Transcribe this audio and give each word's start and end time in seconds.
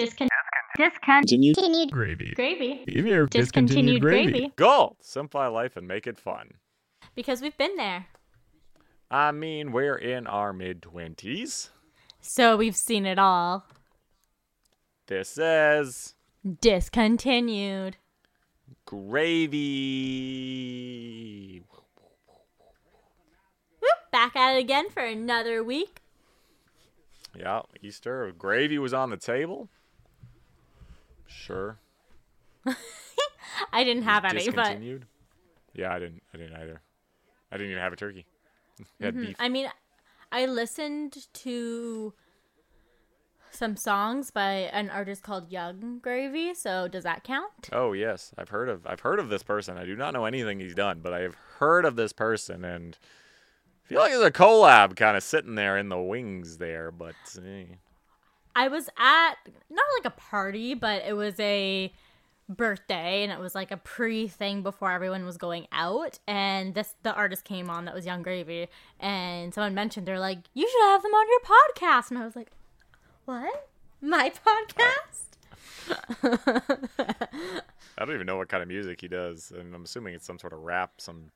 Discon- 0.00 0.28
discontinued 0.76 1.56
Continued 1.56 1.90
Gravy. 1.90 2.32
gravy. 2.34 2.84
Give 2.86 3.04
me 3.04 3.10
your 3.10 3.26
Discontinued 3.26 4.00
gravy. 4.00 4.52
Goal. 4.56 4.96
Simplify 5.00 5.46
life 5.48 5.76
and 5.76 5.86
make 5.86 6.06
it 6.06 6.18
fun. 6.18 6.52
Because 7.14 7.42
we've 7.42 7.56
been 7.58 7.76
there. 7.76 8.06
I 9.10 9.32
mean, 9.32 9.72
we're 9.72 9.96
in 9.96 10.26
our 10.26 10.52
mid 10.52 10.80
20s. 10.82 11.70
So 12.20 12.56
we've 12.56 12.76
seen 12.76 13.04
it 13.06 13.18
all. 13.18 13.64
This 15.06 15.36
is 15.38 16.14
Discontinued. 16.60 17.96
gravy. 19.90 21.62
Whoop, 23.80 23.90
back 24.12 24.36
at 24.36 24.54
it 24.56 24.60
again 24.60 24.90
for 24.90 25.02
another 25.02 25.62
week. 25.64 26.00
Yeah, 27.38 27.62
Easter. 27.82 28.32
Gravy 28.36 28.78
was 28.78 28.92
on 28.94 29.10
the 29.10 29.16
table. 29.16 29.68
Sure. 31.30 31.78
I 33.72 33.84
didn't 33.84 34.02
have 34.02 34.24
any, 34.24 34.50
but. 34.50 34.78
Yeah, 35.74 35.94
I 35.94 35.98
didn't. 35.98 36.22
I 36.34 36.36
didn't 36.36 36.56
either. 36.56 36.80
I 37.50 37.56
didn't 37.56 37.70
even 37.70 37.82
have 37.82 37.92
a 37.92 37.96
turkey. 37.96 38.26
Had 39.00 39.16
beef. 39.16 39.36
I 39.38 39.48
mean, 39.48 39.68
I 40.32 40.46
listened 40.46 41.26
to 41.32 42.12
some 43.50 43.76
songs 43.76 44.30
by 44.30 44.52
an 44.72 44.90
artist 44.90 45.22
called 45.22 45.50
Yung 45.50 46.00
Gravy. 46.00 46.54
So 46.54 46.88
does 46.88 47.04
that 47.04 47.24
count? 47.24 47.68
Oh 47.72 47.92
yes, 47.92 48.32
I've 48.36 48.48
heard 48.48 48.68
of. 48.68 48.86
I've 48.86 49.00
heard 49.00 49.18
of 49.18 49.28
this 49.28 49.42
person. 49.42 49.78
I 49.78 49.84
do 49.84 49.96
not 49.96 50.12
know 50.12 50.24
anything 50.24 50.60
he's 50.60 50.74
done, 50.74 51.00
but 51.02 51.12
I 51.12 51.20
have 51.20 51.36
heard 51.58 51.84
of 51.84 51.96
this 51.96 52.12
person, 52.12 52.64
and 52.64 52.98
I 53.84 53.88
feel 53.88 53.98
like 54.00 54.12
there's 54.12 54.24
a 54.24 54.30
collab 54.30 54.96
kind 54.96 55.16
of 55.16 55.22
sitting 55.22 55.54
there 55.54 55.78
in 55.78 55.88
the 55.88 56.00
wings 56.00 56.58
there. 56.58 56.90
But 56.90 57.14
eh. 57.38 57.76
I 58.60 58.68
was 58.68 58.90
at 58.98 59.36
not 59.70 59.86
like 59.98 60.04
a 60.04 60.20
party, 60.20 60.74
but 60.74 61.02
it 61.06 61.14
was 61.14 61.40
a 61.40 61.90
birthday 62.46 63.22
and 63.22 63.32
it 63.32 63.38
was 63.38 63.54
like 63.54 63.70
a 63.70 63.78
pre 63.78 64.28
thing 64.28 64.62
before 64.62 64.92
everyone 64.92 65.24
was 65.24 65.38
going 65.38 65.66
out. 65.72 66.18
And 66.28 66.74
this 66.74 66.94
the 67.02 67.14
artist 67.14 67.44
came 67.44 67.70
on 67.70 67.86
that 67.86 67.94
was 67.94 68.04
Yung 68.04 68.22
Gravy 68.22 68.68
and 68.98 69.54
someone 69.54 69.72
mentioned 69.72 70.04
they're 70.04 70.20
like 70.20 70.40
you 70.52 70.68
should 70.68 70.82
have 70.90 71.02
them 71.02 71.12
on 71.12 71.26
your 71.30 71.40
podcast. 71.40 72.10
And 72.10 72.18
I 72.18 72.24
was 72.26 72.36
like 72.36 72.52
what? 73.24 73.70
My 74.02 74.30
podcast? 74.30 75.38
I 77.96 78.04
don't 78.04 78.14
even 78.14 78.26
know 78.26 78.36
what 78.36 78.50
kind 78.50 78.62
of 78.62 78.68
music 78.68 79.00
he 79.00 79.08
does, 79.08 79.54
and 79.56 79.74
I'm 79.74 79.84
assuming 79.84 80.12
it's 80.12 80.26
some 80.26 80.38
sort 80.38 80.52
of 80.52 80.60
rap, 80.60 81.00
some 81.00 81.30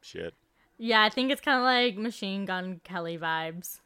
shit. 0.00 0.32
yeah 0.78 1.02
I 1.02 1.10
think 1.10 1.30
it's 1.30 1.42
kind 1.42 1.58
of 1.58 1.64
like 1.64 1.98
Machine 1.98 2.46
Gun 2.46 2.80
Kelly 2.84 3.18
vibes 3.18 3.80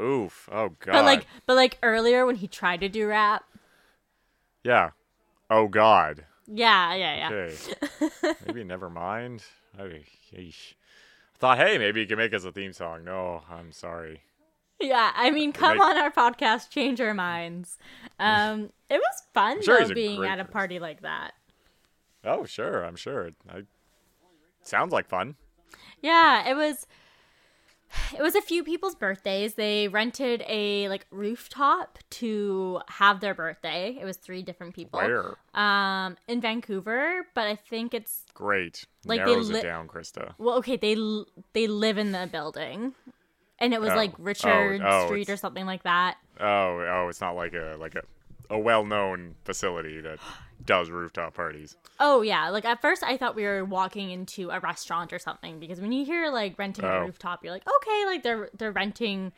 Oof! 0.00 0.48
Oh 0.50 0.70
god. 0.80 0.92
but 0.92 1.04
like 1.04 1.26
but 1.46 1.54
like 1.54 1.78
earlier 1.82 2.24
when 2.26 2.36
he 2.36 2.46
tried 2.48 2.80
to 2.80 2.88
do 2.88 3.06
rap 3.06 3.44
yeah. 4.64 4.90
Oh 5.50 5.68
god. 5.68 6.24
yeah 6.46 6.94
yeah 6.94 7.30
yeah 7.30 8.06
Okay. 8.06 8.34
maybe 8.46 8.64
never 8.64 8.88
mind. 8.88 9.42
I. 9.78 10.00
I 10.34 10.52
thought, 11.38 11.58
hey, 11.58 11.76
maybe 11.76 12.00
you 12.00 12.06
can 12.06 12.18
make 12.18 12.32
us 12.32 12.44
a 12.44 12.52
theme 12.52 12.72
song. 12.72 13.04
No, 13.04 13.42
I'm 13.50 13.72
sorry. 13.72 14.22
Yeah, 14.80 15.12
I 15.14 15.30
mean, 15.30 15.52
come 15.52 15.76
make- 15.78 15.82
on 15.86 15.96
our 15.98 16.10
podcast, 16.10 16.70
change 16.70 17.00
our 17.00 17.14
minds. 17.14 17.78
Um, 18.20 18.70
it 18.88 18.98
was 18.98 19.22
fun 19.34 19.60
sure 19.62 19.84
though 19.84 19.94
being 19.94 20.24
at 20.24 20.38
a 20.38 20.44
person. 20.44 20.52
party 20.52 20.78
like 20.78 21.02
that. 21.02 21.32
Oh 22.24 22.44
sure, 22.44 22.84
I'm 22.84 22.94
sure. 22.94 23.30
I, 23.50 23.62
sounds 24.62 24.92
like 24.92 25.08
fun. 25.08 25.34
Yeah, 26.00 26.48
it 26.48 26.54
was. 26.54 26.86
It 28.18 28.22
was 28.22 28.34
a 28.34 28.42
few 28.42 28.62
people's 28.64 28.94
birthdays. 28.94 29.54
They 29.54 29.88
rented 29.88 30.42
a 30.48 30.88
like 30.88 31.06
rooftop 31.10 31.98
to 32.10 32.80
have 32.88 33.20
their 33.20 33.34
birthday. 33.34 33.96
It 34.00 34.04
was 34.04 34.16
three 34.16 34.42
different 34.42 34.74
people. 34.74 35.00
Where? 35.00 35.34
Um, 35.54 36.16
in 36.28 36.40
Vancouver, 36.40 37.26
but 37.34 37.46
I 37.46 37.56
think 37.56 37.94
it's 37.94 38.24
Great. 38.34 38.84
Like, 39.04 39.20
they 39.24 39.30
Narrows 39.32 39.50
li- 39.50 39.60
it 39.60 39.62
down, 39.62 39.88
Krysta. 39.88 40.34
well, 40.38 40.56
okay. 40.58 40.76
They 40.76 40.94
l- 40.94 41.26
they 41.54 41.66
live 41.66 41.98
in 41.98 42.12
the 42.12 42.28
building, 42.30 42.94
and 43.58 43.72
it 43.74 43.80
was 43.80 43.90
Oh. 43.90 43.96
like 43.96 44.12
Oh, 44.18 44.22
Richard 44.22 44.80
oh, 44.84 45.06
Street 45.06 45.28
or 45.30 45.36
something 45.36 45.66
like 45.66 45.82
that. 45.84 46.16
Oh, 46.40 46.80
oh, 46.88 47.06
it's 47.08 47.20
not 47.20 47.32
like 47.36 47.54
a 47.54 47.76
like 47.78 47.94
a, 47.94 48.02
a 48.50 48.58
well-known 48.58 49.34
facility 49.44 50.00
that 50.00 50.18
does 50.64 50.90
rooftop 50.90 51.34
parties. 51.34 51.76
Oh 52.00 52.22
yeah, 52.22 52.48
like 52.50 52.64
at 52.64 52.80
first 52.80 53.02
I 53.02 53.16
thought 53.16 53.34
we 53.34 53.44
were 53.44 53.64
walking 53.64 54.10
into 54.10 54.50
a 54.50 54.60
restaurant 54.60 55.12
or 55.12 55.18
something 55.18 55.58
because 55.60 55.80
when 55.80 55.92
you 55.92 56.04
hear 56.04 56.30
like 56.30 56.58
renting 56.58 56.84
Oh. 56.84 56.88
a 56.88 57.04
rooftop, 57.06 57.42
you're 57.44 57.52
like, 57.52 57.64
okay, 57.66 58.04
like 58.06 58.22
they're 58.22 58.50
they're 58.56 58.72
renting 58.72 59.32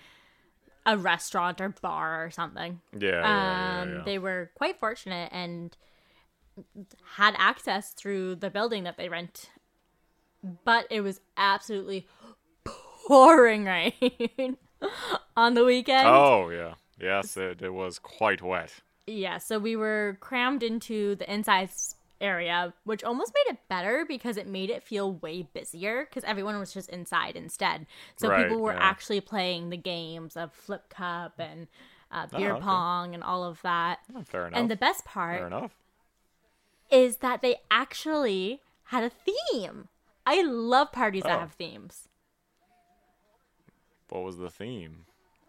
a 0.86 0.96
restaurant 0.98 1.60
or 1.60 1.70
bar 1.80 2.24
or 2.24 2.30
something. 2.30 2.80
Yeah, 2.98 3.10
yeah, 3.10 3.20
yeah, 3.22 3.80
Um, 3.82 3.88
yeah, 3.88 3.94
yeah. 3.96 4.02
they 4.04 4.18
were 4.18 4.50
quite 4.54 4.78
fortunate 4.78 5.30
and 5.32 5.76
had 7.16 7.34
access 7.38 7.92
through 7.92 8.36
the 8.36 8.50
building 8.50 8.84
that 8.84 8.96
they 8.96 9.08
rent, 9.08 9.50
but 10.64 10.86
it 10.90 11.00
was 11.00 11.20
absolutely 11.36 12.06
pouring 12.64 13.64
rain 13.66 14.56
on 15.36 15.54
the 15.54 15.64
weekend. 15.64 16.06
Oh 16.08 16.50
yeah, 16.50 16.74
yes, 17.00 17.36
it, 17.36 17.62
it 17.62 17.72
was 17.72 17.98
quite 17.98 18.42
wet. 18.42 18.82
Yeah, 19.06 19.38
so 19.38 19.58
we 19.58 19.76
were 19.76 20.16
crammed 20.20 20.62
into 20.62 21.14
the 21.16 21.30
inside 21.32 21.70
area, 22.20 22.72
which 22.84 23.04
almost 23.04 23.32
made 23.34 23.52
it 23.52 23.58
better 23.68 24.04
because 24.08 24.36
it 24.36 24.46
made 24.46 24.70
it 24.70 24.82
feel 24.82 25.12
way 25.14 25.42
busier 25.52 26.06
because 26.06 26.24
everyone 26.24 26.58
was 26.58 26.72
just 26.72 26.88
inside 26.88 27.36
instead. 27.36 27.86
So 28.16 28.28
Right, 28.28 28.48
people 28.48 28.62
were 28.62 28.72
yeah. 28.72 28.78
actually 28.80 29.20
playing 29.20 29.68
the 29.70 29.76
games 29.76 30.36
of 30.36 30.52
flip 30.54 30.88
cup 30.88 31.34
and 31.38 31.66
uh, 32.10 32.26
beer 32.34 32.52
Oh, 32.52 32.56
okay. 32.56 32.64
pong 32.64 33.14
and 33.14 33.22
all 33.22 33.44
of 33.44 33.60
that. 33.62 33.98
Oh, 34.16 34.22
fair 34.22 34.46
enough. 34.46 34.58
And 34.58 34.70
the 34.70 34.76
best 34.76 35.04
fair 35.04 35.12
part 35.12 35.42
enough. 35.52 35.72
is 36.90 37.18
that 37.18 37.42
they 37.42 37.56
actually 37.70 38.60
had 38.84 39.04
a 39.04 39.10
theme. 39.10 39.88
I 40.26 40.40
love 40.42 40.92
parties 40.92 41.24
that 41.24 41.36
Oh. 41.36 41.40
have 41.40 41.52
themes. 41.52 42.08
What 44.08 44.22
was 44.22 44.38
the 44.38 44.50
theme? 44.50 45.04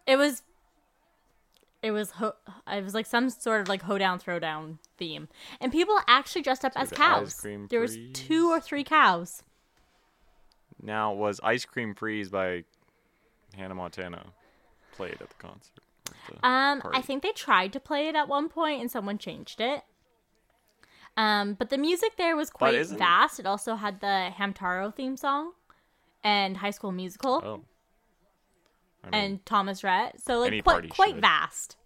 It 0.06 0.16
was 0.16 0.42
it 1.86 1.90
was 1.92 2.10
ho- 2.12 2.34
it 2.66 2.82
was 2.84 2.94
like 2.94 3.06
some 3.06 3.30
sort 3.30 3.60
of 3.60 3.68
like 3.68 3.82
hoedown 3.82 4.18
throwdown 4.18 4.78
theme. 4.98 5.28
And 5.60 5.70
people 5.70 5.96
actually 6.08 6.42
dressed 6.42 6.64
up 6.64 6.72
as 6.76 6.90
the 6.90 6.96
ice 6.96 6.98
cows. 7.00 7.46
There 7.70 7.80
was 7.80 7.94
freeze. 7.94 8.10
two 8.12 8.48
or 8.50 8.60
three 8.60 8.84
cows. 8.84 9.42
Now, 10.82 11.12
was 11.14 11.40
Ice 11.42 11.64
Cream 11.64 11.94
Freeze 11.94 12.28
by 12.28 12.64
Hannah 13.56 13.74
Montana 13.74 14.26
played 14.92 15.14
at 15.20 15.28
the 15.30 15.34
concert? 15.38 15.82
At 16.28 16.40
the 16.40 16.46
Um, 16.46 16.82
I 16.92 17.00
think 17.00 17.22
they 17.22 17.32
tried 17.32 17.72
to 17.72 17.80
play 17.80 18.08
it 18.08 18.14
at 18.14 18.28
one 18.28 18.48
point 18.48 18.80
and 18.80 18.90
someone 18.90 19.16
changed 19.18 19.60
it. 19.60 19.82
Um, 21.16 21.54
but 21.54 21.70
the 21.70 21.78
music 21.78 22.16
there 22.18 22.36
was 22.36 22.50
quite 22.50 22.86
vast. 22.88 23.40
It 23.40 23.46
also 23.46 23.76
had 23.76 24.00
the 24.00 24.30
Hamtaro 24.36 24.94
theme 24.94 25.16
song 25.16 25.52
and 26.22 26.58
High 26.58 26.72
School 26.72 26.92
Musical 26.92 27.42
Oh. 27.44 27.64
I 29.06 29.10
mean, 29.10 29.24
and 29.24 29.46
Thomas 29.46 29.84
Rhett. 29.84 30.20
So 30.20 30.40
like 30.40 30.64
quite 30.64 30.88
quite 30.90 31.14
should. 31.14 31.20
vast. 31.20 31.76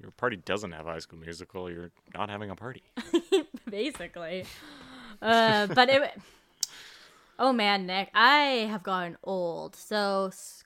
your 0.00 0.10
party 0.12 0.36
doesn't 0.36 0.72
have 0.72 0.86
High 0.86 0.98
School 1.00 1.18
Musical. 1.18 1.70
You're 1.70 1.90
not 2.14 2.30
having 2.30 2.50
a 2.50 2.56
party. 2.56 2.82
basically. 3.70 4.44
Uh, 5.20 5.66
but 5.68 5.88
it. 5.90 6.02
Oh 7.40 7.52
man, 7.52 7.86
Nick, 7.86 8.10
I 8.14 8.66
have 8.68 8.82
gotten 8.82 9.16
old. 9.22 9.76
So, 9.76 10.26
s- 10.32 10.64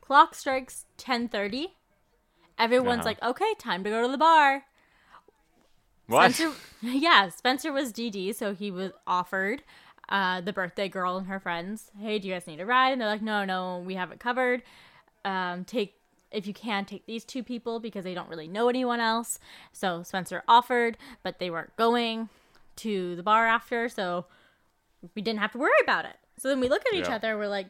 clock 0.00 0.34
strikes 0.34 0.86
ten 0.96 1.28
thirty. 1.28 1.76
Everyone's 2.58 3.00
Uh-huh. 3.06 3.10
like, 3.10 3.22
"Okay, 3.22 3.54
time 3.60 3.84
to 3.84 3.90
go 3.90 4.02
to 4.02 4.08
the 4.10 4.18
bar." 4.18 4.64
What? 6.08 6.32
Spencer, 6.34 6.56
yeah, 6.82 7.28
Spencer 7.28 7.72
was 7.72 7.92
DD, 7.92 8.34
so 8.34 8.54
he 8.54 8.72
was 8.72 8.90
offered 9.06 9.62
uh, 10.08 10.40
the 10.40 10.52
birthday 10.52 10.88
girl 10.88 11.16
and 11.16 11.26
her 11.26 11.40
friends. 11.40 11.90
Hey, 11.98 12.18
do 12.18 12.28
you 12.28 12.34
guys 12.34 12.46
need 12.46 12.60
a 12.60 12.66
ride? 12.66 12.92
And 12.92 13.00
they're 13.00 13.08
like, 13.08 13.22
No, 13.22 13.44
no, 13.44 13.82
we 13.84 13.94
have 13.94 14.12
it 14.12 14.20
covered. 14.20 14.62
Um, 15.24 15.64
take 15.64 15.94
if 16.30 16.46
you 16.46 16.54
can 16.54 16.84
take 16.84 17.06
these 17.06 17.24
two 17.24 17.42
people 17.44 17.78
because 17.80 18.04
they 18.04 18.12
don't 18.14 18.28
really 18.28 18.48
know 18.48 18.68
anyone 18.68 19.00
else. 19.00 19.38
So 19.72 20.02
Spencer 20.02 20.42
offered, 20.48 20.98
but 21.22 21.38
they 21.38 21.48
weren't 21.48 21.74
going 21.76 22.28
to 22.76 23.14
the 23.14 23.22
bar 23.22 23.46
after, 23.46 23.88
so 23.88 24.24
we 25.14 25.22
didn't 25.22 25.38
have 25.40 25.52
to 25.52 25.58
worry 25.58 25.70
about 25.82 26.04
it. 26.06 26.16
So 26.38 26.48
then 26.48 26.58
we 26.58 26.68
look 26.68 26.84
at 26.86 26.92
each 26.94 27.06
Yeah. 27.06 27.14
other, 27.14 27.38
we're 27.38 27.46
like, 27.46 27.68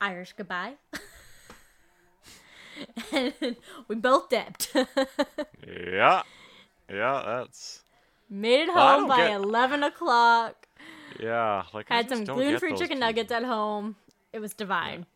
Irish 0.00 0.32
goodbye. 0.32 0.74
and 3.12 3.34
we 3.88 3.96
both 3.96 4.30
dipped. 4.30 4.74
yeah. 5.66 6.22
Yeah, 6.90 7.22
that's. 7.24 7.82
Made 8.30 8.62
it 8.62 8.70
home 8.70 9.08
by 9.08 9.18
get- 9.28 9.32
11 9.32 9.82
o'clock. 9.82 10.63
Yeah, 11.20 11.64
like 11.72 11.86
I 11.90 11.96
Had 11.96 12.08
some 12.08 12.24
gluten-free 12.24 12.72
chicken 12.72 12.88
people. 12.88 12.98
nuggets 13.00 13.32
at 13.32 13.44
home. 13.44 13.96
It 14.32 14.40
was 14.40 14.54
divine. 14.54 15.06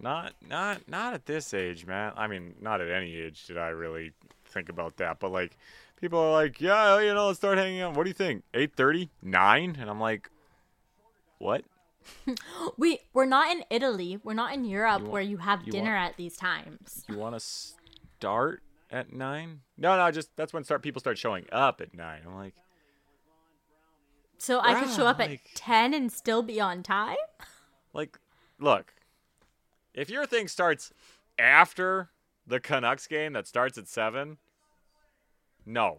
Not, 0.00 0.32
not, 0.48 0.88
not 0.88 1.14
at 1.14 1.26
this 1.26 1.52
age, 1.54 1.86
man. 1.86 2.12
I 2.16 2.26
mean, 2.26 2.54
not 2.60 2.80
at 2.80 2.90
any 2.90 3.14
age 3.16 3.46
did 3.46 3.58
I 3.58 3.68
really 3.68 4.12
think 4.46 4.68
about 4.68 4.96
that. 4.98 5.18
But 5.20 5.30
like, 5.32 5.56
people 6.00 6.18
are 6.18 6.32
like, 6.32 6.60
yeah, 6.60 6.94
oh, 6.94 6.98
you 6.98 7.12
know, 7.14 7.26
let's 7.26 7.38
start 7.38 7.58
hanging 7.58 7.80
out. 7.82 7.94
What 7.96 8.04
do 8.04 8.10
you 8.10 8.14
think? 8.14 8.42
Eight 8.54 8.74
thirty, 8.74 9.10
nine, 9.22 9.76
and 9.80 9.88
I'm 9.90 10.00
like, 10.00 10.30
what? 11.38 11.64
We 12.76 12.98
we're 13.12 13.26
not 13.26 13.50
in 13.54 13.64
Italy. 13.70 14.18
We're 14.24 14.34
not 14.34 14.54
in 14.54 14.64
Europe 14.64 14.98
You 15.00 15.04
want- 15.04 15.12
where 15.12 15.22
you 15.22 15.36
have 15.38 15.62
you 15.64 15.72
dinner 15.72 15.94
want- 15.94 16.10
at 16.12 16.16
these 16.16 16.36
times. 16.36 17.04
You 17.08 17.16
want 17.16 17.34
to 17.36 17.40
start 17.40 18.62
at 18.90 19.12
nine. 19.12 19.60
No, 19.78 19.96
no, 19.96 20.10
just 20.10 20.34
that's 20.36 20.52
when 20.52 20.64
start 20.64 20.82
people 20.82 21.00
start 21.00 21.18
showing 21.18 21.46
up 21.52 21.80
at 21.80 21.94
nine. 21.94 22.20
I'm 22.26 22.34
like, 22.34 22.54
So 24.42 24.58
I 24.58 24.74
could 24.74 24.90
show 24.90 25.06
up 25.06 25.20
at 25.20 25.30
like- 25.30 25.50
10 25.54 25.94
and 25.94 26.10
still 26.12 26.42
be 26.42 26.60
on 26.60 26.82
time? 26.82 27.16
like, 27.92 28.18
look, 28.58 28.92
if 29.94 30.10
your 30.10 30.26
thing 30.26 30.48
starts 30.48 30.92
after 31.38 32.10
the 32.44 32.58
Canucks 32.58 33.06
game 33.06 33.34
that 33.34 33.46
starts 33.46 33.78
at 33.78 33.86
seven, 33.86 34.38
no, 35.64 35.98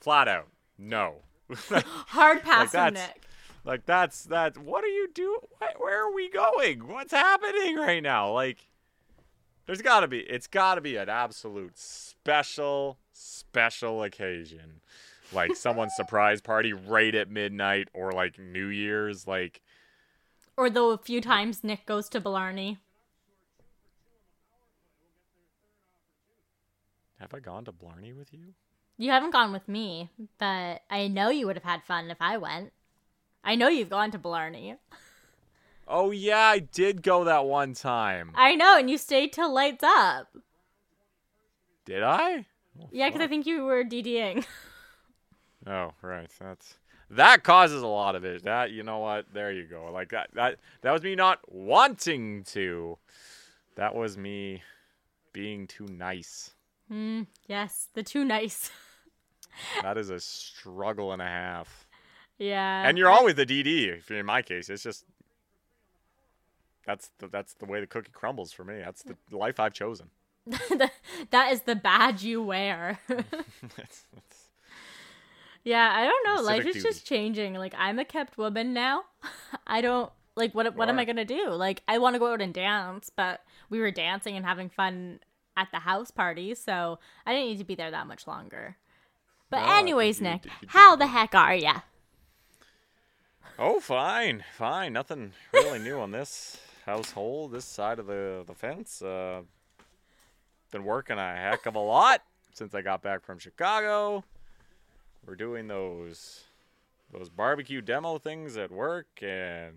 flat 0.00 0.28
out, 0.28 0.50
no. 0.78 1.22
Hard 1.50 2.42
pass 2.44 2.70
that's- 2.70 3.08
Nick. 3.08 3.24
Like 3.64 3.84
that's 3.84 4.24
that. 4.24 4.56
What 4.56 4.84
are 4.84 4.88
you 4.88 5.08
doing? 5.12 5.40
Where 5.78 6.06
are 6.06 6.14
we 6.14 6.30
going? 6.30 6.88
What's 6.88 7.12
happening 7.12 7.76
right 7.76 8.02
now? 8.02 8.32
Like, 8.32 8.58
there's 9.66 9.82
got 9.82 10.00
to 10.00 10.08
be. 10.08 10.20
It's 10.20 10.46
got 10.46 10.76
to 10.76 10.80
be 10.80 10.96
an 10.96 11.10
absolute 11.10 11.76
special, 11.76 12.96
special 13.12 14.02
occasion, 14.02 14.80
like 15.32 15.56
someone's 15.56 15.94
surprise 15.94 16.40
party 16.40 16.72
right 16.72 17.14
at 17.14 17.30
midnight, 17.30 17.88
or 17.94 18.12
like 18.12 18.38
New 18.38 18.66
Year's. 18.66 19.26
Like, 19.26 19.60
Or 20.56 20.70
the 20.70 20.98
few 21.02 21.20
times 21.20 21.64
Nick 21.64 21.86
goes 21.86 22.08
to 22.10 22.20
Blarney. 22.20 22.78
have 27.18 27.34
I 27.34 27.40
gone 27.40 27.66
to 27.66 27.72
Blarney 27.72 28.12
with 28.14 28.32
you? 28.32 28.54
You 28.96 29.10
haven't 29.10 29.32
gone 29.32 29.52
with 29.52 29.68
me, 29.68 30.10
but 30.38 30.82
I 30.90 31.06
know 31.08 31.28
you 31.30 31.46
would 31.46 31.56
have 31.56 31.64
had 31.64 31.82
fun 31.84 32.10
if 32.10 32.16
I 32.20 32.36
went. 32.38 32.72
I 33.44 33.54
know 33.54 33.68
you've 33.68 33.90
gone 33.90 34.10
to 34.10 34.18
Blarney. 34.18 34.76
Oh 35.86 36.10
yeah, 36.12 36.38
I 36.38 36.60
did 36.60 37.02
go 37.02 37.24
that 37.24 37.46
one 37.46 37.74
time. 37.74 38.32
I 38.34 38.54
know, 38.54 38.78
and 38.78 38.88
you 38.88 38.96
stayed 38.96 39.32
till 39.32 39.52
lights 39.52 39.82
up. 39.82 40.28
Did 41.84 42.02
I? 42.02 42.46
Oh, 42.80 42.88
yeah, 42.92 43.08
because 43.08 43.22
I 43.22 43.26
think 43.26 43.46
you 43.46 43.64
were 43.64 43.84
DDing. 43.84 44.44
Oh, 45.66 45.92
right. 46.02 46.28
That's 46.40 46.76
that 47.10 47.42
causes 47.42 47.82
a 47.82 47.86
lot 47.86 48.14
of 48.16 48.24
it. 48.24 48.44
That 48.44 48.70
you 48.70 48.82
know 48.82 48.98
what? 48.98 49.26
There 49.32 49.50
you 49.52 49.64
go. 49.64 49.90
Like 49.92 50.10
that 50.10 50.30
that 50.34 50.58
that 50.82 50.92
was 50.92 51.02
me 51.02 51.14
not 51.14 51.40
wanting 51.52 52.44
to. 52.44 52.96
That 53.76 53.94
was 53.94 54.16
me 54.18 54.62
being 55.32 55.66
too 55.66 55.86
nice. 55.86 56.52
Hmm. 56.88 57.22
yes, 57.46 57.88
the 57.94 58.02
too 58.02 58.24
nice. 58.24 58.70
That 59.82 59.98
is 59.98 60.10
a 60.10 60.20
struggle 60.20 61.12
and 61.12 61.20
a 61.20 61.26
half. 61.26 61.86
yeah. 62.38 62.88
And 62.88 62.96
you're 62.96 63.10
always 63.10 63.34
the 63.34 63.44
DD. 63.44 63.88
If 63.98 64.10
in 64.10 64.24
my 64.24 64.42
case, 64.42 64.70
it's 64.70 64.82
just 64.82 65.04
that's 66.86 67.10
the, 67.18 67.26
that's 67.28 67.54
the 67.54 67.66
way 67.66 67.80
the 67.80 67.86
cookie 67.86 68.10
crumbles 68.12 68.52
for 68.52 68.64
me. 68.64 68.80
That's 68.84 69.02
the 69.02 69.16
life 69.36 69.58
I've 69.60 69.72
chosen. 69.74 70.08
that 71.30 71.52
is 71.52 71.62
the 71.62 71.74
badge 71.76 72.22
you 72.22 72.42
wear. 72.42 72.98
That's- 73.08 74.04
that's- 74.14 74.39
yeah, 75.64 75.92
I 75.94 76.04
don't 76.04 76.26
know. 76.26 76.42
Life 76.42 76.66
is 76.66 76.82
just 76.82 77.06
changing. 77.06 77.54
Like 77.54 77.74
I'm 77.76 77.98
a 77.98 78.04
kept 78.04 78.38
woman 78.38 78.72
now. 78.72 79.04
I 79.66 79.80
don't 79.80 80.10
like 80.36 80.54
what 80.54 80.74
what 80.76 80.88
am. 80.88 80.98
I 80.98 81.04
gonna 81.04 81.24
do? 81.24 81.50
Like 81.50 81.82
I 81.88 81.98
want 81.98 82.14
to 82.14 82.18
go 82.18 82.32
out 82.32 82.40
and 82.40 82.54
dance, 82.54 83.10
but 83.14 83.40
we 83.68 83.80
were 83.80 83.90
dancing 83.90 84.36
and 84.36 84.44
having 84.44 84.68
fun 84.68 85.20
at 85.56 85.68
the 85.72 85.80
house 85.80 86.10
party, 86.10 86.54
so 86.54 86.98
I 87.26 87.32
didn't 87.32 87.48
need 87.48 87.58
to 87.58 87.64
be 87.64 87.74
there 87.74 87.90
that 87.90 88.06
much 88.06 88.26
longer. 88.26 88.76
But 89.50 89.60
think 89.60 89.72
anyways, 89.72 90.18
you 90.18 90.24
Nick, 90.24 90.44
you 90.46 90.68
how 90.68 90.96
the 90.96 91.08
heck 91.08 91.34
are 91.34 91.54
ya? 91.54 91.80
oh, 93.58 93.80
fine, 93.80 94.44
fine. 94.56 94.92
Nothing 94.92 95.32
really 95.52 95.78
new 95.78 95.98
on 95.98 96.12
this 96.12 96.58
household, 96.86 97.52
this 97.52 97.64
side 97.64 97.98
of 97.98 98.06
the 98.06 98.44
the 98.46 98.54
fence. 98.54 99.02
Uh, 99.02 99.42
been 100.70 100.84
working 100.84 101.18
a 101.18 101.36
heck 101.36 101.66
of 101.66 101.74
a 101.74 101.80
lot 101.80 102.22
since 102.54 102.74
I 102.74 102.80
got 102.80 103.02
back 103.02 103.24
from 103.24 103.38
Chicago. 103.38 104.24
We're 105.26 105.36
doing 105.36 105.68
those 105.68 106.44
those 107.12 107.28
barbecue 107.28 107.80
demo 107.80 108.18
things 108.18 108.56
at 108.56 108.70
work, 108.70 109.08
and 109.20 109.74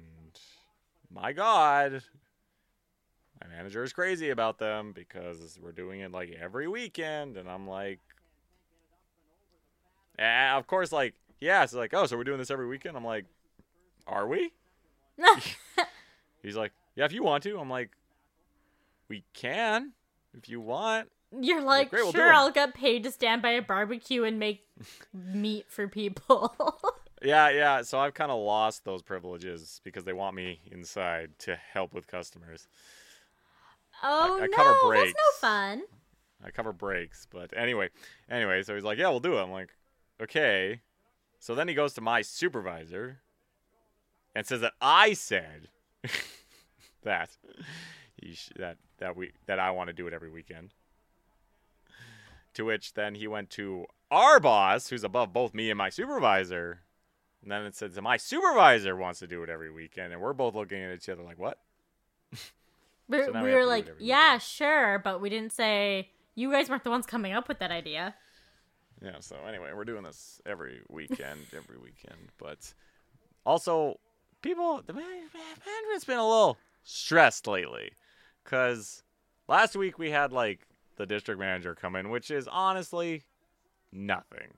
my 1.11 1.33
God, 1.33 2.03
my 3.41 3.47
manager 3.47 3.83
is 3.83 3.93
crazy 3.93 4.29
about 4.29 4.59
them 4.59 4.91
because 4.93 5.59
we're 5.61 5.71
doing 5.71 6.01
it 6.01 6.11
like 6.11 6.31
every 6.39 6.67
weekend, 6.67 7.37
and 7.37 7.49
I'm 7.49 7.67
like, 7.67 7.99
and 10.17 10.57
of 10.57 10.67
course, 10.67 10.91
like, 10.91 11.15
yeah, 11.39 11.63
it's 11.63 11.73
like, 11.73 11.93
oh, 11.93 12.05
so 12.05 12.17
we're 12.17 12.23
doing 12.23 12.37
this 12.37 12.51
every 12.51 12.67
weekend. 12.67 12.95
I'm 12.95 13.05
like, 13.05 13.25
are 14.07 14.27
we? 14.27 14.51
He's 16.43 16.55
like, 16.55 16.71
yeah, 16.95 17.05
if 17.05 17.13
you 17.13 17.23
want 17.23 17.43
to. 17.43 17.59
I'm 17.59 17.69
like, 17.69 17.91
we 19.09 19.23
can 19.33 19.93
if 20.37 20.49
you 20.49 20.59
want. 20.59 21.09
You're 21.39 21.61
like, 21.61 21.89
great, 21.89 22.03
we'll 22.03 22.11
do. 22.11 22.21
I'll 22.21 22.51
get 22.51 22.73
paid 22.73 23.03
to 23.03 23.11
stand 23.11 23.41
by 23.41 23.51
a 23.51 23.61
barbecue 23.61 24.23
and 24.23 24.39
make 24.39 24.65
meat 25.13 25.65
for 25.69 25.87
people. 25.87 26.55
Yeah, 27.23 27.49
yeah. 27.51 27.81
So 27.83 27.99
I've 27.99 28.13
kind 28.13 28.31
of 28.31 28.41
lost 28.41 28.83
those 28.83 29.01
privileges 29.01 29.79
because 29.85 30.03
they 30.03 30.11
want 30.11 30.35
me 30.35 30.59
inside 30.69 31.31
to 31.39 31.55
help 31.55 31.93
with 31.93 32.05
customers. 32.05 32.67
oh 34.03 34.41
I 34.43 34.47
no, 34.47 34.57
cover 34.57 34.93
that's 34.93 35.13
no 35.13 35.39
fun. 35.39 35.83
I 36.43 36.51
cover 36.51 36.73
breaks, 36.73 37.25
but 37.31 37.53
anyway, 37.55 37.89
anyway. 38.29 38.61
So 38.63 38.75
he's 38.75 38.83
like, 38.83 38.97
yeah, 38.97 39.07
we'll 39.07 39.21
do 39.21 39.37
it. 39.37 39.41
I'm 39.41 39.51
like, 39.51 39.69
okay. 40.21 40.81
So 41.39 41.55
then 41.55 41.69
he 41.69 41.73
goes 41.73 41.93
to 41.93 42.01
my 42.01 42.21
supervisor 42.21 43.21
and 44.35 44.45
says 44.45 44.59
that 44.59 44.73
I 44.81 45.13
said 45.13 45.69
that 47.03 47.29
sh- 48.33 48.49
that 48.57 48.77
that 48.97 49.15
we 49.15 49.31
that 49.45 49.59
I 49.59 49.71
want 49.71 49.87
to 49.87 49.93
do 49.93 50.07
it 50.07 50.13
every 50.13 50.29
weekend. 50.29 50.73
To 52.55 52.65
which 52.65 52.93
then 52.93 53.15
he 53.15 53.27
went 53.27 53.49
to 53.51 53.85
our 54.11 54.39
boss, 54.39 54.89
who's 54.89 55.03
above 55.03 55.33
both 55.33 55.53
me 55.53 55.69
and 55.69 55.77
my 55.77 55.89
supervisor, 55.89 56.81
and 57.41 57.51
then 57.51 57.63
it 57.65 57.75
says 57.75 57.99
my 58.01 58.17
supervisor 58.17 58.95
wants 58.95 59.19
to 59.19 59.27
do 59.27 59.43
it 59.43 59.49
every 59.49 59.71
weekend, 59.71 60.13
and 60.13 60.21
we're 60.21 60.33
both 60.33 60.55
looking 60.55 60.81
at 60.81 60.93
each 60.93 61.09
other 61.09 61.23
like, 61.23 61.39
what? 61.39 61.59
We're, 63.09 63.25
So 63.25 63.33
we 63.33 63.41
we 63.41 63.53
were 63.53 63.65
like, 63.65 63.87
yeah, 63.99 64.37
sure, 64.37 64.97
but 64.97 65.19
we 65.19 65.29
didn't 65.29 65.51
say 65.51 66.09
you 66.35 66.49
guys 66.51 66.69
weren't 66.69 66.85
the 66.85 66.89
ones 66.89 67.05
coming 67.05 67.33
up 67.33 67.49
with 67.49 67.59
that 67.59 67.69
idea. 67.69 68.15
Yeah, 69.01 69.19
so 69.19 69.35
anyway, 69.45 69.71
we're 69.75 69.83
doing 69.83 70.03
this 70.03 70.41
every 70.45 70.79
weekend, 70.89 71.41
every 71.55 71.77
weekend. 71.77 72.29
But 72.37 72.73
also, 73.45 73.99
people, 74.41 74.81
the 74.85 74.93
man- 74.93 75.03
management's 75.03 76.05
been 76.05 76.17
a 76.17 76.27
little 76.27 76.57
stressed 76.83 77.45
lately. 77.45 77.91
Because 78.43 79.03
last 79.49 79.75
week 79.75 79.99
we 79.99 80.11
had, 80.11 80.31
like, 80.31 80.61
the 80.95 81.05
district 81.05 81.39
manager 81.39 81.75
come 81.75 81.95
in, 81.95 82.09
which 82.09 82.31
is 82.31 82.47
honestly 82.47 83.23
nothing. 83.91 84.53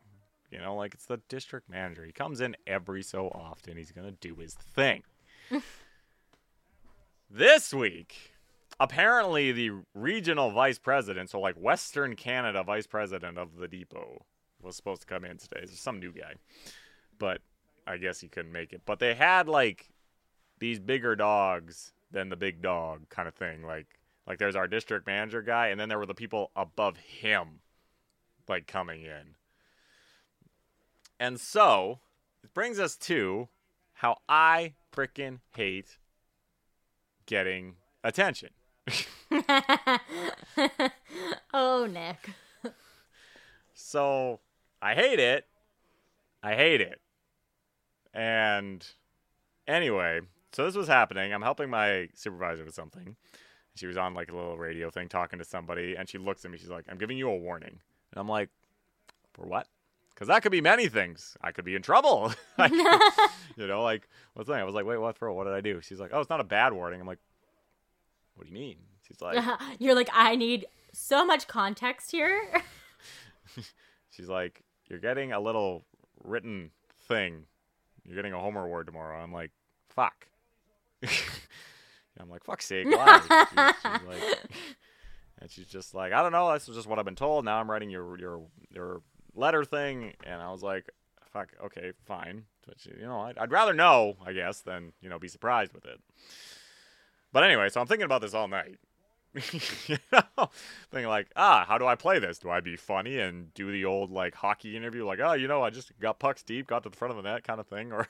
You 0.52 0.60
know, 0.60 0.76
like, 0.76 0.94
it's 0.94 1.06
the 1.06 1.20
district 1.28 1.70
manager. 1.70 2.06
He 2.06 2.12
comes 2.12 2.40
in 2.40 2.56
every 2.66 3.04
so 3.04 3.28
often, 3.30 3.78
he's 3.78 3.92
going 3.92 4.08
to 4.08 4.18
do 4.28 4.36
his 4.36 4.54
thing. 4.54 5.04
this 7.30 7.74
week, 7.74 8.34
apparently 8.80 9.52
the 9.52 9.72
regional 9.94 10.52
vice 10.52 10.80
president, 10.80 11.30
so 11.30 11.40
like 11.40 11.56
Western 11.56 12.16
Canada 12.16 12.64
vice 12.64 12.88
president 12.88 13.38
of 13.38 13.58
the 13.58 13.68
depot, 13.68 14.26
was 14.62 14.76
supposed 14.76 15.02
to 15.02 15.08
come 15.08 15.26
in 15.26 15.38
today. 15.38 15.62
There's 15.66 15.80
some 15.80 16.00
new 16.00 16.12
guy, 16.12 16.36
but 17.18 17.42
I 17.88 17.98
guess 17.98 18.20
he 18.20 18.28
couldn't 18.28 18.52
make 18.52 18.74
it. 18.74 18.82
But 18.86 19.00
they 19.00 19.14
had 19.14 19.48
like 19.48 19.90
these 20.60 20.80
bigger 20.80 21.16
dogs 21.16 21.94
than 22.12 22.30
the 22.30 22.36
big 22.36 22.62
dog 22.62 23.10
kind 23.10 23.28
of 23.28 23.36
thing. 23.36 23.64
Like 23.64 24.00
like 24.28 24.40
there's 24.40 24.56
our 24.56 24.68
district 24.68 25.08
manager 25.08 25.42
guy, 25.42 25.68
and 25.68 25.80
then 25.80 25.90
there 25.90 26.00
were 26.00 26.06
the 26.06 26.14
people 26.14 26.52
above 26.56 26.98
him, 26.98 27.60
like 28.48 28.68
coming 28.68 29.02
in. 29.04 29.36
And 31.20 31.40
so 31.40 32.00
it 32.44 32.54
brings 32.54 32.80
us 32.80 32.96
to 32.98 33.50
how 33.94 34.18
I 34.28 34.74
frickin' 34.92 35.40
hate 35.56 35.98
getting 37.26 37.76
attention. 38.04 38.50
oh, 41.54 41.88
Nick. 41.92 42.18
So 43.78 44.40
I 44.82 44.96
hate 44.96 45.20
it. 45.20 45.46
I 46.42 46.56
hate 46.56 46.80
it. 46.80 47.02
And 48.14 48.88
anyway, 49.68 50.22
so 50.54 50.64
this 50.66 50.76
was 50.76 50.88
happening. 50.88 51.34
I'm 51.34 51.42
helping 51.42 51.70
my 51.70 52.08
supervisor 52.14 52.64
with 52.64 52.74
something. 52.74 53.18
She 53.76 53.88
was 53.88 53.98
on 53.98 54.14
like 54.14 54.32
a 54.32 54.36
little 54.36 54.58
radio 54.58 54.90
thing 54.90 55.10
talking 55.10 55.40
to 55.40 55.46
somebody, 55.46 55.96
and 55.96 56.08
she 56.08 56.18
looks 56.18 56.46
at 56.46 56.52
me. 56.52 56.58
She's 56.58 56.70
like, 56.70 56.86
"I'm 56.90 56.98
giving 56.98 57.18
you 57.18 57.30
a 57.30 57.36
warning," 57.36 57.80
and 58.12 58.20
I'm 58.20 58.28
like, 58.28 58.50
"For 59.34 59.46
what?" 59.46 59.68
Because 60.14 60.30
that 60.30 60.44
could 60.44 60.52
be 60.54 60.62
many 60.62 60.88
things. 60.88 61.36
I 61.42 61.52
could 61.52 61.66
be 61.66 61.76
in 61.76 61.82
trouble. 61.82 62.34
You 63.58 63.68
know, 63.68 63.84
like 63.84 64.10
what's 64.34 64.50
that? 64.50 64.60
I 64.60 64.64
was 64.64 64.76
like, 64.76 64.86
"Wait, 64.86 64.98
what 64.98 65.18
for? 65.18 65.32
What 65.32 65.46
did 65.46 65.54
I 65.54 65.62
do?" 65.62 65.80
She's 65.82 66.00
like, 66.00 66.12
"Oh, 66.14 66.20
it's 66.20 66.30
not 66.30 66.42
a 66.42 66.46
bad 66.46 66.74
warning." 66.74 67.00
I'm 67.00 67.08
like, 67.08 67.20
"What 68.36 68.46
do 68.46 68.54
you 68.54 68.60
mean?" 68.60 68.78
She's 69.08 69.22
like, 69.22 69.44
You're 69.80 69.96
like, 69.96 70.10
I 70.12 70.36
need 70.36 70.66
so 70.92 71.26
much 71.26 71.48
context 71.48 72.12
here. 72.12 72.42
She's 74.10 74.28
like, 74.28 74.64
"You're 74.90 75.00
getting 75.00 75.32
a 75.32 75.40
little 75.40 75.86
written 76.24 76.72
thing. 77.08 77.44
You're 78.04 78.16
getting 78.16 78.34
a 78.34 78.40
homer 78.40 78.66
award 78.66 78.88
tomorrow." 78.88 79.22
I'm 79.22 79.32
like, 79.32 79.52
"Fuck." 79.90 80.28
I'm 82.20 82.30
like, 82.30 82.44
"Fuck's 82.44 82.66
sake, 82.66 82.88
why?" 82.88 83.20
She's, 83.20 83.76
she's 83.82 84.08
like, 84.08 84.40
And 85.42 85.52
she's 85.52 85.68
just 85.68 85.94
like, 85.94 86.14
I 86.14 86.22
don't 86.22 86.32
know. 86.32 86.54
This 86.54 86.70
is 86.70 86.76
just 86.76 86.88
what 86.88 86.98
I've 86.98 87.06
been 87.06 87.16
told. 87.16 87.44
Now 87.44 87.60
I'm 87.60 87.70
writing 87.70 87.90
your 87.90 88.18
your 88.18 88.42
your 88.74 89.02
letter 89.36 89.66
thing. 89.66 90.14
And 90.24 90.42
I 90.42 90.52
was 90.52 90.64
like, 90.64 90.90
fuck, 91.32 91.50
okay, 91.66 91.92
fine. 92.06 92.46
But 92.66 92.86
you 92.86 93.06
know, 93.06 93.20
I'd, 93.22 93.38
I'd 93.38 93.52
rather 93.52 93.74
know, 93.74 94.16
I 94.26 94.34
guess, 94.34 94.62
than 94.62 94.94
you 95.02 95.10
know 95.10 95.20
be 95.20 95.28
surprised 95.28 95.74
with 95.74 95.86
it. 95.86 96.00
But 97.34 97.44
anyway, 97.44 97.70
so 97.70 97.82
I'm 97.82 97.88
thinking 97.88 98.06
about 98.06 98.22
this 98.22 98.34
all 98.34 98.48
night. 98.48 98.78
you 99.88 99.98
know, 100.14 100.50
thinking 100.92 101.10
like, 101.10 101.28
ah, 101.36 101.66
how 101.68 101.78
do 101.78 101.86
I 101.86 101.96
play 101.96 102.20
this? 102.20 102.40
Do 102.40 102.50
I 102.50 102.62
be 102.62 102.78
funny 102.78 103.20
and 103.20 103.54
do 103.54 103.70
the 103.70 103.84
old 103.84 104.10
like 104.10 104.36
hockey 104.36 104.78
interview, 104.78 105.06
like, 105.06 105.20
oh, 105.20 105.34
you 105.34 105.50
know, 105.50 105.62
I 105.62 105.70
just 105.70 105.92
got 106.00 106.20
pucks 106.20 106.42
deep, 106.42 106.68
got 106.68 106.84
to 106.84 106.90
the 106.90 106.96
front 106.96 107.12
of 107.16 107.22
the 107.22 107.30
net, 107.30 107.44
kind 107.44 107.60
of 107.60 107.68
thing, 107.68 107.92
or, 107.92 108.08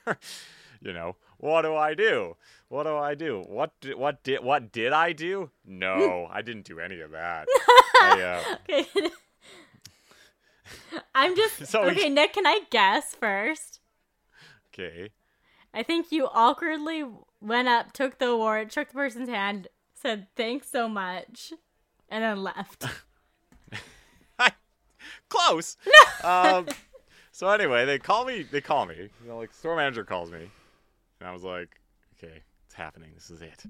you 0.80 0.92
know, 0.92 1.16
what 1.38 1.62
do 1.62 1.74
I 1.74 1.94
do? 1.94 2.36
What 2.68 2.84
do 2.84 2.96
I 2.96 3.14
do? 3.14 3.44
What 3.46 3.72
did 3.80 3.96
what 3.96 4.22
did 4.22 4.42
what 4.42 4.72
did 4.72 4.92
I 4.92 5.12
do? 5.12 5.50
No, 5.64 6.28
I 6.32 6.42
didn't 6.42 6.64
do 6.66 6.80
any 6.80 7.00
of 7.00 7.10
that. 7.12 7.46
I, 8.02 8.22
uh, 8.22 8.56
Okay. 8.68 8.86
I'm 11.14 11.36
just 11.36 11.66
So 11.66 11.82
we- 11.84 11.90
okay. 11.92 12.08
Nick, 12.08 12.32
can 12.34 12.46
I 12.46 12.60
guess 12.70 13.14
first? 13.14 13.80
okay. 14.72 15.10
I 15.72 15.82
think 15.82 16.10
you 16.10 16.26
awkwardly 16.26 17.04
went 17.40 17.68
up, 17.68 17.92
took 17.92 18.18
the 18.18 18.28
award, 18.28 18.72
shook 18.72 18.88
the 18.88 18.94
person's 18.94 19.28
hand, 19.28 19.68
said 19.94 20.26
thanks 20.36 20.70
so 20.70 20.88
much, 20.88 21.52
and 22.08 22.24
then 22.24 22.42
left. 22.42 22.84
Close. 25.28 25.76
um, 26.24 26.66
so 27.32 27.48
anyway, 27.48 27.84
they 27.84 27.98
call 27.98 28.24
me. 28.24 28.42
They 28.42 28.60
call 28.60 28.86
me. 28.86 28.94
You 28.96 29.28
know, 29.28 29.38
like 29.38 29.52
store 29.52 29.76
manager 29.76 30.04
calls 30.04 30.30
me, 30.30 30.50
and 31.20 31.28
I 31.28 31.32
was 31.32 31.42
like, 31.44 31.80
okay, 32.18 32.42
it's 32.66 32.74
happening. 32.74 33.10
This 33.14 33.30
is 33.30 33.42
it. 33.42 33.64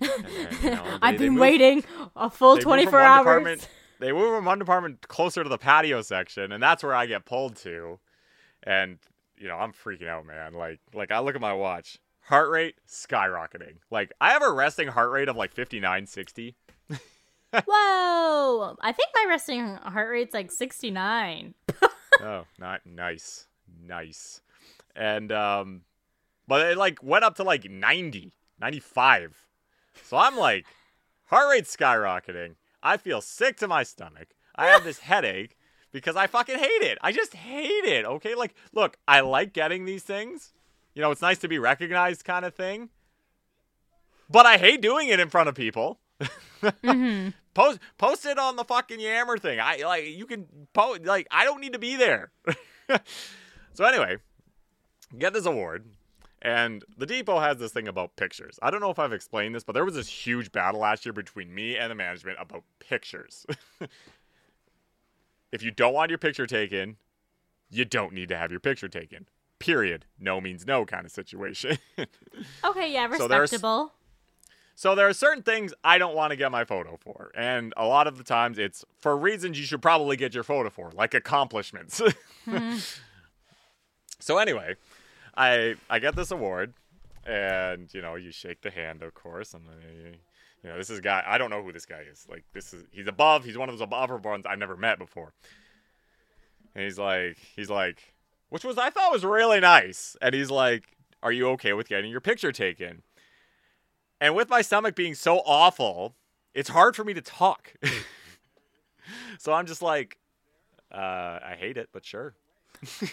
And 0.00 0.24
then, 0.24 0.56
you 0.62 0.70
know, 0.70 0.84
they- 0.84 0.98
I've 1.02 1.18
been 1.18 1.32
moved- 1.32 1.40
waiting 1.40 1.84
a 2.16 2.30
full 2.30 2.56
they 2.56 2.64
moved 2.64 2.64
from 2.64 2.90
24 2.90 3.00
hours. 3.00 3.68
They 4.00 4.12
move 4.12 4.34
from 4.36 4.44
one 4.44 4.58
department 4.58 5.06
closer 5.08 5.42
to 5.42 5.48
the 5.48 5.58
patio 5.58 6.02
section, 6.02 6.52
and 6.52 6.62
that's 6.62 6.82
where 6.82 6.94
I 6.94 7.06
get 7.06 7.24
pulled 7.24 7.56
to. 7.58 7.98
And 8.64 8.98
you 9.38 9.48
know, 9.48 9.56
I'm 9.56 9.72
freaking 9.72 10.08
out, 10.08 10.26
man. 10.26 10.52
Like, 10.54 10.80
like 10.92 11.10
I 11.10 11.20
look 11.20 11.34
at 11.34 11.40
my 11.40 11.52
watch, 11.54 11.98
heart 12.22 12.50
rate 12.50 12.74
skyrocketing. 12.88 13.76
Like, 13.90 14.12
I 14.20 14.30
have 14.30 14.42
a 14.42 14.52
resting 14.52 14.88
heart 14.88 15.10
rate 15.10 15.28
of 15.28 15.36
like 15.36 15.52
59, 15.52 16.06
60. 16.06 16.56
Whoa! 17.66 18.76
I 18.80 18.92
think 18.92 19.08
my 19.14 19.26
resting 19.28 19.74
heart 19.76 20.10
rate's 20.10 20.34
like 20.34 20.50
69. 20.50 21.54
oh, 22.20 22.44
not 22.58 22.80
nice, 22.84 23.46
nice. 23.86 24.40
And 24.96 25.30
um, 25.32 25.82
but 26.46 26.66
it 26.66 26.78
like 26.78 27.02
went 27.02 27.24
up 27.24 27.36
to 27.36 27.44
like 27.44 27.68
90, 27.68 28.32
95. 28.60 29.46
So 30.02 30.16
I'm 30.16 30.36
like, 30.36 30.66
heart 31.26 31.50
rate 31.50 31.64
skyrocketing. 31.64 32.56
I 32.82 32.96
feel 32.96 33.20
sick 33.20 33.56
to 33.58 33.68
my 33.68 33.82
stomach. 33.82 34.28
I 34.54 34.66
have 34.66 34.84
this 34.84 34.98
headache 35.10 35.56
because 35.92 36.16
I 36.16 36.26
fucking 36.26 36.58
hate 36.58 36.82
it. 36.82 36.98
I 37.00 37.12
just 37.12 37.34
hate 37.34 37.84
it. 37.84 38.04
Okay, 38.04 38.34
like, 38.34 38.54
look, 38.72 38.96
I 39.06 39.20
like 39.20 39.52
getting 39.52 39.84
these 39.84 40.02
things. 40.02 40.52
You 40.94 41.02
know, 41.02 41.10
it's 41.10 41.22
nice 41.22 41.38
to 41.38 41.48
be 41.48 41.58
recognized, 41.58 42.24
kind 42.24 42.44
of 42.44 42.54
thing. 42.54 42.90
But 44.30 44.46
I 44.46 44.58
hate 44.58 44.80
doing 44.80 45.08
it 45.08 45.20
in 45.20 45.28
front 45.28 45.48
of 45.48 45.54
people. 45.54 46.00
hmm 46.84 47.28
Post 47.54 47.78
post 47.98 48.26
it 48.26 48.36
on 48.36 48.56
the 48.56 48.64
fucking 48.64 48.98
Yammer 48.98 49.38
thing. 49.38 49.60
I 49.60 49.76
like 49.84 50.06
you 50.08 50.26
can 50.26 50.46
post 50.72 51.04
like 51.04 51.28
I 51.30 51.44
don't 51.44 51.60
need 51.60 51.74
to 51.74 51.78
be 51.78 51.94
there. 51.94 52.32
so 53.74 53.84
anyway, 53.84 54.16
get 55.16 55.32
this 55.32 55.46
award. 55.46 55.84
And 56.44 56.84
the 56.98 57.06
depot 57.06 57.40
has 57.40 57.56
this 57.56 57.72
thing 57.72 57.88
about 57.88 58.16
pictures. 58.16 58.58
I 58.60 58.70
don't 58.70 58.82
know 58.82 58.90
if 58.90 58.98
I've 58.98 59.14
explained 59.14 59.54
this, 59.54 59.64
but 59.64 59.72
there 59.72 59.84
was 59.84 59.94
this 59.94 60.08
huge 60.08 60.52
battle 60.52 60.80
last 60.80 61.06
year 61.06 61.14
between 61.14 61.54
me 61.54 61.78
and 61.78 61.90
the 61.90 61.94
management 61.94 62.36
about 62.38 62.64
pictures. 62.78 63.46
if 65.50 65.62
you 65.62 65.70
don't 65.70 65.94
want 65.94 66.10
your 66.10 66.18
picture 66.18 66.46
taken, 66.46 66.96
you 67.70 67.86
don't 67.86 68.12
need 68.12 68.28
to 68.28 68.36
have 68.36 68.50
your 68.50 68.60
picture 68.60 68.88
taken. 68.88 69.26
Period. 69.58 70.04
No 70.20 70.38
means 70.38 70.66
no 70.66 70.84
kind 70.84 71.06
of 71.06 71.12
situation. 71.12 71.78
Okay, 72.64 72.92
yeah, 72.92 73.08
So 73.16 73.28
respectable. 73.28 73.92
So 74.74 74.96
there 74.96 75.08
are 75.08 75.12
certain 75.12 75.44
things 75.44 75.72
I 75.84 75.98
don't 75.98 76.16
want 76.16 76.32
to 76.32 76.36
get 76.36 76.50
my 76.50 76.64
photo 76.64 76.98
for, 77.00 77.30
and 77.36 77.72
a 77.76 77.86
lot 77.86 78.08
of 78.08 78.18
the 78.18 78.24
times 78.24 78.58
it's 78.58 78.84
for 78.98 79.16
reasons 79.16 79.58
you 79.58 79.64
should 79.64 79.80
probably 79.80 80.16
get 80.16 80.34
your 80.34 80.42
photo 80.42 80.68
for, 80.68 80.90
like 80.92 81.14
accomplishments. 81.14 82.02
Hmm. 82.44 82.76
So 84.20 84.36
anyway, 84.36 84.74
I 85.36 85.74
I 85.90 85.98
get 85.98 86.16
this 86.16 86.30
award, 86.30 86.74
and 87.26 87.92
you 87.92 88.02
know 88.02 88.14
you 88.14 88.30
shake 88.30 88.62
the 88.62 88.70
hand, 88.70 89.02
of 89.02 89.14
course, 89.14 89.54
and 89.54 89.64
you 90.62 90.70
know 90.70 90.78
this 90.78 90.90
is 90.90 91.00
guy 91.00 91.22
I 91.26 91.38
don't 91.38 91.50
know 91.50 91.62
who 91.62 91.72
this 91.72 91.86
guy 91.86 92.02
is. 92.10 92.26
Like 92.28 92.44
this 92.52 92.72
is 92.72 92.84
he's 92.90 93.06
above, 93.06 93.44
he's 93.44 93.58
one 93.58 93.68
of 93.68 93.74
those 93.74 93.84
above 93.84 94.24
ones 94.24 94.46
I've 94.48 94.58
never 94.58 94.76
met 94.76 94.98
before, 94.98 95.32
and 96.74 96.84
he's 96.84 96.98
like 96.98 97.36
he's 97.56 97.70
like, 97.70 98.14
which 98.50 98.64
was 98.64 98.78
I 98.78 98.90
thought 98.90 99.12
was 99.12 99.24
really 99.24 99.60
nice, 99.60 100.16
and 100.22 100.34
he's 100.34 100.50
like, 100.50 100.84
"Are 101.22 101.32
you 101.32 101.48
okay 101.50 101.72
with 101.72 101.88
getting 101.88 102.10
your 102.10 102.20
picture 102.20 102.52
taken?" 102.52 103.02
And 104.20 104.34
with 104.34 104.48
my 104.48 104.62
stomach 104.62 104.94
being 104.94 105.14
so 105.14 105.38
awful, 105.44 106.14
it's 106.54 106.70
hard 106.70 106.96
for 106.96 107.04
me 107.04 107.12
to 107.14 107.20
talk. 107.20 107.74
so 109.38 109.52
I'm 109.52 109.66
just 109.66 109.82
like, 109.82 110.18
uh, 110.90 111.40
I 111.44 111.56
hate 111.58 111.76
it, 111.76 111.88
but 111.92 112.06
sure. 112.06 112.34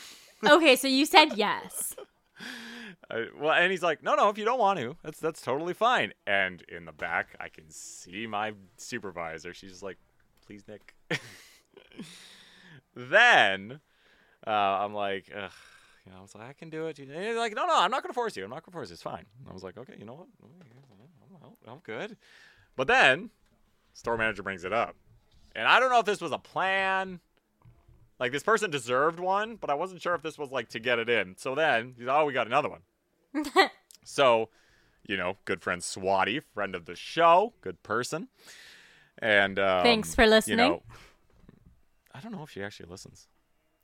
Okay, 0.43 0.75
so 0.75 0.87
you 0.87 1.05
said 1.05 1.37
yes. 1.37 1.95
Well, 3.37 3.51
and 3.51 3.71
he's 3.71 3.83
like, 3.83 4.03
no, 4.03 4.15
no, 4.15 4.29
if 4.29 4.37
you 4.37 4.45
don't 4.45 4.59
want 4.59 4.79
to, 4.79 4.95
that's 5.03 5.19
that's 5.19 5.41
totally 5.41 5.73
fine. 5.73 6.13
And 6.25 6.61
in 6.69 6.85
the 6.85 6.93
back, 6.93 7.35
I 7.41 7.49
can 7.49 7.69
see 7.69 8.25
my 8.25 8.53
supervisor. 8.77 9.53
She's 9.53 9.71
just 9.71 9.83
like, 9.83 9.97
please, 10.45 10.63
Nick. 10.65 10.95
then 12.95 13.81
uh, 14.47 14.49
I'm 14.49 14.93
like, 14.93 15.29
Ugh. 15.35 15.51
you 16.05 16.11
know, 16.11 16.19
I 16.19 16.21
was 16.21 16.35
like, 16.35 16.47
I 16.47 16.53
can 16.53 16.69
do 16.69 16.87
it. 16.87 16.99
And 16.99 17.11
he's 17.11 17.35
like, 17.35 17.53
no, 17.53 17.65
no, 17.65 17.77
I'm 17.77 17.91
not 17.91 18.01
gonna 18.01 18.13
force 18.13 18.37
you. 18.37 18.45
I'm 18.45 18.49
not 18.49 18.63
gonna 18.63 18.73
force 18.73 18.89
you. 18.89 18.93
It's 18.93 19.01
fine. 19.01 19.25
And 19.39 19.49
I 19.49 19.53
was 19.53 19.63
like, 19.63 19.77
okay, 19.77 19.95
you 19.97 20.05
know 20.05 20.13
what? 20.13 20.27
I'm 21.67 21.79
good. 21.79 22.17
But 22.75 22.87
then, 22.87 23.29
store 23.93 24.17
manager 24.17 24.43
brings 24.43 24.63
it 24.63 24.73
up, 24.73 24.95
and 25.55 25.67
I 25.67 25.79
don't 25.79 25.89
know 25.89 25.99
if 25.99 26.05
this 26.05 26.21
was 26.21 26.31
a 26.31 26.37
plan. 26.37 27.19
Like 28.21 28.31
this 28.31 28.43
person 28.43 28.69
deserved 28.69 29.19
one, 29.19 29.55
but 29.55 29.71
I 29.71 29.73
wasn't 29.73 29.99
sure 29.99 30.13
if 30.13 30.21
this 30.21 30.37
was 30.37 30.51
like 30.51 30.69
to 30.69 30.79
get 30.79 30.99
it 30.99 31.09
in. 31.09 31.35
So 31.37 31.55
then 31.55 31.95
he's 31.97 32.07
oh, 32.07 32.23
we 32.23 32.33
got 32.33 32.45
another 32.45 32.69
one. 32.69 32.81
so, 34.05 34.49
you 35.07 35.17
know, 35.17 35.37
good 35.45 35.63
friend 35.63 35.81
Swati, 35.81 36.39
friend 36.53 36.75
of 36.75 36.85
the 36.85 36.95
show, 36.95 37.53
good 37.61 37.81
person. 37.81 38.27
And 39.17 39.57
um, 39.57 39.81
Thanks 39.81 40.13
for 40.13 40.27
listening. 40.27 40.59
You 40.59 40.65
know, 40.65 40.83
I 42.13 42.19
don't 42.19 42.31
know 42.31 42.43
if 42.43 42.51
she 42.51 42.61
actually 42.61 42.89
listens. 42.91 43.27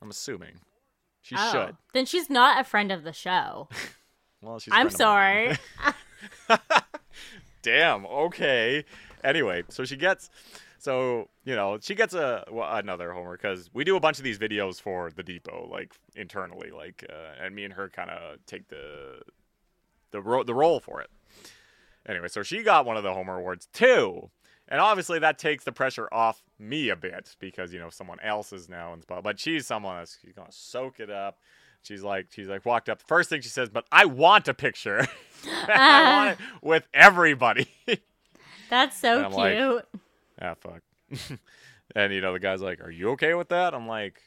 I'm 0.03 0.11
assuming 0.11 0.59
she 1.19 1.33
Oh, 1.35 1.51
should. 1.51 1.77
Then 1.95 2.05
she's 2.05 2.29
not 2.29 2.61
a 2.61 2.63
friend 2.63 2.91
of 2.91 3.03
the 3.03 3.13
show. 3.13 3.67
Well, 4.39 4.59
she's. 4.59 4.71
I'm 4.71 4.91
friend 4.91 5.01
of 5.01 5.57
mine. 5.57 5.57
sorry. 6.47 6.59
Damn. 7.63 8.05
Okay. 8.05 8.85
Anyway, 9.23 9.63
so 9.69 9.83
she 9.83 9.95
gets, 9.97 10.29
so 10.79 11.29
you 11.45 11.55
know, 11.55 11.77
she 11.81 11.95
gets 11.95 12.13
a 12.13 12.43
well, 12.51 12.75
another 12.75 13.11
homer 13.13 13.37
because 13.37 13.69
we 13.73 13.83
do 13.83 13.95
a 13.95 13.99
bunch 13.99 14.17
of 14.17 14.23
these 14.23 14.37
videos 14.39 14.81
for 14.81 15.11
the 15.15 15.23
depot, 15.23 15.67
like 15.71 15.93
internally, 16.15 16.71
like, 16.71 17.05
uh, 17.09 17.43
and 17.43 17.55
me 17.55 17.63
and 17.63 17.73
her 17.73 17.89
kind 17.89 18.09
of 18.09 18.37
take 18.45 18.67
the 18.69 19.21
the 20.11 20.21
ro- 20.21 20.43
the 20.43 20.53
role 20.53 20.79
for 20.79 21.01
it. 21.01 21.09
Anyway, 22.07 22.27
so 22.27 22.41
she 22.43 22.63
got 22.63 22.85
one 22.85 22.95
of 22.97 23.03
the 23.03 23.13
homer 23.13 23.37
awards 23.37 23.67
too, 23.73 24.29
and 24.69 24.79
obviously 24.79 25.19
that 25.19 25.37
takes 25.37 25.63
the 25.65 25.71
pressure 25.71 26.07
off 26.11 26.41
me 26.57 26.89
a 26.89 26.95
bit 26.95 27.35
because 27.39 27.73
you 27.73 27.79
know 27.79 27.89
someone 27.89 28.19
else 28.21 28.53
is 28.53 28.69
now 28.69 28.93
in 28.93 29.01
spot, 29.01 29.23
but 29.23 29.39
she's 29.39 29.65
someone 29.67 29.97
that's 29.97 30.17
she's 30.21 30.33
gonna 30.33 30.47
soak 30.51 30.99
it 30.99 31.09
up. 31.09 31.37
She's 31.83 32.03
like, 32.03 32.27
she's 32.31 32.47
like 32.47 32.65
walked 32.65 32.89
up. 32.89 33.01
First 33.01 33.29
thing 33.29 33.41
she 33.41 33.49
says, 33.49 33.69
but 33.69 33.85
I 33.91 34.05
want 34.05 34.47
a 34.47 34.53
picture. 34.53 35.07
I 35.67 36.15
want 36.17 36.31
it 36.31 36.45
with 36.65 36.87
everybody. 36.93 37.67
That's 38.69 38.97
so 38.97 39.23
I'm 39.23 39.31
like- 39.31 39.57
cute. 39.57 39.85
Ah, 40.41 40.55
fuck. 40.55 40.81
and 41.95 42.13
you 42.13 42.21
know, 42.21 42.33
the 42.33 42.39
guy's 42.39 42.61
like, 42.61 42.81
"Are 42.81 42.91
you 42.91 43.11
okay 43.11 43.33
with 43.33 43.49
that?" 43.49 43.73
I'm 43.73 43.87
like, 43.87 44.21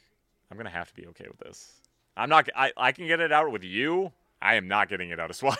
"I'm 0.51 0.57
gonna 0.57 0.71
have 0.71 0.89
to 0.89 0.95
be 0.95 1.07
okay 1.09 1.27
with 1.29 1.39
this. 1.39 1.73
I'm 2.17 2.29
not. 2.29 2.49
I 2.55 2.73
I 2.77 2.93
can 2.93 3.07
get 3.07 3.21
it 3.21 3.33
out 3.33 3.51
with 3.51 3.65
you. 3.65 4.13
I 4.41 4.55
am 4.55 4.69
not 4.69 4.89
getting 4.89 5.11
it 5.11 5.21
out 5.21 5.31
of 5.31 5.37
SWAT." 5.41 5.59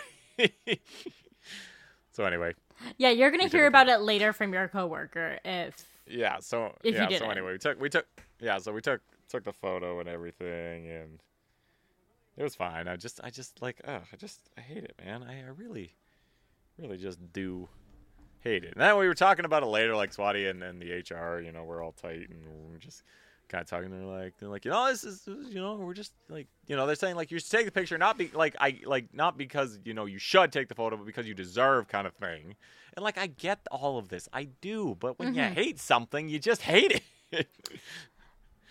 so 2.11 2.25
anyway, 2.25 2.53
yeah, 2.97 3.09
you're 3.09 3.31
gonna 3.31 3.47
hear 3.47 3.67
about 3.67 3.89
it 3.89 4.01
later 4.01 4.33
from 4.33 4.53
your 4.53 4.67
coworker 4.67 5.39
if 5.45 5.85
yeah. 6.07 6.37
So 6.39 6.75
If 6.83 6.95
yeah. 6.95 7.17
So 7.17 7.29
anyway, 7.29 7.53
we 7.53 7.57
took 7.57 7.79
we 7.79 7.89
took 7.89 8.07
yeah. 8.39 8.57
So 8.59 8.73
we 8.73 8.81
took 8.81 9.01
took 9.29 9.43
the 9.43 9.53
photo 9.53 9.99
and 9.99 10.09
everything, 10.09 10.89
and 10.89 11.19
it 12.37 12.43
was 12.43 12.55
fine. 12.55 12.87
I 12.87 12.95
just 12.95 13.19
I 13.23 13.29
just 13.29 13.61
like 13.61 13.81
ugh, 13.85 14.03
I 14.11 14.15
just 14.15 14.49
I 14.57 14.61
hate 14.61 14.83
it, 14.83 14.95
man. 15.03 15.23
I, 15.23 15.39
I 15.39 15.49
really 15.55 15.93
really 16.77 16.97
just 16.97 17.31
do 17.33 17.69
hate 18.41 18.63
it. 18.63 18.73
And 18.73 18.81
then 18.81 18.97
we 18.97 19.07
were 19.07 19.13
talking 19.13 19.45
about 19.45 19.63
it 19.63 19.67
later, 19.67 19.95
like 19.95 20.11
Swati 20.15 20.49
and, 20.49 20.61
and 20.63 20.81
the 20.81 20.91
HR, 20.91 21.39
you 21.41 21.51
know, 21.51 21.63
we're 21.63 21.83
all 21.83 21.91
tight 21.93 22.29
and 22.29 22.43
we're 22.69 22.77
just 22.77 23.03
kind 23.49 23.61
of 23.61 23.69
talking. 23.69 23.89
They're 23.91 24.01
like, 24.05 24.33
they're 24.39 24.49
like, 24.49 24.65
you 24.65 24.71
know, 24.71 24.87
this 24.87 25.03
is, 25.03 25.23
you 25.27 25.55
know, 25.61 25.75
we're 25.75 25.93
just 25.93 26.13
like, 26.29 26.47
you 26.67 26.75
know, 26.75 26.85
they're 26.87 26.95
saying 26.95 27.15
like 27.15 27.31
you 27.31 27.39
should 27.39 27.51
take 27.51 27.65
the 27.65 27.71
picture, 27.71 27.97
not 27.97 28.17
be 28.17 28.29
like 28.33 28.55
I 28.59 28.79
like 28.85 29.13
not 29.13 29.37
because 29.37 29.79
you 29.85 29.93
know 29.93 30.05
you 30.05 30.17
should 30.19 30.51
take 30.51 30.67
the 30.69 30.75
photo, 30.75 30.97
but 30.97 31.05
because 31.05 31.27
you 31.27 31.33
deserve, 31.33 31.87
kind 31.87 32.07
of 32.07 32.13
thing. 32.15 32.55
And 32.95 33.03
like 33.03 33.17
I 33.17 33.27
get 33.27 33.59
all 33.71 33.97
of 33.97 34.09
this, 34.09 34.27
I 34.33 34.45
do, 34.61 34.97
but 34.99 35.17
when 35.19 35.33
you 35.35 35.41
Mhm. 35.41 35.53
hate 35.53 35.79
something, 35.79 36.27
you 36.29 36.39
just 36.39 36.63
hate 36.63 37.01
it. 37.31 37.47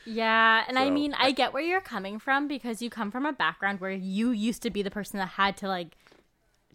Yeah, 0.07 0.65
and 0.67 0.79
I 0.79 0.87
So- 0.87 0.91
mean, 0.93 1.15
I 1.19 1.31
get 1.31 1.53
where 1.53 1.62
you're 1.62 1.81
coming 1.83 2.19
from 2.19 2.49
because 2.49 2.81
you 2.81 2.89
come 2.89 3.11
from 3.11 3.27
a 3.27 3.33
background 3.33 3.81
where 3.81 3.91
you 3.91 4.31
used 4.31 4.62
to 4.62 4.71
be 4.71 4.83
the 4.83 4.91
person 4.91 5.19
that 5.19 5.27
had 5.29 5.57
to 5.59 5.69
like 5.69 5.97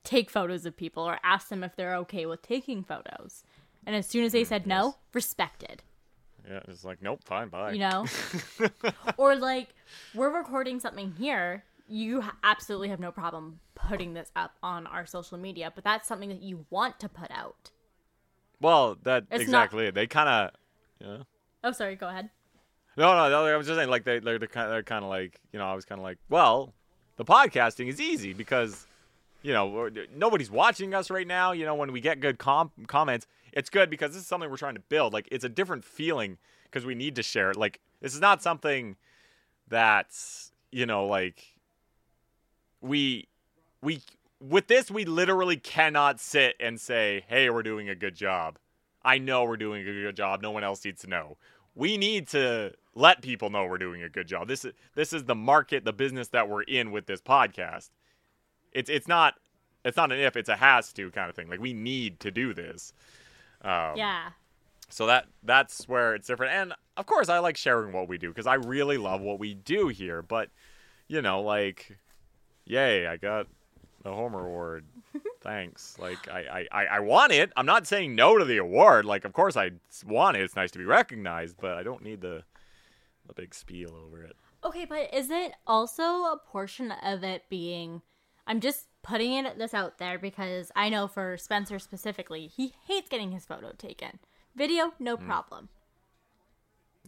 take 0.05 0.29
photos 0.29 0.65
of 0.65 0.77
people 0.77 1.03
or 1.03 1.19
ask 1.23 1.49
them 1.49 1.63
if 1.63 1.75
they're 1.75 1.95
okay 1.97 2.25
with 2.25 2.41
taking 2.41 2.83
photos. 2.83 3.43
And 3.85 3.95
as 3.95 4.07
soon 4.07 4.23
as 4.23 4.31
they 4.31 4.43
said 4.43 4.65
no, 4.65 4.91
Mm, 4.91 4.95
respected. 5.13 5.83
yeah, 6.49 6.59
it's 6.67 6.83
like, 6.85 7.01
nope, 7.01 7.21
fine, 7.23 7.49
bye. 7.49 7.71
You 7.73 7.79
know? 7.79 8.05
or 9.17 9.35
like 9.35 9.69
we're 10.13 10.35
recording 10.35 10.79
something 10.79 11.11
here, 11.17 11.63
you 11.87 12.23
absolutely 12.43 12.89
have 12.89 12.99
no 12.99 13.11
problem 13.11 13.59
putting 13.75 14.13
this 14.13 14.31
up 14.35 14.55
on 14.63 14.87
our 14.87 15.05
social 15.05 15.37
media, 15.37 15.71
but 15.75 15.83
that's 15.83 16.07
something 16.07 16.29
that 16.29 16.41
you 16.41 16.65
want 16.69 16.99
to 16.99 17.09
put 17.09 17.29
out. 17.31 17.69
Well, 18.61 18.97
that 19.03 19.25
It's 19.29 19.43
exactly 19.43 19.87
it. 19.87 19.93
They 19.95 20.07
kind 20.07 20.29
of, 20.29 20.51
yeah. 20.99 21.23
Oh, 21.63 21.71
sorry, 21.71 21.95
go 21.95 22.07
ahead. 22.07 22.29
No, 22.97 23.13
no, 23.13 23.29
no. 23.29 23.45
I 23.45 23.57
was 23.57 23.67
just 23.67 23.77
saying, 23.77 23.89
like 23.89 24.05
they, 24.05 24.19
they're, 24.19 24.39
they're 24.39 24.47
kind, 24.47 24.71
they're 24.71 24.81
kind 24.83 25.03
of 25.03 25.09
like, 25.09 25.39
you 25.51 25.59
know, 25.59 25.65
I 25.65 25.73
was 25.75 25.83
kind 25.85 25.99
of 25.99 26.03
like, 26.03 26.17
well, 26.29 26.73
the 27.17 27.25
podcasting 27.25 27.87
is 27.87 27.99
easy 27.99 28.33
because, 28.33 28.87
you 29.45 29.53
know, 29.53 29.91
nobody's 30.15 30.49
watching 30.49 30.95
us 30.95 31.11
right 31.11 31.27
now. 31.27 31.51
You 31.51 31.65
know, 31.65 31.75
when 31.75 31.91
we 31.91 32.01
get 32.01 32.19
good 32.19 32.39
com- 32.39 32.71
comments, 32.87 33.27
it's 33.53 33.69
good 33.69 33.91
because 33.91 34.11
this 34.11 34.21
is 34.21 34.27
something 34.27 34.49
we're 34.49 34.57
trying 34.57 34.73
to 34.73 34.81
build. 34.81 35.13
Like, 35.13 35.27
it's 35.31 35.45
a 35.45 35.49
different 35.49 35.85
feeling 35.85 36.39
because 36.63 36.83
we 36.83 36.95
need 36.95 37.15
to 37.17 37.23
share 37.23 37.51
it. 37.51 37.55
Like, 37.55 37.79
this 38.01 38.15
is 38.15 38.19
not 38.19 38.41
something 38.41 38.95
that's, 39.67 40.51
you 40.71 40.87
know, 40.87 41.05
like 41.05 41.43
we, 42.81 43.27
we, 43.83 44.01
with 44.41 44.65
this, 44.65 44.89
we 44.89 45.05
literally 45.05 45.57
cannot 45.57 46.19
sit 46.19 46.55
and 46.59 46.81
say, 46.81 47.23
hey, 47.27 47.51
we're 47.51 47.61
doing 47.61 47.87
a 47.87 47.95
good 47.95 48.15
job. 48.15 48.57
I 49.03 49.19
know 49.19 49.43
we're 49.43 49.57
doing 49.57 49.87
a 49.87 49.91
good 49.91 50.15
job. 50.15 50.41
No 50.41 50.49
one 50.49 50.63
else 50.63 50.83
needs 50.83 51.01
to 51.01 51.07
know 51.07 51.37
we 51.75 51.97
need 51.97 52.27
to 52.29 52.73
let 52.95 53.21
people 53.21 53.49
know 53.49 53.65
we're 53.65 53.77
doing 53.77 54.01
a 54.01 54.09
good 54.09 54.27
job. 54.27 54.47
This 54.47 54.63
is 54.63 54.73
this 54.95 55.11
is 55.11 55.25
the 55.25 55.35
market, 55.35 55.83
the 55.83 55.93
business 55.93 56.29
that 56.29 56.49
we're 56.49 56.63
in 56.63 56.91
with 56.91 57.05
this 57.05 57.21
podcast. 57.21 57.89
It's 58.75 58.89
it's 58.89 59.07
not 59.07 59.35
it's 59.83 59.97
not 59.97 60.11
an 60.11 60.19
if, 60.19 60.35
it's 60.35 60.49
a 60.49 60.55
has 60.55 60.91
to 60.93 61.09
kind 61.11 61.29
of 61.29 61.35
thing. 61.35 61.49
Like 61.49 61.61
we 61.61 61.73
need 61.73 62.19
to 62.19 62.31
do 62.31 62.53
this. 62.53 62.93
Um, 63.61 63.93
Yeah. 63.95 64.29
So 64.89 65.07
that 65.07 65.25
that's 65.43 65.87
where 65.87 66.13
it's 66.13 66.27
different. 66.27 66.53
And 66.53 66.73
of 66.97 67.05
course, 67.05 67.29
I 67.29 67.39
like 67.39 67.57
sharing 67.57 67.93
what 67.93 68.07
we 68.07 68.17
do 68.17 68.29
because 68.29 68.47
I 68.47 68.55
really 68.55 68.97
love 68.97 69.21
what 69.21 69.39
we 69.39 69.53
do 69.53 69.87
here. 69.87 70.21
But 70.21 70.49
you 71.07 71.21
know, 71.21 71.41
like, 71.41 71.97
yay, 72.65 73.07
I 73.07 73.17
got 73.17 73.47
the 74.03 74.11
Homer 74.11 74.45
Award. 74.45 74.85
Thanks. 75.41 75.97
Like, 75.99 76.27
I, 76.27 76.39
I, 76.71 76.83
I, 76.83 76.85
I 76.85 76.99
want 76.99 77.31
it. 77.31 77.51
I'm 77.55 77.65
not 77.65 77.85
saying 77.85 78.15
no 78.15 78.37
to 78.37 78.45
the 78.45 78.57
award. 78.57 79.05
Like, 79.05 79.25
of 79.25 79.33
course, 79.33 79.55
I 79.55 79.71
want 80.05 80.37
it. 80.37 80.41
It's 80.41 80.55
nice 80.55 80.71
to 80.71 80.79
be 80.79 80.85
recognized, 80.85 81.57
but 81.59 81.73
I 81.77 81.83
don't 81.83 82.03
need 82.03 82.21
the 82.21 82.43
the 83.27 83.33
big 83.33 83.55
spiel 83.55 83.95
over 84.05 84.21
it. 84.23 84.35
Okay, 84.63 84.85
but 84.85 85.13
is 85.13 85.29
it 85.29 85.53
also 85.65 86.03
a 86.03 86.39
portion 86.45 86.91
of 86.91 87.23
it 87.23 87.43
being? 87.49 88.01
I'm 88.47 88.59
just 88.59 88.87
putting 89.03 89.33
it 89.33 89.57
this 89.57 89.73
out 89.73 89.97
there 89.97 90.19
because 90.19 90.71
I 90.75 90.89
know 90.89 91.07
for 91.07 91.37
Spencer 91.37 91.79
specifically, 91.79 92.47
he 92.47 92.73
hates 92.87 93.09
getting 93.09 93.31
his 93.31 93.45
photo 93.45 93.71
taken. 93.77 94.19
Video, 94.55 94.93
no 94.99 95.15
hmm. 95.15 95.25
problem. 95.25 95.69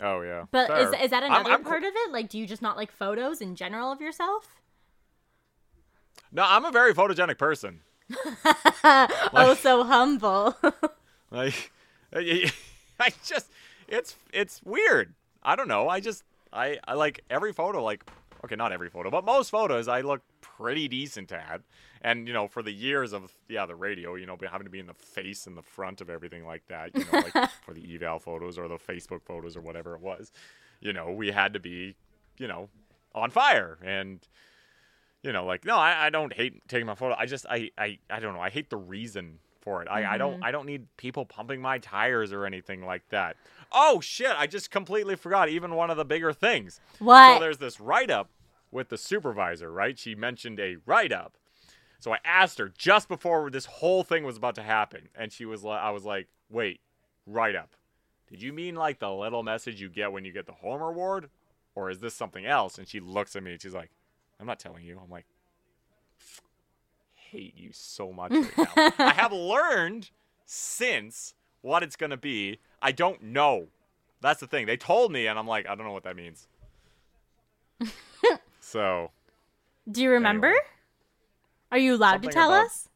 Oh 0.02 0.22
yeah. 0.22 0.46
But 0.52 0.70
is, 0.80 0.90
Fair. 0.92 1.04
is 1.04 1.12
that 1.12 1.24
I'm- 1.24 1.32
another 1.32 1.52
I'm- 1.52 1.64
part 1.64 1.84
of 1.84 1.94
it? 1.96 2.12
Like, 2.12 2.30
do 2.30 2.38
you 2.38 2.46
just 2.46 2.62
not 2.62 2.78
like 2.78 2.92
photos 2.92 3.42
in 3.42 3.56
general 3.56 3.92
of 3.92 4.02
yourself? 4.02 4.56
No, 6.32 6.44
I'm 6.46 6.66
a 6.66 6.72
very 6.72 6.94
photogenic 6.94 7.38
person. 7.38 7.82
oh, 8.84 9.58
so 9.60 9.84
humble. 9.84 10.56
Like, 11.30 11.74
I 12.14 12.50
I 13.02 13.10
just, 13.26 13.52
it's 13.90 14.16
it's 14.32 14.64
weird. 14.64 15.14
I 15.44 15.58
don't 15.58 15.68
know. 15.68 15.90
I 15.90 16.00
just, 16.00 16.24
I, 16.54 16.80
I 16.88 16.94
like 16.94 17.22
every 17.30 17.52
photo. 17.52 17.84
Like, 17.84 18.10
okay, 18.44 18.56
not 18.56 18.72
every 18.72 18.90
photo, 18.90 19.10
but 19.10 19.26
most 19.26 19.50
photos, 19.50 19.88
I 19.88 20.02
look 20.02 20.22
pretty 20.42 20.88
decent 20.88 21.32
at. 21.32 21.62
And 22.02 22.28
you 22.28 22.34
know, 22.34 22.48
for 22.48 22.62
the 22.62 22.72
years 22.72 23.14
of 23.14 23.32
yeah, 23.48 23.66
the 23.66 23.76
radio, 23.76 24.16
you 24.16 24.26
know, 24.26 24.38
having 24.50 24.66
to 24.66 24.72
be 24.72 24.80
in 24.80 24.88
the 24.88 24.94
face 24.94 25.48
and 25.48 25.58
the 25.58 25.62
front 25.62 26.02
of 26.02 26.10
everything 26.10 26.46
like 26.46 26.68
that, 26.68 26.96
you 26.96 27.06
know, 27.06 27.24
like 27.34 27.50
for 27.66 27.74
the 27.74 27.96
eval 27.96 28.20
photos 28.20 28.58
or 28.58 28.68
the 28.68 28.78
Facebook 28.78 29.24
photos 29.24 29.58
or 29.58 29.62
whatever 29.62 29.96
it 29.96 30.02
was, 30.02 30.32
you 30.80 30.94
know, 30.94 31.12
we 31.12 31.32
had 31.32 31.54
to 31.54 31.60
be, 31.60 31.96
you 32.38 32.48
know, 32.48 32.70
on 33.14 33.30
fire 33.30 33.78
and. 33.84 34.28
You 35.24 35.34
know, 35.34 35.46
like 35.46 35.66
no, 35.66 35.76
I, 35.76 36.06
I 36.06 36.10
don't 36.10 36.32
hate 36.32 36.66
taking 36.70 36.86
my 36.86 36.94
photo. 36.96 37.16
I 37.18 37.26
just 37.26 37.46
I, 37.50 37.72
I 37.78 37.98
I 38.10 38.20
don't 38.20 38.36
know. 38.36 38.40
I 38.40 38.52
hate 38.52 38.70
the 38.70 38.78
reason 38.78 39.40
for 39.68 39.82
it. 39.82 39.90
I, 39.90 40.14
I 40.14 40.18
don't 40.18 40.36
mm-hmm. 40.36 40.46
I 40.46 40.52
don't 40.52 40.66
need 40.66 40.88
people 40.96 41.26
pumping 41.26 41.60
my 41.60 41.78
tires 41.78 42.32
or 42.32 42.46
anything 42.46 42.86
like 42.86 43.04
that. 43.10 43.36
Oh 43.70 44.00
shit! 44.00 44.32
I 44.38 44.48
just 44.48 44.72
completely 44.72 45.18
forgot 45.18 45.50
even 45.50 45.76
one 45.76 45.90
of 45.90 45.98
the 45.98 46.06
bigger 46.06 46.32
things. 46.32 46.80
What? 47.00 47.34
So 47.36 47.40
there's 47.42 47.58
this 47.58 47.82
write 47.82 48.10
up 48.10 48.30
with 48.72 48.88
the 48.88 48.98
supervisor, 48.98 49.70
right? 49.70 50.00
She 50.00 50.16
mentioned 50.16 50.62
a 50.62 50.78
write 50.86 51.12
up. 51.12 51.34
So 52.00 52.14
I 52.14 52.20
asked 52.24 52.60
her 52.60 52.72
just 52.78 53.10
before 53.10 53.50
this 53.50 53.66
whole 53.66 54.06
thing 54.06 54.24
was 54.24 54.38
about 54.38 54.56
to 54.56 54.64
happen, 54.64 55.10
and 55.14 55.34
she 55.34 55.44
was 55.44 55.66
like, 55.66 55.82
I 55.82 55.90
was 55.90 56.06
like, 56.06 56.30
wait, 56.50 56.80
write 57.26 57.56
up. 57.56 57.72
Did 58.30 58.42
you 58.42 58.54
mean 58.54 58.76
like 58.76 59.00
the 59.00 59.12
little 59.12 59.44
message 59.44 59.82
you 59.82 59.90
get 59.90 60.14
when 60.14 60.24
you 60.24 60.32
get 60.32 60.46
the 60.46 60.54
Homer 60.54 60.88
Award, 60.88 61.30
or 61.76 61.90
is 61.90 62.00
this 62.00 62.14
something 62.14 62.46
else? 62.46 62.78
And 62.78 62.88
she 62.88 63.02
looks 63.02 63.36
at 63.36 63.44
me 63.44 63.52
and 63.52 63.62
she's 63.62 63.74
like, 63.74 63.92
I'm 64.40 64.48
not 64.48 64.60
telling 64.60 64.86
you. 64.86 64.98
I'm 65.04 65.12
like, 65.12 65.26
hate 67.32 67.58
you 67.58 67.70
so 67.74 68.12
much 68.12 68.32
right 68.32 68.58
now. 68.78 68.92
I 69.00 69.14
have 69.14 69.32
learned 69.54 70.10
since 70.46 71.34
what 71.62 71.84
it's 71.84 71.96
gonna 71.96 72.18
be. 72.18 72.60
I 72.82 72.92
don't 72.92 73.22
know. 73.24 73.68
That's 74.22 74.40
the 74.40 74.48
thing. 74.48 74.66
They 74.66 74.78
told 74.78 75.12
me, 75.12 75.28
and 75.28 75.38
I'm 75.38 75.48
like, 75.48 75.68
I 75.68 75.76
don't 75.76 75.86
know 75.86 75.92
what 75.92 76.04
that 76.04 76.16
means. 76.16 76.48
so 78.60 79.12
do 79.90 80.02
you 80.02 80.10
remember? 80.12 80.48
anyway. 80.48 80.62
Are 81.72 81.78
you 81.78 81.96
allowed 81.96 82.24
to 82.24 82.30
tell 82.30 82.50
about- 82.52 82.66
us? 82.68 82.90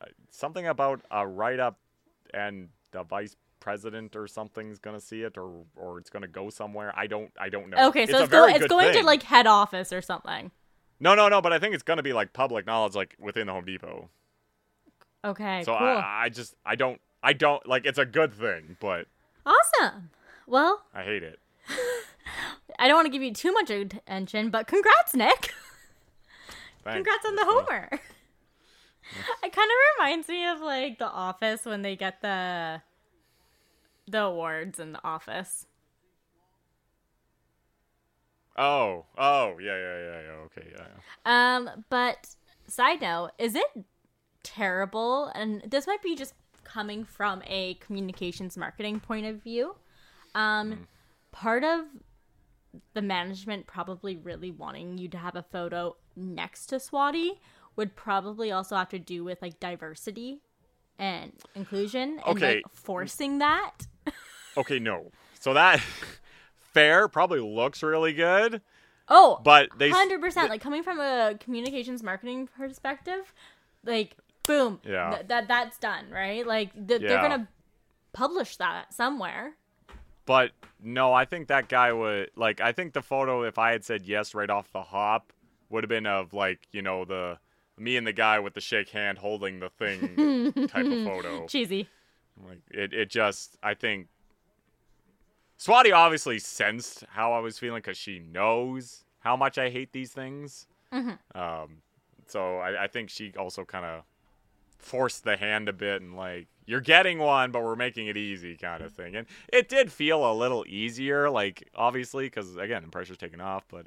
uh, 0.00 0.06
something 0.30 0.66
about 0.66 1.00
a 1.10 1.26
write 1.26 1.60
up 1.60 1.78
and 2.32 2.68
the 2.92 3.02
vice 3.02 3.36
president 3.60 4.14
or 4.14 4.26
something's 4.26 4.78
gonna 4.78 5.00
see 5.00 5.22
it 5.22 5.38
or 5.38 5.64
or 5.76 5.98
it's 5.98 6.10
gonna 6.10 6.28
go 6.28 6.50
somewhere. 6.50 6.92
I 6.96 7.06
don't 7.06 7.30
I 7.38 7.48
don't 7.48 7.70
know. 7.70 7.88
Okay, 7.88 8.06
so 8.06 8.18
a 8.18 8.22
it's, 8.22 8.30
go- 8.32 8.46
it's 8.46 8.66
going 8.66 8.92
to 8.94 9.02
like 9.02 9.22
head 9.22 9.46
office 9.46 9.92
or 9.92 10.02
something. 10.02 10.50
No 11.00 11.14
no 11.14 11.28
no, 11.28 11.40
but 11.40 11.52
I 11.52 11.58
think 11.58 11.74
it's 11.74 11.82
gonna 11.82 12.02
be 12.02 12.12
like 12.12 12.32
public 12.32 12.66
knowledge 12.66 12.94
like 12.94 13.14
within 13.18 13.46
the 13.46 13.52
Home 13.52 13.64
Depot. 13.64 14.08
Okay, 15.24 15.62
So 15.64 15.76
cool. 15.76 15.86
I 15.86 16.24
I 16.24 16.28
just 16.28 16.54
I 16.64 16.74
don't 16.76 17.00
I 17.22 17.32
don't 17.32 17.66
like 17.66 17.86
it's 17.86 17.98
a 17.98 18.04
good 18.06 18.34
thing, 18.34 18.76
but 18.80 19.06
awesome. 19.46 20.10
Well, 20.46 20.82
I 20.94 21.02
hate 21.02 21.22
it. 21.22 21.38
I 22.78 22.88
don't 22.88 22.96
want 22.96 23.06
to 23.06 23.12
give 23.12 23.22
you 23.22 23.32
too 23.32 23.52
much 23.52 23.70
attention, 23.70 24.50
but 24.50 24.66
congrats, 24.66 25.14
Nick. 25.14 25.52
Congrats 26.84 27.24
on 27.26 27.34
the 27.36 27.44
Homer. 27.44 27.88
it 27.92 29.52
kind 29.52 29.70
of 29.70 29.76
reminds 29.98 30.28
me 30.28 30.46
of 30.46 30.60
like 30.60 30.98
The 30.98 31.06
Office 31.08 31.64
when 31.64 31.82
they 31.82 31.96
get 31.96 32.20
the 32.20 32.82
the 34.06 34.22
awards 34.22 34.78
in 34.78 34.92
The 34.92 35.02
Office. 35.02 35.66
Oh 38.56 39.04
oh 39.18 39.58
yeah 39.58 39.76
yeah 39.76 39.98
yeah 39.98 40.20
yeah 40.22 40.44
okay 40.46 40.68
yeah. 40.72 40.86
yeah. 40.86 41.56
Um, 41.56 41.84
but 41.90 42.34
side 42.68 43.00
note, 43.00 43.30
is 43.38 43.54
it 43.54 43.66
terrible? 44.42 45.32
And 45.34 45.62
this 45.66 45.86
might 45.86 46.02
be 46.02 46.14
just 46.14 46.34
coming 46.62 47.04
from 47.04 47.42
a 47.46 47.74
communications 47.74 48.56
marketing 48.56 49.00
point 49.00 49.26
of 49.26 49.42
view. 49.42 49.74
Um, 50.34 50.86
part 51.32 51.64
of 51.64 51.84
the 52.94 53.02
management 53.02 53.66
probably 53.66 54.16
really 54.16 54.50
wanting 54.50 54.98
you 54.98 55.08
to 55.08 55.18
have 55.18 55.36
a 55.36 55.42
photo 55.42 55.96
next 56.16 56.66
to 56.66 56.76
Swati 56.76 57.38
would 57.76 57.94
probably 57.96 58.52
also 58.52 58.76
have 58.76 58.88
to 58.90 58.98
do 58.98 59.24
with 59.24 59.40
like 59.42 59.60
diversity 59.60 60.40
and 60.98 61.32
inclusion 61.54 62.20
and 62.26 62.36
Okay. 62.36 62.56
like 62.56 62.64
forcing 62.72 63.38
that. 63.38 63.72
Okay, 64.56 64.78
no. 64.78 65.10
So 65.40 65.52
that 65.54 65.80
fair 66.74 67.08
probably 67.08 67.40
looks 67.40 67.82
really 67.82 68.12
good, 68.12 68.60
Oh, 69.08 69.40
but 69.44 69.68
they 69.78 69.90
hundred 69.90 70.20
percent. 70.20 70.50
Like 70.50 70.60
coming 70.60 70.82
from 70.82 71.00
a 71.00 71.36
communications 71.40 72.02
marketing 72.02 72.48
perspective, 72.56 73.32
like 73.84 74.16
boom, 74.46 74.80
Yeah. 74.84 75.10
th- 75.14 75.28
that 75.28 75.48
that's 75.48 75.78
done, 75.78 76.10
right? 76.10 76.46
Like 76.46 76.72
th- 76.74 77.00
they're 77.00 77.22
gonna 77.22 77.48
publish 78.12 78.56
that 78.56 78.92
somewhere. 78.94 79.54
But 80.26 80.52
no, 80.82 81.12
I 81.12 81.26
think 81.26 81.48
that 81.48 81.68
guy 81.68 81.92
would 81.92 82.30
like. 82.34 82.60
I 82.60 82.72
think 82.72 82.94
the 82.94 83.02
photo, 83.02 83.42
if 83.42 83.58
I 83.58 83.72
had 83.72 83.84
said 83.84 84.06
yes 84.06 84.34
right 84.34 84.48
off 84.48 84.72
the 84.72 84.82
hop, 84.82 85.32
would 85.68 85.84
have 85.84 85.88
been 85.90 86.06
of 86.06 86.32
like 86.32 86.60
you 86.72 86.80
know 86.80 87.04
the 87.04 87.38
me 87.76 87.96
and 87.98 88.06
the 88.06 88.12
guy 88.12 88.38
with 88.38 88.54
the 88.54 88.60
shake 88.62 88.88
hand 88.88 89.18
holding 89.18 89.60
the 89.60 89.68
thing 89.68 90.52
type 90.68 90.86
of 90.86 91.04
photo. 91.04 91.46
Cheesy. 91.46 91.88
Like 92.42 92.62
it, 92.70 92.94
it 92.94 93.10
just. 93.10 93.58
I 93.62 93.74
think 93.74 94.08
Swati 95.64 95.94
obviously 95.94 96.38
sensed 96.38 97.04
how 97.08 97.32
I 97.32 97.38
was 97.38 97.58
feeling 97.58 97.78
because 97.78 97.96
she 97.96 98.18
knows 98.18 99.04
how 99.20 99.34
much 99.36 99.56
I 99.56 99.70
hate 99.70 99.92
these 99.92 100.12
things. 100.12 100.66
Mm-hmm. 100.92 101.38
Um, 101.38 101.78
so 102.26 102.58
I, 102.58 102.84
I 102.84 102.86
think 102.86 103.08
she 103.08 103.32
also 103.38 103.64
kind 103.64 103.84
of 103.86 104.02
forced 104.78 105.24
the 105.24 105.36
hand 105.36 105.68
a 105.68 105.72
bit 105.72 106.02
and 106.02 106.14
like 106.14 106.46
you're 106.66 106.80
getting 106.80 107.18
one 107.18 107.50
but 107.50 107.62
we're 107.62 107.74
making 107.74 108.06
it 108.06 108.18
easy 108.18 108.54
kind 108.54 108.82
of 108.82 108.92
thing 108.92 109.16
and 109.16 109.26
it 109.50 109.66
did 109.66 109.90
feel 109.90 110.30
a 110.30 110.34
little 110.34 110.62
easier 110.68 111.30
like 111.30 111.66
obviously 111.74 112.26
because 112.26 112.54
again 112.56 112.82
the 112.82 112.88
pressure's 112.90 113.16
taken 113.16 113.40
off 113.40 113.64
but 113.70 113.86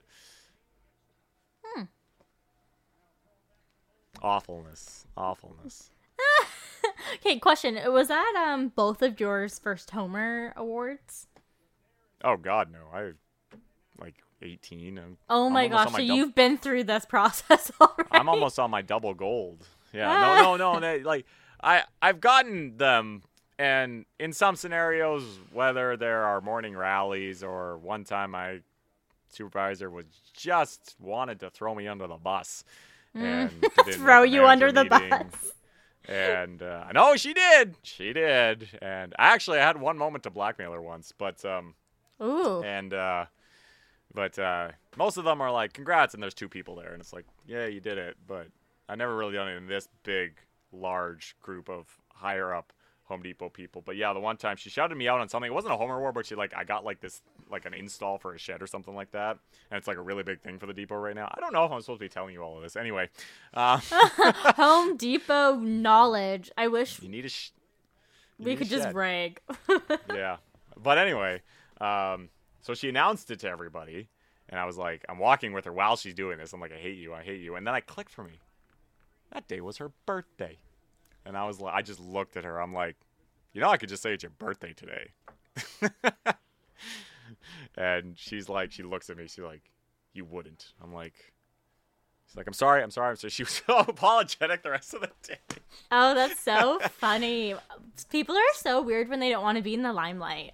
Hmm. 1.64 1.84
awfulness 4.24 5.06
awfulness 5.16 5.92
Okay, 7.16 7.40
question. 7.40 7.80
Was 7.92 8.08
that 8.08 8.34
um 8.36 8.70
both 8.70 9.02
of 9.02 9.20
yours 9.20 9.60
first 9.60 9.92
Homer 9.92 10.54
awards? 10.56 11.28
Oh 12.24 12.38
god 12.38 12.72
no. 12.72 12.80
I 12.94 13.12
like 14.00 14.16
18 14.42 14.98
I'm, 15.00 15.18
Oh 15.30 15.48
I'm 15.48 15.54
my 15.54 15.68
gosh, 15.68 15.92
so 15.92 15.98
dou- 15.98 16.04
you've 16.04 16.36
been 16.36 16.58
through 16.58 16.84
this 16.84 17.06
process 17.10 17.72
already. 17.82 18.10
i'm 18.12 18.30
almost 18.30 18.60
on 18.60 18.70
my 18.70 18.82
double 18.82 19.14
gold. 19.14 19.66
Yeah 19.94 20.08
no 20.44 20.56
no 20.58 20.74
no 20.74 20.80
they, 20.80 21.04
like 21.04 21.26
i 21.64 21.84
i've 22.02 22.20
gotten 22.22 22.78
them 22.78 23.24
and 23.58 24.06
in 24.20 24.34
some 24.34 24.56
scenarios 24.56 25.24
whether 25.52 25.98
there 25.98 26.24
are 26.26 26.40
morning 26.42 26.76
rallies 26.78 27.42
or 27.44 27.78
one 27.80 28.04
time 28.04 28.32
my 28.32 28.60
supervisor 29.30 29.90
was 29.90 30.06
just 30.34 30.96
wanted 31.00 31.40
to 31.40 31.50
throw 31.50 31.74
me 31.74 31.88
under 31.88 32.06
the 32.08 32.18
bus 32.18 32.64
and 33.16 33.50
didn't 33.86 33.94
Throw 34.02 34.22
you 34.22 34.46
under 34.46 34.72
the 34.72 34.86
manager 34.86 35.24
bus. 35.32 35.52
and 36.08 36.62
uh, 36.62 36.86
no 36.94 37.16
she 37.16 37.34
did. 37.34 37.76
She 37.82 38.14
did. 38.14 38.70
And 38.82 39.16
actually 39.18 39.58
i 39.58 39.66
had 39.66 39.82
one 39.82 39.98
moment 39.98 40.24
to 40.26 40.30
blackmail 40.30 40.72
her 40.74 40.82
once 40.82 41.12
but 41.18 41.44
um 41.44 41.74
Ooh. 42.22 42.64
and 42.64 42.94
uh 42.94 43.26
but 44.14 44.38
uh 44.40 44.70
most 44.98 45.18
of 45.18 45.24
them 45.24 45.42
are 45.42 45.52
like 45.52 45.74
congrats 45.74 46.14
and 46.14 46.22
there's 46.24 46.34
two 46.34 46.50
people 46.50 46.76
there 46.76 46.92
and 46.92 47.02
it's 47.02 47.14
like 47.14 47.26
yeah 47.46 47.66
you 47.66 47.80
did 47.80 47.98
it 47.98 48.18
but 48.26 48.48
i 48.90 48.96
never 48.96 49.16
really 49.16 49.34
done 49.34 49.48
it 49.48 49.56
in 49.58 49.68
this 49.68 49.88
big 50.04 50.38
large 50.72 51.36
group 51.42 51.70
of 51.70 51.86
higher 52.14 52.54
up 52.54 52.74
home 53.04 53.22
depot 53.22 53.48
people 53.48 53.82
but 53.86 53.96
yeah 53.96 54.12
the 54.12 54.20
one 54.20 54.36
time 54.36 54.58
she 54.58 54.70
shouted 54.70 54.96
me 54.98 55.08
out 55.08 55.22
on 55.22 55.30
something 55.30 55.50
it 55.50 55.54
wasn't 55.54 55.72
a 55.74 55.78
homer 55.78 55.98
award 55.98 56.14
but 56.14 56.26
she 56.26 56.36
like 56.36 56.54
i 56.58 56.64
got 56.66 56.84
like 56.84 57.00
this 57.00 57.22
like 57.50 57.66
an 57.66 57.74
install 57.74 58.18
for 58.18 58.34
a 58.34 58.38
shed 58.38 58.62
or 58.62 58.68
something 58.68 58.96
like 58.96 59.12
that 59.12 59.38
and 59.72 59.78
it's 59.78 59.88
like 59.88 59.96
a 59.96 60.02
really 60.02 60.24
big 60.24 60.42
thing 60.42 60.60
for 60.60 60.66
the 60.66 60.74
depot 60.74 60.96
right 60.98 61.16
now 61.16 61.32
i 61.34 61.40
don't 61.40 61.54
know 61.54 61.64
if 61.64 61.72
i'm 61.72 61.80
supposed 61.80 62.00
to 62.00 62.04
be 62.06 62.10
telling 62.10 62.34
you 62.34 62.42
all 62.42 62.58
of 62.58 62.64
this 62.64 62.76
anyway 62.76 63.08
uh, 63.54 63.80
Home 64.58 64.98
Depot 64.98 65.56
knowledge. 65.56 66.52
I 66.58 66.68
wish 66.68 67.02
you 67.02 67.08
need 67.08 67.26
a 67.26 67.30
sh- 67.30 67.52
you 68.40 68.46
we 68.46 68.52
need 68.52 68.56
a 68.56 68.58
could 68.60 68.70
just 68.70 68.84
shed. 68.86 68.94
brag. 68.94 69.40
yeah. 70.14 70.38
But 70.76 70.98
anyway, 70.98 71.42
um, 71.82 72.30
so 72.62 72.74
she 72.74 72.90
announced 72.90 73.32
it 73.32 73.40
to 73.42 73.50
everybody, 73.50 74.10
and 74.50 74.60
I 74.60 74.66
was 74.66 74.78
like, 74.78 75.06
I'm 75.10 75.20
walking 75.20 75.54
with 75.54 75.66
her 75.66 75.74
while 75.74 75.96
she's 75.96 76.14
doing 76.14 76.38
this. 76.38 76.54
I'm 76.54 76.62
like, 76.62 76.74
I 76.74 76.78
hate 76.78 76.98
you, 76.98 77.14
I 77.14 77.24
hate 77.24 77.42
you. 77.42 77.56
And 77.56 77.66
then 77.66 77.74
I 77.74 77.80
clicked 77.80 78.12
for 78.12 78.24
me. 78.24 78.40
That 79.32 79.48
day 79.48 79.62
was 79.62 79.78
her 79.78 79.92
birthday, 80.06 80.58
and 81.26 81.38
I 81.38 81.46
was 81.46 81.60
like, 81.60 81.74
I 81.74 81.82
just 81.82 82.00
looked 82.00 82.38
at 82.38 82.44
her. 82.44 82.62
I'm 82.62 82.74
like, 82.74 82.96
you 83.54 83.62
know, 83.62 83.70
I 83.70 83.78
could 83.78 83.90
just 83.90 84.04
say 84.04 84.14
it's 84.14 84.24
your 84.24 84.32
birthday 84.32 84.74
today. 84.74 85.12
and 87.78 88.18
she's 88.18 88.50
like, 88.50 88.72
she 88.72 88.84
looks 88.84 89.10
at 89.10 89.18
me. 89.18 89.24
She's 89.24 89.40
like, 89.40 89.72
you 90.14 90.26
wouldn't. 90.26 90.74
I'm 90.84 90.94
like. 90.94 91.34
She's 92.28 92.36
like, 92.36 92.48
I'm 92.48 92.54
sorry, 92.54 92.84
I'm 92.84 92.92
sorry. 92.92 93.12
I'm 93.12 93.16
sorry. 93.16 93.32
She 93.38 93.44
was 93.44 93.64
so 93.66 93.78
apologetic 93.80 94.62
the 94.62 94.72
rest 94.72 94.94
of 94.94 95.02
the 95.02 95.10
day. 95.24 95.40
oh, 95.92 96.14
that's 96.14 96.42
so 96.42 96.80
funny. 96.92 97.56
People 98.10 98.36
are 98.36 98.54
so 98.56 98.82
weird 98.82 99.08
when 99.08 99.22
they 99.22 99.30
don't 99.30 99.44
want 99.44 99.58
to 99.58 99.64
be 99.64 99.74
in 99.74 99.82
the 99.82 99.94
limelight. 99.94 100.52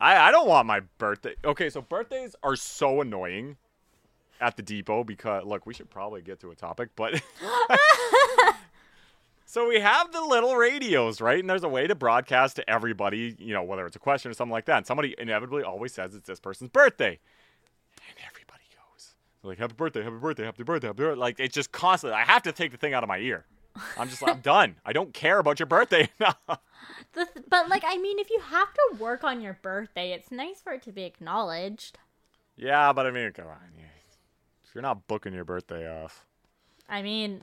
I, 0.00 0.28
I 0.28 0.30
don't 0.30 0.48
want 0.48 0.66
my 0.66 0.80
birthday. 0.98 1.34
Okay, 1.44 1.70
so 1.70 1.80
birthdays 1.80 2.34
are 2.42 2.56
so 2.56 3.00
annoying 3.00 3.56
at 4.40 4.56
the 4.56 4.62
depot 4.62 5.04
because 5.04 5.44
look, 5.44 5.66
we 5.66 5.74
should 5.74 5.90
probably 5.90 6.22
get 6.22 6.40
to 6.40 6.50
a 6.50 6.54
topic, 6.54 6.90
but 6.96 7.22
so 9.46 9.68
we 9.68 9.80
have 9.80 10.12
the 10.12 10.20
little 10.20 10.56
radios, 10.56 11.20
right? 11.20 11.38
And 11.38 11.48
there's 11.48 11.64
a 11.64 11.68
way 11.68 11.86
to 11.86 11.94
broadcast 11.94 12.56
to 12.56 12.68
everybody, 12.68 13.36
you 13.38 13.54
know, 13.54 13.62
whether 13.62 13.86
it's 13.86 13.96
a 13.96 14.00
question 14.00 14.30
or 14.30 14.34
something 14.34 14.52
like 14.52 14.66
that. 14.66 14.78
And 14.78 14.86
somebody 14.86 15.14
inevitably 15.18 15.62
always 15.62 15.92
says 15.92 16.14
it's 16.14 16.26
this 16.26 16.40
person's 16.40 16.70
birthday, 16.70 17.18
and 18.08 18.16
everybody 18.28 18.64
goes 18.74 19.14
like, 19.42 19.58
"Happy 19.58 19.74
birthday, 19.74 20.02
happy 20.02 20.16
birthday, 20.16 20.44
happy 20.44 20.62
birthday, 20.62 20.88
happy 20.88 20.96
birthday!" 20.96 21.18
Like 21.18 21.40
it's 21.40 21.54
just 21.54 21.72
constantly. 21.72 22.18
I 22.18 22.24
have 22.24 22.42
to 22.42 22.52
take 22.52 22.72
the 22.72 22.78
thing 22.78 22.92
out 22.92 23.02
of 23.02 23.08
my 23.08 23.18
ear. 23.18 23.46
I'm 23.98 24.08
just 24.08 24.22
like, 24.22 24.32
I'm 24.32 24.40
done. 24.42 24.76
I 24.84 24.92
don't 24.92 25.14
care 25.14 25.38
about 25.38 25.58
your 25.58 25.66
birthday. 25.66 26.08
The 27.12 27.24
th- 27.24 27.46
but 27.48 27.68
like, 27.68 27.82
I 27.86 27.96
mean, 27.98 28.18
if 28.18 28.30
you 28.30 28.40
have 28.40 28.72
to 28.72 28.96
work 28.98 29.24
on 29.24 29.40
your 29.40 29.58
birthday, 29.62 30.12
it's 30.12 30.30
nice 30.30 30.60
for 30.60 30.72
it 30.72 30.82
to 30.82 30.92
be 30.92 31.04
acknowledged. 31.04 31.98
yeah, 32.56 32.92
but 32.92 33.06
I 33.06 33.10
mean, 33.10 33.32
come 33.32 33.46
on. 33.46 33.56
If 34.64 34.74
you're 34.74 34.82
not 34.82 35.06
booking 35.06 35.32
your 35.32 35.44
birthday 35.44 35.88
off. 36.02 36.26
I 36.88 37.02
mean, 37.02 37.42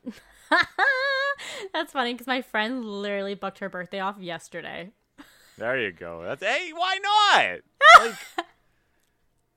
that's 1.73 1.91
funny 1.91 2.13
because 2.13 2.27
my 2.27 2.41
friend 2.41 2.85
literally 2.85 3.33
booked 3.35 3.59
her 3.59 3.69
birthday 3.69 3.99
off 3.99 4.17
yesterday. 4.19 4.91
There 5.57 5.79
you 5.79 5.91
go. 5.91 6.23
That's 6.23 6.43
hey, 6.43 6.71
why 6.73 6.99
not? 7.03 7.59
Like, 7.99 8.15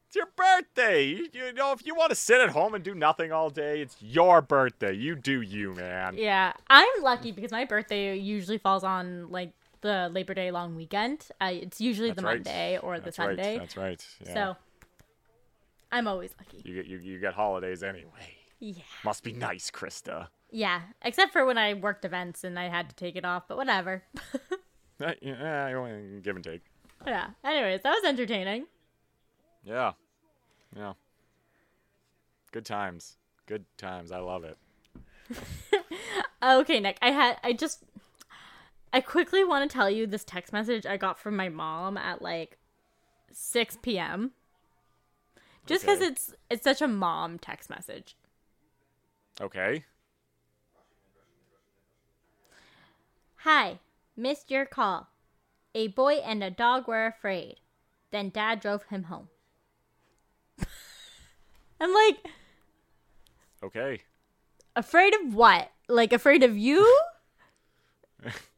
it's 0.09 0.17
your 0.17 0.27
birthday. 0.37 1.05
You, 1.05 1.29
you 1.33 1.53
know, 1.55 1.73
if 1.73 1.85
you 1.87 1.95
want 1.95 2.11
to 2.11 2.15
sit 2.15 2.41
at 2.41 2.51
home 2.51 2.75
and 2.75 2.85
do 2.85 2.95
nothing 2.95 3.33
all 3.33 3.51
day, 3.51 3.81
it's 3.81 3.97
your 4.01 4.43
birthday. 4.43 4.93
You 4.93 5.15
do 5.17 5.41
you, 5.41 5.75
man. 5.75 6.17
Yeah, 6.19 6.53
I'm 6.69 7.03
lucky 7.03 7.33
because 7.33 7.51
my 7.51 7.65
birthday 7.65 8.17
usually 8.17 8.59
falls 8.59 8.85
on 8.85 9.31
like 9.31 9.53
the 9.87 10.11
Labor 10.13 10.35
Day 10.35 10.51
long 10.51 10.77
weekend. 10.77 11.29
Uh, 11.41 11.51
it's 11.53 11.81
usually 11.81 12.11
That's 12.11 12.21
the 12.21 12.27
right. 12.27 12.45
Monday 12.45 12.79
or 12.83 12.99
the 12.99 13.07
That's 13.07 13.17
Sunday. 13.17 13.53
Right. 13.53 13.61
That's 13.61 13.77
right. 13.77 14.07
Yeah. 14.27 14.35
So 14.35 14.57
I'm 15.93 16.07
always 16.09 16.35
lucky. 16.39 16.63
you 16.65 16.75
get 16.75 16.87
you, 16.87 16.99
you 16.99 17.19
get 17.21 17.35
holidays 17.35 17.83
anyway. 17.83 18.35
Yeah. 18.59 18.83
Must 19.05 19.23
be 19.23 19.33
nice, 19.33 19.71
Krysta. 19.71 20.29
Yeah, 20.51 20.81
except 21.03 21.33
for 21.33 21.45
when 21.45 21.59
I 21.59 21.75
worked 21.75 22.05
events 22.05 22.43
and 22.45 22.59
I 22.59 22.69
had 22.69 22.89
to 22.89 22.95
take 22.97 23.17
it 23.17 23.25
off, 23.25 23.45
but 23.49 23.57
whatever. 23.57 24.03
Eh, 25.01 25.13
Yeah, 25.21 25.69
you 25.69 25.75
know, 25.75 26.21
give 26.23 26.37
and 26.37 26.45
take. 26.45 26.63
yeah. 27.07 27.29
Anyways, 27.45 27.83
that 27.83 27.91
was 27.91 28.05
entertaining. 28.05 28.65
Yeah. 29.65 29.93
Yeah. 30.75 30.95
Good 32.53 32.65
times. 32.65 33.17
Good 33.47 33.65
times. 33.77 34.11
I 34.13 34.19
love 34.19 34.45
it. 34.45 34.57
Okay, 36.43 36.81
Nick. 36.81 36.99
I 37.03 37.11
had 37.11 37.39
I 37.43 37.53
just 37.55 37.83
I 38.93 39.01
quickly 39.01 39.45
want 39.45 39.69
to 39.69 39.75
tell 39.75 39.91
you 39.91 40.07
this 40.07 40.25
text 40.25 40.53
message 40.53 40.87
I 40.87 40.97
got 40.97 41.19
from 41.19 41.37
my 41.37 41.49
mom 41.49 41.97
at 41.97 42.23
like 42.23 42.59
6 43.33 43.79
p.m. 43.83 44.33
Just 45.67 45.85
because 45.85 45.99
Okay. 45.99 46.07
it's 46.07 46.35
it's 46.51 46.65
such 46.65 46.81
a 46.81 46.89
mom 46.89 47.39
text 47.39 47.69
message. 47.69 48.17
Okay. 49.41 49.85
Hi, 53.39 53.79
missed 54.17 54.51
your 54.51 54.65
call. 54.67 55.09
A 55.75 55.89
boy 55.89 56.15
and 56.15 56.43
a 56.43 56.51
dog 56.51 56.89
were 56.89 57.07
afraid. 57.07 57.57
Then 58.11 58.31
dad 58.31 58.61
drove 58.61 58.85
him 58.85 59.05
home. 59.05 59.29
I'm 61.81 61.93
like, 61.93 62.17
Okay. 63.63 64.01
afraid 64.75 65.15
of 65.15 65.35
what? 65.35 65.71
Like, 65.89 66.13
afraid 66.13 66.43
of 66.43 66.57
you? 66.57 66.85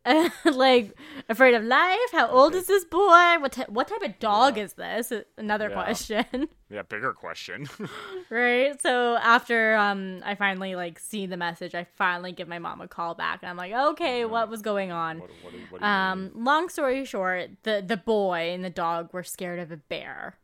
like, 0.44 0.96
afraid 1.28 1.54
of 1.54 1.64
life? 1.64 1.98
How 2.12 2.28
old 2.28 2.54
is 2.54 2.66
this 2.66 2.85
boy? 2.85 3.37
What, 3.40 3.52
ty- 3.52 3.66
what 3.68 3.88
type 3.88 4.02
of 4.02 4.18
dog 4.18 4.57
is 4.59 4.72
this? 4.74 5.12
Another 5.37 5.68
Yeah. 5.68 5.74
question. 5.83 6.48
Yeah, 6.70 6.83
bigger 6.83 7.14
question. 7.14 7.66
right? 8.31 8.78
So 8.83 9.16
after 9.16 9.74
um 9.76 10.20
I 10.22 10.35
finally 10.35 10.74
like 10.74 10.98
see 10.98 11.24
the 11.24 11.38
message, 11.38 11.74
I 11.74 11.85
finally 11.85 12.31
give 12.33 12.46
my 12.46 12.59
mom 12.59 12.83
a 12.83 12.87
call 12.88 13.14
back 13.14 13.38
and 13.42 13.48
I'm 13.48 13.57
like, 13.57 13.72
okay, 13.72 14.26
what 14.26 14.50
was 14.50 14.61
going 14.61 14.92
on? 14.92 15.20
what, 15.20 15.31
what, 15.42 15.54
what 15.70 15.83
Um, 15.83 16.31
long 16.35 16.68
story 16.68 17.07
short, 17.07 17.48
the 17.62 17.83
the 17.87 17.96
boy 17.96 18.50
and 18.52 18.62
the 18.62 18.68
dog 18.68 19.14
were 19.14 19.22
scared 19.22 19.61
of 19.61 19.72
a 19.72 19.78
bear. 19.78 20.37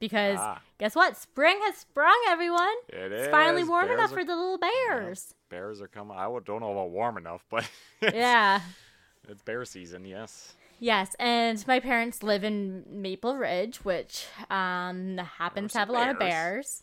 Because 0.00 0.38
Ah. 0.40 0.60
guess 0.78 0.96
what? 0.96 1.16
Spring 1.16 1.56
has 1.62 1.76
sprung, 1.76 2.20
everyone. 2.28 2.74
It 2.88 3.12
It's 3.12 3.28
finally 3.30 3.62
warm 3.62 3.86
Bears 3.86 3.96
enough 3.98 4.10
are- 4.10 4.14
for 4.14 4.24
the 4.24 4.34
little 4.34 4.58
bears. 4.58 5.34
Bears 5.54 5.80
are 5.80 5.86
coming. 5.86 6.16
I 6.16 6.24
don't 6.44 6.60
know 6.60 6.72
about 6.72 6.90
warm 6.90 7.16
enough, 7.16 7.44
but 7.50 7.68
Yeah. 8.02 8.60
it's 9.28 9.40
bear 9.42 9.64
season. 9.64 10.04
Yes. 10.04 10.54
Yes, 10.80 11.14
and 11.20 11.64
my 11.68 11.78
parents 11.78 12.24
live 12.24 12.42
in 12.42 12.84
Maple 12.90 13.36
Ridge, 13.36 13.76
which 13.84 14.26
um 14.50 15.16
happens 15.18 15.72
to 15.72 15.78
have 15.78 15.88
a 15.88 15.92
lot 15.92 16.08
of 16.10 16.18
bears. 16.18 16.82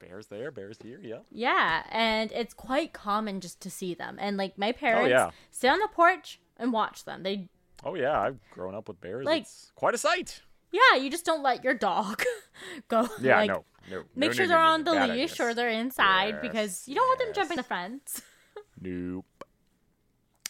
bears. 0.00 0.10
Bears 0.10 0.26
there, 0.26 0.50
bears 0.50 0.76
here. 0.82 1.00
Yeah. 1.02 1.20
Yeah, 1.30 1.82
and 1.90 2.30
it's 2.32 2.52
quite 2.52 2.92
common 2.92 3.40
just 3.40 3.58
to 3.62 3.70
see 3.70 3.94
them. 3.94 4.18
And 4.20 4.36
like 4.36 4.58
my 4.58 4.72
parents 4.72 5.06
Oh, 5.06 5.08
yeah. 5.08 5.30
sit 5.50 5.70
on 5.70 5.78
the 5.78 5.88
porch 5.88 6.38
and 6.58 6.74
watch 6.74 7.06
them. 7.06 7.22
They 7.22 7.48
Oh 7.82 7.94
yeah, 7.94 8.20
I've 8.20 8.38
grown 8.50 8.74
up 8.74 8.88
with 8.88 9.00
bears. 9.00 9.24
Like- 9.24 9.42
it's 9.42 9.72
quite 9.74 9.94
a 9.94 9.98
sight. 9.98 10.42
Yeah, 10.74 10.98
you 11.00 11.10
just 11.10 11.24
don't 11.24 11.42
let 11.42 11.62
your 11.64 11.74
dog 11.74 12.22
go. 12.88 13.08
Yeah. 13.20 13.36
like, 13.38 13.50
no. 13.50 13.64
No. 13.90 14.02
Make 14.16 14.30
no, 14.30 14.34
sure 14.34 14.46
no, 14.46 14.48
they're 14.48 14.58
on 14.58 14.84
the 14.84 14.92
leash 14.92 15.38
or 15.38 15.52
they're 15.52 15.68
inside 15.68 16.34
Yes, 16.34 16.38
because 16.42 16.88
you 16.88 16.94
don't 16.94 17.06
want 17.06 17.18
them 17.20 17.28
jumping 17.34 17.56
the 17.58 17.62
fence. 17.62 18.22
Nope. 18.80 19.44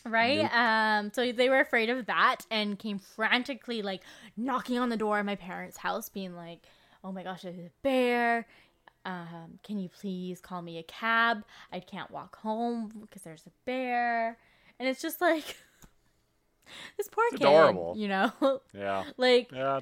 right? 0.04 0.42
Nope. 0.42 0.54
Um, 0.54 1.12
so 1.12 1.32
they 1.32 1.48
were 1.48 1.60
afraid 1.60 1.90
of 1.90 2.06
that 2.06 2.46
and 2.50 2.78
came 2.78 2.98
frantically 2.98 3.82
like 3.82 4.02
knocking 4.36 4.78
on 4.78 4.88
the 4.88 4.96
door 4.96 5.18
of 5.18 5.26
my 5.26 5.34
parents' 5.36 5.76
house, 5.78 6.08
being 6.08 6.34
like, 6.36 6.60
"Oh 7.02 7.10
my 7.12 7.22
gosh, 7.22 7.42
there's 7.42 7.58
a 7.58 7.70
bear! 7.82 8.46
Um, 9.04 9.58
can 9.62 9.78
you 9.78 9.88
please 9.88 10.40
call 10.40 10.62
me 10.62 10.78
a 10.78 10.82
cab? 10.84 11.44
I 11.72 11.80
can't 11.80 12.10
walk 12.10 12.36
home 12.36 12.92
because 13.02 13.22
there's 13.22 13.46
a 13.46 13.52
bear." 13.66 14.38
And 14.78 14.88
it's 14.88 15.00
just 15.02 15.20
like 15.20 15.56
this 16.96 17.08
poor 17.08 17.24
It's 17.32 17.38
kid, 17.38 17.46
adorable. 17.46 17.94
you 17.96 18.08
know, 18.08 18.60
Yeah. 18.72 19.04
like. 19.16 19.50
Yeah. 19.52 19.80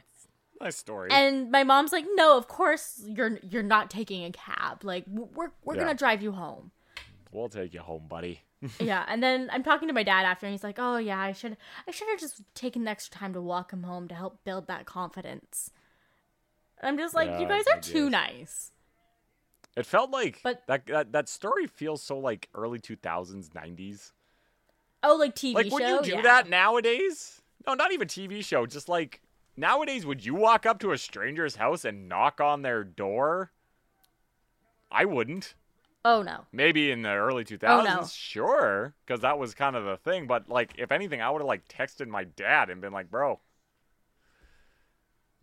Nice 0.63 0.77
story. 0.77 1.11
And 1.11 1.51
my 1.51 1.65
mom's 1.65 1.91
like, 1.93 2.05
"No, 2.15 2.37
of 2.39 2.47
course 2.49 3.03
you're 3.05 3.39
you're 3.43 3.63
not 3.65 3.91
taking 3.91 4.25
a 4.25 4.31
cab. 4.31 4.85
Like 4.85 5.05
we're 5.09 5.51
we're 5.65 5.75
Yeah. 5.75 5.81
gonna 5.83 5.95
drive 5.95 6.23
you 6.23 6.33
home." 6.33 6.71
we'll 7.33 7.49
take 7.49 7.73
you 7.73 7.81
home, 7.81 8.07
buddy. 8.09 8.43
yeah, 8.79 9.07
and 9.09 9.23
then 9.23 9.49
I'm 9.51 9.63
talking 9.63 9.89
to 9.89 9.95
my 9.95 10.03
dad 10.03 10.25
after, 10.27 10.47
and 10.47 10.53
he's 10.53 10.63
like, 10.63 10.79
"Oh 10.79 10.99
yeah, 10.99 11.19
I 11.19 11.33
should 11.33 11.57
I 11.89 11.91
should 11.91 12.09
have 12.11 12.21
just 12.21 12.43
taken 12.55 12.85
the 12.85 12.91
extra 12.91 13.19
time 13.19 13.33
to 13.33 13.41
walk 13.41 13.73
him 13.73 13.83
home 13.85 14.07
to 14.09 14.15
help 14.15 14.45
build 14.45 14.67
that 14.69 14.87
confidence." 14.87 15.71
And 16.79 16.89
I'm 16.89 16.99
just 16.99 17.15
like, 17.15 17.29
Yeah, 17.31 17.41
"You 17.41 17.49
guys 17.49 17.65
are 17.73 17.81
too 17.81 18.11
guess. 18.11 18.13
nice." 18.13 18.73
It 19.77 19.87
felt 19.87 20.11
like 20.11 20.41
But- 20.45 20.63
that, 20.67 20.87
that 20.87 21.13
that 21.13 21.29
story 21.29 21.67
feels 21.67 22.03
so 22.03 22.19
like 22.19 22.49
early 22.55 22.79
2000s, 22.79 23.49
90s. 23.49 24.13
Oh, 25.03 25.17
like 25.17 25.35
TV 25.35 25.55
Like, 25.55 25.67
show. 25.67 25.73
would 25.73 25.83
you 26.07 26.13
do 26.13 26.17
Yeah. 26.19 26.23
that 26.23 26.49
nowadays? 26.49 27.41
No, 27.67 27.75
not 27.75 27.91
even 27.93 28.07
TV 28.07 28.45
show. 28.45 28.67
Just 28.67 28.89
like 28.89 29.23
nowadays, 29.57 30.05
would 30.07 30.25
you 30.25 30.35
walk 30.35 30.67
up 30.67 30.79
to 30.81 30.93
a 30.93 30.99
stranger's 30.99 31.57
house 31.57 31.85
and 31.85 32.09
knock 32.09 32.41
on 32.41 32.63
their 32.63 32.85
door? 32.85 33.53
I 34.91 35.05
wouldn't. 35.05 35.55
Oh 36.05 36.23
no. 36.23 36.47
Maybe 36.53 36.91
in 36.91 37.03
the 37.03 37.11
early 37.11 37.45
2000s, 37.45 37.63
Oh, 37.89 38.01
no. 38.01 38.07
sure, 38.07 38.95
because 39.07 39.21
that 39.21 39.39
was 39.39 39.55
kind 39.55 39.77
of 39.77 39.85
the 39.85 39.97
thing. 39.97 40.27
But 40.27 40.49
like, 40.49 40.73
if 40.77 40.91
anything, 40.91 41.21
I 41.23 41.31
would 41.31 41.41
have 41.41 41.47
like 41.47 41.69
texted 41.69 42.09
my 42.09 42.25
dad 42.25 42.71
and 42.71 42.81
been 42.81 42.93
like, 42.93 43.11
"Bro, 43.11 43.39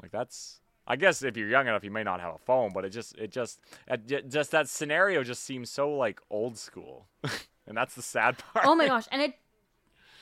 like 0.02 0.12
that's." 0.12 0.60
I 0.88 0.96
guess 0.96 1.22
if 1.22 1.38
you're 1.38 1.48
young 1.50 1.68
enough, 1.68 1.84
you 1.84 1.92
may 1.92 2.04
not 2.04 2.20
have 2.20 2.34
a 2.34 2.38
phone, 2.40 2.72
but 2.74 2.84
it 2.84 2.90
just, 2.90 3.16
it 3.16 3.32
just, 3.32 3.60
it 3.88 4.08
ju- 4.08 4.24
just 4.28 4.50
that 4.52 4.68
scenario 4.68 5.24
just 5.24 5.44
seems 5.44 5.70
so 5.70 5.92
like 5.92 6.20
old 6.32 6.58
school, 6.58 7.06
and 7.68 7.78
that's 7.78 7.94
the 7.94 8.02
sad 8.02 8.40
part. 8.40 8.66
Oh 8.66 8.74
my 8.74 8.88
gosh, 8.88 9.06
and 9.12 9.22
it 9.22 9.36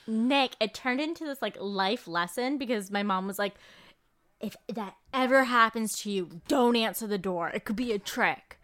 Nick, 0.07 0.55
it 0.59 0.73
turned 0.73 1.01
into 1.01 1.25
this 1.25 1.41
like 1.41 1.57
life 1.59 2.07
lesson 2.07 2.57
because 2.57 2.89
my 2.91 3.03
mom 3.03 3.27
was 3.27 3.37
like, 3.37 3.55
"If 4.39 4.55
that 4.67 4.95
ever 5.13 5.45
happens 5.45 5.97
to 5.99 6.11
you, 6.11 6.41
don't 6.47 6.75
answer 6.75 7.07
the 7.07 7.17
door. 7.17 7.49
It 7.49 7.65
could 7.65 7.75
be 7.75 7.91
a 7.91 7.99
trick." 7.99 8.59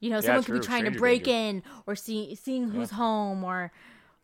You 0.00 0.10
know, 0.10 0.20
someone 0.20 0.42
could 0.42 0.54
be 0.54 0.58
true. 0.58 0.66
trying 0.66 0.84
to 0.92 0.98
break 0.98 1.24
danger. 1.24 1.58
in 1.58 1.62
or 1.86 1.94
see 1.94 2.34
seeing 2.34 2.70
who's 2.70 2.90
home 2.90 3.44
or 3.44 3.70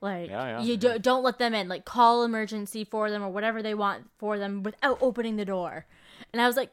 like 0.00 0.28
Yeah, 0.28 0.59
yeah, 0.59 0.61
you 0.62 0.72
yeah. 0.72 0.76
do, 0.94 0.98
don't 0.98 1.22
let 1.22 1.38
them 1.38 1.54
in. 1.54 1.68
Like 1.68 1.85
call 1.85 2.24
emergency 2.24 2.85
for 2.85 3.11
them 3.11 3.22
or 3.22 3.28
whatever 3.28 3.62
they 3.62 3.74
want 3.74 4.11
for 4.18 4.38
them 4.38 4.64
without 4.64 4.98
opening 5.00 5.37
the 5.37 5.44
door. 5.44 5.87
And 6.33 6.42
I 6.42 6.48
was 6.48 6.57
like, 6.57 6.72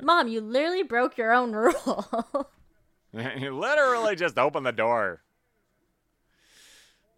"Mom, 0.00 0.28
you 0.28 0.40
literally 0.40 0.84
broke 0.84 1.18
your 1.18 1.32
own 1.32 1.52
rule." 1.56 2.50
you 3.12 3.56
literally 3.58 4.14
just 4.16 4.38
open 4.38 4.62
the 4.62 4.72
door. 4.72 5.22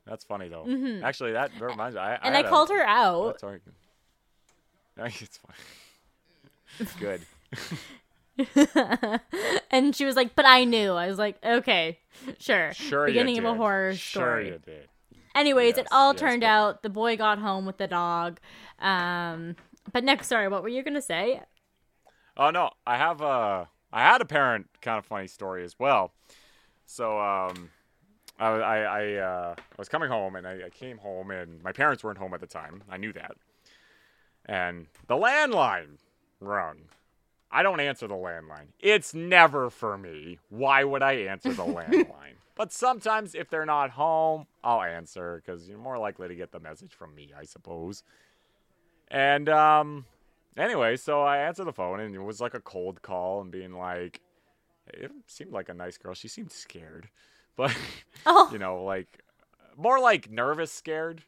That's 0.06 0.24
funny 0.24 0.48
though. 0.48 0.64
Actually, 1.04 1.32
that 1.32 1.50
reminds 1.60 1.96
me. 1.96 2.00
I, 2.02 2.14
Mm-hmm. 2.14 2.26
and 2.26 2.36
I, 2.36 2.40
a- 2.40 2.48
called 2.48 2.68
her 2.70 2.82
out. 2.82 3.42
Right. 3.42 3.60
It's 5.22 5.38
fine. 5.38 5.56
It's 6.78 6.94
good. 6.94 7.20
and 9.70 9.94
she 9.94 10.04
was 10.04 10.16
like, 10.16 10.34
"But 10.34 10.44
I 10.46 10.64
knew." 10.64 10.92
I 10.92 11.06
was 11.08 11.18
like, 11.18 11.36
"Okay, 11.44 11.98
sure." 12.38 12.72
Sure, 12.74 13.06
Beginning 13.06 13.38
of 13.38 13.44
a 13.44 13.54
horror 13.54 13.94
Sure 13.94 14.22
story. 14.22 14.48
you 14.48 14.58
did. 14.64 14.88
Anyways, 15.34 15.76
it 15.78 15.86
all 15.90 16.12
yes, 16.12 16.20
turned 16.20 16.40
but- 16.42 16.46
out 16.46 16.82
the 16.82 16.88
boy 16.90 17.16
got 17.16 17.38
home 17.38 17.66
with 17.66 17.76
the 17.78 17.86
dog. 17.86 18.40
Um, 18.78 19.56
but 19.92 20.02
next, 20.04 20.28
sorry, 20.28 20.48
what 20.48 20.62
were 20.62 20.68
you 20.68 20.82
gonna 20.82 21.02
say? 21.02 21.42
Oh 22.36 22.50
no, 22.50 22.70
I 22.86 22.96
have 22.96 23.20
a. 23.20 23.68
I 23.92 24.02
had 24.02 24.20
a 24.20 24.24
parent 24.26 24.66
kind 24.82 24.98
of 24.98 25.06
funny 25.06 25.26
story 25.28 25.64
as 25.64 25.78
well. 25.78 26.12
So 26.86 27.18
um, 27.18 27.70
I 28.38 28.46
I 28.46 28.78
I, 28.78 29.14
uh, 29.14 29.54
I 29.58 29.74
was 29.78 29.88
coming 29.88 30.08
home 30.08 30.36
and 30.36 30.46
I, 30.46 30.66
I 30.66 30.70
came 30.70 30.98
home 30.98 31.30
and 31.30 31.62
my 31.62 31.72
parents 31.72 32.04
weren't 32.04 32.18
home 32.18 32.34
at 32.34 32.40
the 32.40 32.46
time. 32.46 32.82
I 32.88 32.96
knew 32.96 33.12
that. 33.12 33.36
And 34.44 34.86
the 35.08 35.16
landline 35.16 35.98
rung. 36.40 36.76
I 37.50 37.62
don't 37.62 37.80
answer 37.80 38.06
the 38.06 38.14
landline. 38.14 38.68
It's 38.80 39.14
never 39.14 39.70
for 39.70 39.96
me. 39.96 40.38
Why 40.50 40.84
would 40.84 41.02
I 41.02 41.12
answer 41.12 41.52
the 41.52 41.64
landline? 41.64 42.36
But 42.54 42.72
sometimes 42.72 43.34
if 43.34 43.50
they're 43.50 43.66
not 43.66 43.90
home, 43.90 44.46
I'll 44.64 44.82
answer 44.82 45.42
because 45.44 45.68
you're 45.68 45.78
more 45.78 45.98
likely 45.98 46.28
to 46.28 46.34
get 46.34 46.52
the 46.52 46.60
message 46.60 46.94
from 46.94 47.14
me, 47.14 47.32
I 47.38 47.44
suppose. 47.44 48.02
And 49.08 49.48
um, 49.48 50.06
anyway, 50.56 50.96
so 50.96 51.22
I 51.22 51.38
answered 51.38 51.66
the 51.66 51.72
phone 51.72 52.00
and 52.00 52.14
it 52.14 52.22
was 52.22 52.40
like 52.40 52.54
a 52.54 52.60
cold 52.60 53.02
call 53.02 53.40
and 53.40 53.50
being 53.50 53.74
like, 53.74 54.20
it 54.88 55.12
seemed 55.26 55.52
like 55.52 55.68
a 55.68 55.74
nice 55.74 55.98
girl. 55.98 56.14
She 56.14 56.28
seemed 56.28 56.50
scared, 56.50 57.08
but 57.56 57.76
Oh, 58.26 58.48
you 58.52 58.58
know, 58.58 58.82
like 58.82 59.22
more 59.76 60.00
like 60.00 60.30
nervous 60.30 60.72
scared. 60.72 61.22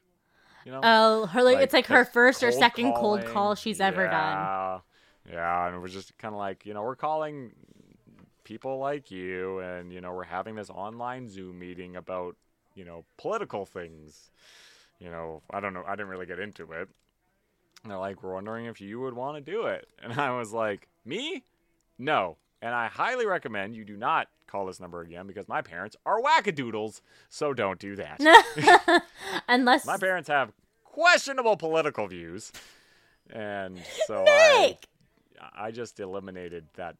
You 0.65 0.73
know, 0.73 0.81
oh, 0.83 1.27
her 1.27 1.43
like, 1.43 1.59
it's 1.59 1.73
like 1.73 1.87
her 1.87 2.05
first 2.05 2.43
or 2.43 2.53
second 2.53 2.93
cold 2.95 3.25
call 3.25 3.55
she's 3.55 3.81
ever 3.81 4.05
done. 4.05 4.13
Yeah. 4.13 4.79
Yeah, 5.31 5.69
and 5.69 5.81
we're 5.81 5.89
just 5.89 6.17
kind 6.19 6.35
of 6.35 6.39
like, 6.39 6.65
you 6.65 6.75
know, 6.75 6.83
we're 6.83 6.97
calling 6.97 7.53
people 8.45 8.79
like 8.79 9.11
you, 9.11 9.59
and, 9.59 9.93
you 9.93 10.01
know, 10.01 10.13
we're 10.13 10.25
having 10.25 10.55
this 10.55 10.71
online 10.71 11.29
Zoom 11.29 11.59
meeting 11.59 11.97
about, 11.97 12.35
you 12.75 12.85
know, 12.85 13.05
political 13.19 13.67
things. 13.67 14.31
You 14.99 15.11
know, 15.11 15.43
I 15.51 15.61
don't 15.61 15.75
know, 15.75 15.85
I 15.87 15.93
didn't 15.93 16.09
really 16.09 16.27
get 16.27 16.41
into 16.41 16.73
it. 16.73 16.89
And 17.83 17.91
they're 17.91 17.99
like, 17.99 18.23
we're 18.23 18.35
wondering 18.35 18.65
if 18.65 18.81
you 18.81 19.01
would 19.01 19.15
want 19.15 19.37
to 19.37 19.53
do 19.53 19.67
it. 19.67 19.87
And 20.03 20.19
I 20.19 20.37
was 20.37 20.53
like, 20.53 20.89
me? 21.05 21.45
No. 21.99 22.37
And 22.61 22.75
I 22.75 22.89
highly 22.89 23.27
recommend 23.27 23.77
you 23.77 23.85
do 23.85 23.97
not 23.97 24.29
call 24.49 24.67
this 24.67 24.81
number 24.81 25.01
again 25.03 25.27
because 25.27 25.47
my 25.47 25.63
parents 25.63 25.97
are 26.05 26.21
wackadoodles, 26.21 27.01
so 27.29 27.55
don't 27.55 27.79
do 27.79 27.95
that. 27.97 29.03
Unless 29.49 29.87
My 29.87 29.99
parents 29.99 30.29
have 30.29 30.53
questionable 30.85 31.57
political 31.57 32.09
views, 32.09 32.51
and 33.31 33.81
so 34.07 34.25
I, 34.27 34.77
I 35.57 35.71
just 35.71 36.01
eliminated 36.01 36.67
that. 36.75 36.97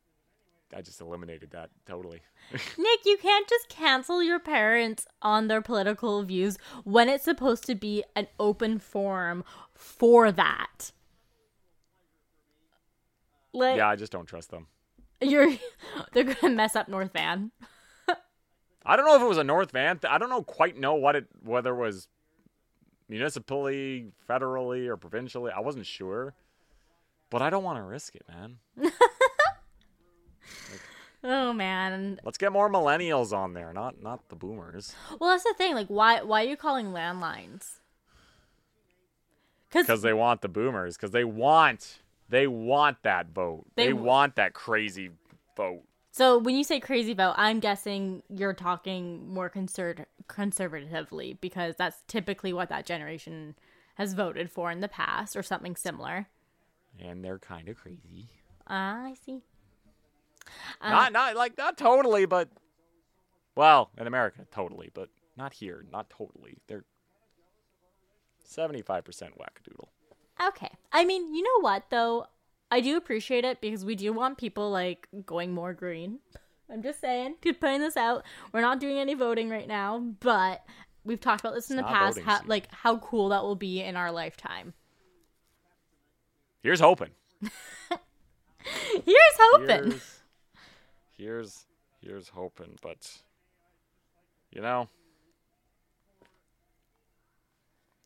I 0.77 0.83
just 0.83 1.01
eliminated 1.01 1.53
that 1.53 1.71
totally. 1.87 2.21
Nick, 2.53 3.01
you 3.07 3.17
can't 3.17 3.49
just 3.49 3.71
cancel 3.71 4.23
your 4.23 4.39
parents 4.39 5.07
on 5.23 5.49
their 5.49 5.63
political 5.63 6.23
views 6.25 6.59
when 6.85 7.09
it's 7.09 7.25
supposed 7.25 7.65
to 7.65 7.75
be 7.75 8.05
an 8.15 8.27
open 8.39 8.79
forum 8.79 9.45
for 9.73 10.31
that. 10.31 10.93
Like 13.55 13.79
yeah, 13.79 13.89
I 13.89 13.97
just 13.97 14.13
don't 14.13 14.27
trust 14.27 14.51
them. 14.51 14.67
You're, 15.21 15.53
they're 16.13 16.25
gonna 16.25 16.55
mess 16.55 16.77
up 16.77 16.89
North 16.89 17.13
Van. 17.13 17.51
I 18.87 18.97
don't 18.97 19.05
know 19.05 19.17
if 19.17 19.23
it 19.23 19.29
was 19.29 19.39
a 19.39 19.45
North 19.45 19.73
Van. 19.73 20.01
I 20.09 20.17
don't 20.19 20.31
know 20.31 20.43
quite 20.43 20.79
know 20.79 20.95
what 20.95 21.15
it 21.17 21.27
whether 21.43 21.75
it 21.75 21.79
was 21.79 22.09
municipally, 23.09 24.13
federally, 24.29 24.87
or 24.87 24.97
provincially. 24.97 25.53
I 25.53 25.61
wasn't 25.61 25.85
sure, 25.87 26.33
but 27.29 27.43
I 27.43 27.51
don't 27.51 27.65
want 27.65 27.79
to 27.79 27.83
risk 27.83 28.15
it, 28.15 28.25
man. 28.29 28.59
Oh 31.25 31.53
man. 31.53 32.21
Let's 32.23 32.39
get 32.39 32.53
more 32.53 32.71
millennials 32.71 33.33
on 33.37 33.53
there, 33.53 33.73
not 33.73 34.01
not 34.01 34.29
the 34.29 34.37
boomers, 34.37 34.95
Well, 35.19 35.31
that's 35.31 35.43
the 35.43 35.55
thing. 35.59 35.75
Like, 35.75 35.89
why 35.89 36.23
why 36.23 36.45
are 36.45 36.49
you 36.49 36.57
calling 36.57 36.93
landlines? 36.93 37.81
because 39.71 40.01
they 40.03 40.15
want 40.15 40.41
the 40.41 40.49
boomers, 40.49 40.97
because 40.97 41.11
they 41.11 41.25
want 41.25 41.99
they 42.29 42.47
want 42.47 42.99
that 43.03 43.29
vote. 43.29 43.67
They 43.77 43.87
They, 43.89 43.93
want 43.93 44.37
that 44.37 44.53
crazy 44.55 45.11
vote. 45.57 45.83
So 46.11 46.39
when 46.39 46.57
you 46.57 46.65
say 46.65 46.81
crazy 46.81 47.15
vote, 47.15 47.35
I'm 47.37 47.61
guessing 47.61 48.23
you're 48.29 48.53
talking 48.55 49.29
more 49.29 49.49
conser- 49.49 50.07
conservatively 50.27 51.39
because 51.41 51.77
that's 51.77 52.03
typically 52.09 52.53
what 52.53 52.69
that 52.71 52.87
generation 52.87 53.55
has 53.95 54.15
voted 54.15 54.51
for 54.51 54.71
in 54.71 54.81
the 54.81 54.89
past 54.89 55.37
or 55.37 55.43
something 55.43 55.77
similar. 55.77 56.29
and 56.99 57.25
they're 57.25 57.39
kind 57.39 57.69
of 57.69 57.77
crazy. 57.77 58.29
Ah, 58.67 59.05
I 59.05 59.15
see. 59.15 59.43
Uh, 60.81 60.91
not 60.91 61.13
not 61.13 61.37
like 61.37 61.57
not 61.59 61.77
totally, 61.79 62.27
but 62.27 62.49
well, 63.55 63.91
in 63.99 64.07
America, 64.07 64.47
totally, 64.51 64.91
but 64.93 65.09
not 65.37 65.53
here, 65.55 65.85
not 65.93 66.11
totally. 66.11 66.59
They're 66.69 66.85
seventy-five 68.45 69.05
percent 69.05 69.35
wackadoodle. 69.39 69.89
Okay. 70.47 70.71
I 70.93 71.05
mean, 71.05 71.35
you 71.35 71.43
know 71.43 71.61
what 71.61 71.85
though? 71.91 72.27
I 72.71 72.81
do 72.81 72.97
appreciate 72.97 73.45
it 73.45 73.61
because 73.61 73.85
we 73.85 73.95
do 73.95 74.13
want 74.13 74.39
people 74.39 74.71
like 74.71 75.09
going 75.25 75.53
more 75.53 75.73
green. 75.73 76.19
I'm 76.71 76.83
just 76.83 77.01
saying, 77.01 77.37
just 77.43 77.61
putting 77.61 77.81
this 77.81 77.97
out. 77.97 78.25
We're 78.53 78.61
not 78.61 78.79
doing 78.79 78.99
any 78.99 79.15
voting 79.15 79.49
right 79.49 79.67
now, 79.67 79.99
but 80.21 80.63
we've 81.03 81.21
talked 81.21 81.41
about 81.41 81.55
this 81.55 81.71
in 81.71 81.79
the 81.79 81.83
past. 81.83 82.21
How, 82.21 82.41
like 82.47 82.71
how 82.71 82.99
cool 82.99 83.31
that 83.31 83.43
will 83.43 83.57
be 83.57 83.81
in 83.81 83.97
our 83.97 84.13
lifetime. 84.13 84.75
Here's 86.63 86.81
hoping. 86.81 87.11
Here's 88.61 89.39
hoping. 89.39 89.69
Here's 89.69 90.21
here's 91.17 91.67
here's 92.03 92.29
hoping, 92.29 92.77
but 92.83 93.23
you 94.51 94.61
know, 94.61 94.89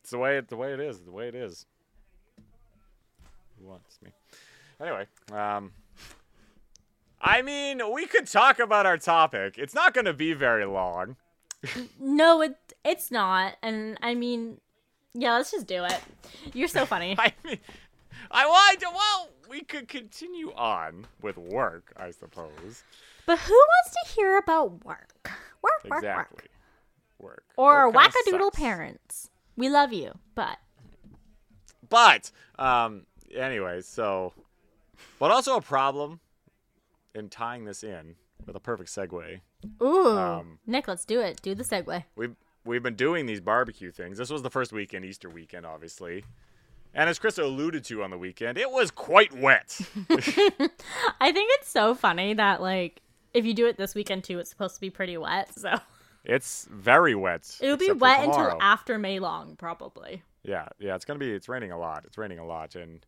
It's 0.03 0.11
the 0.11 0.17
way 0.17 0.37
it 0.37 0.49
the 0.49 0.57
way 0.57 0.73
it 0.73 0.81
is. 0.81 0.99
The 0.99 1.11
way 1.11 1.29
it 1.29 1.35
is. 1.35 1.65
Wants 3.63 3.99
me? 4.03 4.11
Anyway, 4.81 5.05
um, 5.31 5.71
I 7.21 7.41
mean, 7.41 7.81
we 7.93 8.05
could 8.05 8.27
talk 8.27 8.59
about 8.59 8.85
our 8.85 8.97
topic. 8.97 9.57
It's 9.57 9.73
not 9.73 9.93
going 9.93 10.05
to 10.05 10.13
be 10.13 10.33
very 10.33 10.65
long. 10.65 11.15
No, 11.99 12.41
it 12.41 12.57
it's 12.83 13.09
not. 13.09 13.55
And 13.63 13.97
I 14.01 14.15
mean, 14.15 14.59
yeah, 15.13 15.35
let's 15.35 15.51
just 15.51 15.65
do 15.65 15.85
it. 15.85 15.99
You're 16.53 16.67
so 16.67 16.85
funny. 16.85 17.15
I 17.19 17.31
mean, 17.45 17.59
I 18.29 18.45
want 18.45 18.79
to. 18.81 18.87
Well, 18.93 19.29
we 19.49 19.61
could 19.61 19.87
continue 19.87 20.51
on 20.55 21.07
with 21.21 21.37
work, 21.37 21.93
I 21.95 22.11
suppose. 22.11 22.83
but 23.25 23.39
who 23.39 23.53
wants 23.53 23.95
to 24.03 24.13
hear 24.13 24.37
about 24.37 24.83
work? 24.83 25.31
Work, 25.61 25.83
work, 25.89 26.03
Exactly. 26.03 26.49
work. 27.19 27.43
Work. 27.45 27.45
Or 27.55 27.93
wackadoodle 27.93 28.51
parents. 28.51 29.29
We 29.55 29.69
love 29.69 29.93
you, 29.93 30.11
but 30.35 30.57
But 31.87 32.31
um, 32.59 33.05
anyway, 33.35 33.81
so, 33.81 34.33
but 35.19 35.31
also 35.31 35.57
a 35.57 35.61
problem 35.61 36.19
in 37.15 37.29
tying 37.29 37.65
this 37.65 37.83
in 37.83 38.15
with 38.45 38.55
a 38.55 38.59
perfect 38.59 38.89
segue. 38.89 39.41
ooh, 39.81 40.17
Um, 40.17 40.59
Nick, 40.65 40.87
let's 40.87 41.05
do 41.05 41.19
it. 41.19 41.41
Do 41.41 41.55
the 41.55 41.63
segue. 41.63 42.03
We've 42.15 42.35
we've 42.65 42.83
been 42.83 42.95
doing 42.95 43.25
these 43.25 43.41
barbecue 43.41 43.91
things. 43.91 44.17
This 44.17 44.29
was 44.29 44.41
the 44.41 44.49
first 44.49 44.71
weekend, 44.73 45.05
Easter 45.05 45.29
weekend, 45.29 45.65
obviously. 45.65 46.25
And 46.95 47.09
as 47.09 47.17
Chris 47.17 47.37
alluded 47.39 47.83
to 47.85 48.03
on 48.03 48.11
the 48.11 48.17
weekend, 48.17 48.57
it 48.57 48.69
was 48.69 48.91
quite 48.91 49.33
wet. 49.33 49.79
I 50.09 51.31
think 51.31 51.49
it's 51.53 51.69
so 51.69 51.95
funny 51.95 52.33
that 52.35 52.61
like 52.61 53.01
if 53.33 53.45
you 53.45 53.53
do 53.53 53.67
it 53.67 53.77
this 53.77 53.95
weekend 53.95 54.23
too, 54.23 54.39
it's 54.39 54.49
supposed 54.49 54.75
to 54.75 54.81
be 54.81 54.89
pretty 54.89 55.17
wet. 55.17 55.57
So 55.57 55.79
it's 56.23 56.67
very 56.71 57.15
wet. 57.15 57.57
it'll 57.61 57.77
be 57.77 57.91
wet 57.91 58.23
until 58.23 58.57
after 58.61 58.97
May 58.97 59.19
long, 59.19 59.55
probably. 59.55 60.23
Yeah, 60.43 60.67
yeah, 60.79 60.95
it's 60.95 61.05
gonna 61.05 61.19
be. 61.19 61.31
It's 61.31 61.49
raining 61.49 61.71
a 61.71 61.77
lot. 61.79 62.03
It's 62.05 62.17
raining 62.17 62.39
a 62.39 62.45
lot, 62.45 62.75
and 62.75 63.05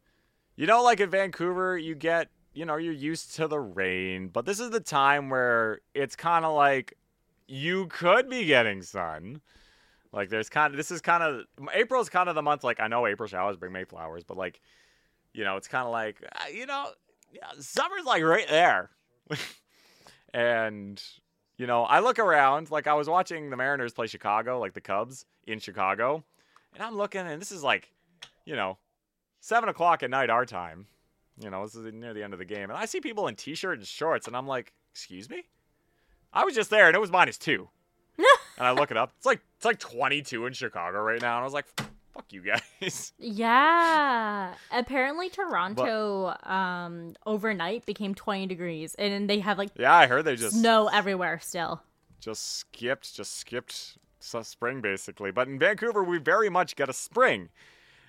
you 0.56 0.68
know, 0.68 0.84
like 0.84 1.00
in 1.00 1.10
Vancouver, 1.10 1.78
you 1.78 1.96
get, 1.96 2.30
you 2.54 2.65
know, 2.65 2.78
you're 2.78 2.94
used 2.94 3.36
to 3.36 3.48
the 3.48 3.60
rain, 3.60 4.30
but 4.30 4.46
this 4.46 4.60
is 4.60 4.70
the 4.70 4.80
time 4.80 5.30
where 5.30 5.80
it's 5.94 6.15
kind 6.15 6.46
of 6.46 6.54
like 6.54 6.94
you 7.48 7.88
could 7.88 8.30
be 8.30 8.46
getting 8.46 8.82
sun. 8.82 9.41
Like 10.12 10.30
there's 10.30 10.50
kind 10.50 10.74
of 10.74 10.78
this 10.78 10.91
is 10.91 11.02
kind 11.02 11.22
of 11.22 11.41
April's 11.74 12.10
kind 12.10 12.30
of 12.30 12.36
the 12.36 12.41
month. 12.41 12.63
Like 12.63 12.80
I 12.80 12.88
know 12.88 13.06
April 13.06 13.28
showers 13.28 13.58
bring 13.58 13.74
May 13.74 13.84
flowers, 13.84 14.24
but 14.24 14.38
like, 14.38 14.62
you 15.34 15.44
know, 15.44 15.58
it's 15.58 15.68
kind 15.68 15.86
of 15.86 15.91
like 15.91 16.24
uh, 16.24 16.48
you 16.54 16.65
know, 16.65 16.88
yeah, 17.34 17.48
summer's 17.60 18.06
like 18.06 18.24
right 18.24 18.48
there, 18.48 18.91
and 20.34 21.04
you 21.58 21.68
know, 21.68 21.84
I 21.84 22.00
look 22.00 22.18
around. 22.18 22.72
Like 22.72 22.88
I 22.88 22.94
was 22.94 23.10
watching 23.10 23.50
the 23.50 23.58
Mariners 23.58 23.91
play 23.91 24.08
Chicago, 24.08 24.60
like 24.60 24.74
the 24.74 24.82
Cubs 24.82 25.26
in 25.46 25.60
Chicago. 25.60 26.24
And 26.74 26.84
I'm 26.84 26.98
looking, 26.98 27.22
and 27.22 27.41
this 27.41 27.52
is 27.52 27.63
like, 27.63 27.94
you 28.46 28.56
know, 28.56 28.78
seven 29.46 29.70
o'clock 29.70 30.02
at 30.02 30.10
night 30.10 30.30
our 30.30 30.46
time. 30.46 30.88
You 31.40 31.50
know, 31.50 31.64
this 31.64 31.76
is 31.76 31.92
near 31.94 32.14
the 32.14 32.24
end 32.24 32.34
of 32.34 32.40
the 32.40 32.46
game, 32.46 32.70
and 32.70 32.74
I 32.74 32.86
see 32.86 33.00
people 33.00 33.28
in 33.28 33.36
t-shirt 33.36 33.78
and 33.78 33.88
shorts, 33.88 34.26
and 34.28 34.36
I'm 34.36 34.48
like, 34.48 34.74
"Excuse 34.92 35.30
me." 35.30 35.44
I 36.34 36.44
was 36.44 36.56
just 36.56 36.70
there, 36.70 36.88
and 36.88 36.96
it 36.96 37.00
was 37.00 37.12
minus 37.12 37.38
two. 37.38 37.70
and 38.18 38.26
I 38.68 38.72
look 38.72 38.92
it 38.92 38.98
up. 38.98 39.12
It's 39.18 39.26
like 39.26 39.42
it's 39.58 39.66
like 39.66 39.80
22 39.80 40.46
in 40.46 40.54
Chicago 40.54 41.02
right 41.02 41.22
now, 41.22 41.36
and 41.36 41.42
I 41.42 41.44
was 41.44 41.54
like, 41.54 41.66
"Fuck 42.14 42.26
you 42.32 42.42
guys." 42.42 43.14
Yeah. 43.20 44.54
Apparently 44.72 45.30
Toronto 45.30 46.36
um 46.44 47.16
overnight 47.26 47.86
became 47.86 48.14
20 48.14 48.46
degrees 48.48 48.94
and 48.96 49.30
they 49.30 49.40
have 49.40 49.58
like 49.58 49.70
yeah, 49.76 49.94
I 49.94 50.08
heard 50.08 50.24
they 50.24 50.36
just 50.36 50.58
snow 50.58 50.88
everywhere 50.94 51.40
still. 51.42 51.82
just 52.20 52.58
skipped, 52.58 53.16
just 53.16 53.38
skipped 53.38 53.98
spring 54.20 54.82
basically. 54.82 55.32
But 55.32 55.48
in 55.48 55.60
Vancouver, 55.60 56.04
we 56.04 56.18
very 56.20 56.50
much 56.50 56.76
get 56.76 56.90
a 56.90 56.94
spring. 56.94 57.50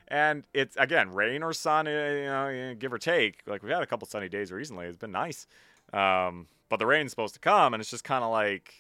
And 0.09 0.45
it's 0.55 0.77
again 0.77 1.11
rain 1.13 1.43
or 1.43 1.53
sun, 1.53 1.89
eh, 1.89 2.21
you 2.21 2.27
know, 2.27 2.47
eh, 2.47 2.75
give 2.75 2.93
or 2.93 2.99
take. 2.99 3.43
Like 3.47 3.63
we've 3.63 3.73
had 3.73 3.83
a 3.83 3.87
couple 3.87 4.07
sunny 4.07 4.29
days 4.29 4.53
recently. 4.53 4.87
It's 4.87 4.97
been 4.97 5.13
nice, 5.13 5.47
um, 5.93 6.47
but 6.69 6.79
the 6.79 6.87
rain's 6.87 7.11
supposed 7.11 7.35
to 7.35 7.41
come, 7.41 7.75
and 7.75 7.81
it's 7.81 7.91
just 7.91 8.05
kind 8.05 8.23
of 8.23 8.31
like, 8.31 8.75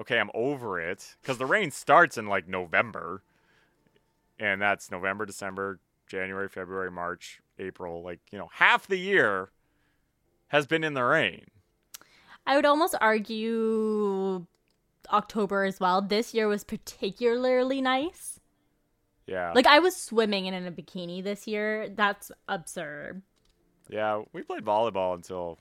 okay, 0.00 0.18
I'm 0.18 0.30
over 0.34 0.80
it 0.80 1.16
because 1.22 1.38
the 1.38 1.46
rain 1.46 1.70
starts 1.70 2.18
in 2.18 2.26
like 2.26 2.48
November, 2.48 3.22
and 4.40 4.60
that's 4.60 4.90
November, 4.90 5.24
December, 5.24 5.78
January, 6.08 6.48
February, 6.48 6.90
March, 6.90 7.40
April. 7.60 8.02
Like 8.02 8.20
you 8.32 8.38
know, 8.38 8.48
half 8.54 8.88
the 8.88 8.98
year 8.98 9.50
has 10.48 10.66
been 10.66 10.82
in 10.82 10.94
the 10.94 11.04
rain. 11.04 11.46
I 12.44 12.56
would 12.56 12.66
almost 12.66 12.96
argue 13.00 14.46
October 15.12 15.64
as 15.64 15.78
well. 15.78 16.02
This 16.02 16.34
year 16.34 16.48
was 16.48 16.64
particularly 16.64 17.80
nice. 17.80 18.40
Yeah, 19.26 19.52
Like 19.54 19.66
I 19.66 19.78
was 19.78 19.96
swimming 19.96 20.46
in 20.46 20.54
a 20.54 20.70
bikini 20.72 21.22
this 21.22 21.46
year. 21.46 21.88
That's 21.88 22.32
absurd. 22.48 23.22
Yeah, 23.88 24.22
we 24.32 24.42
played 24.42 24.64
volleyball 24.64 25.14
until 25.14 25.58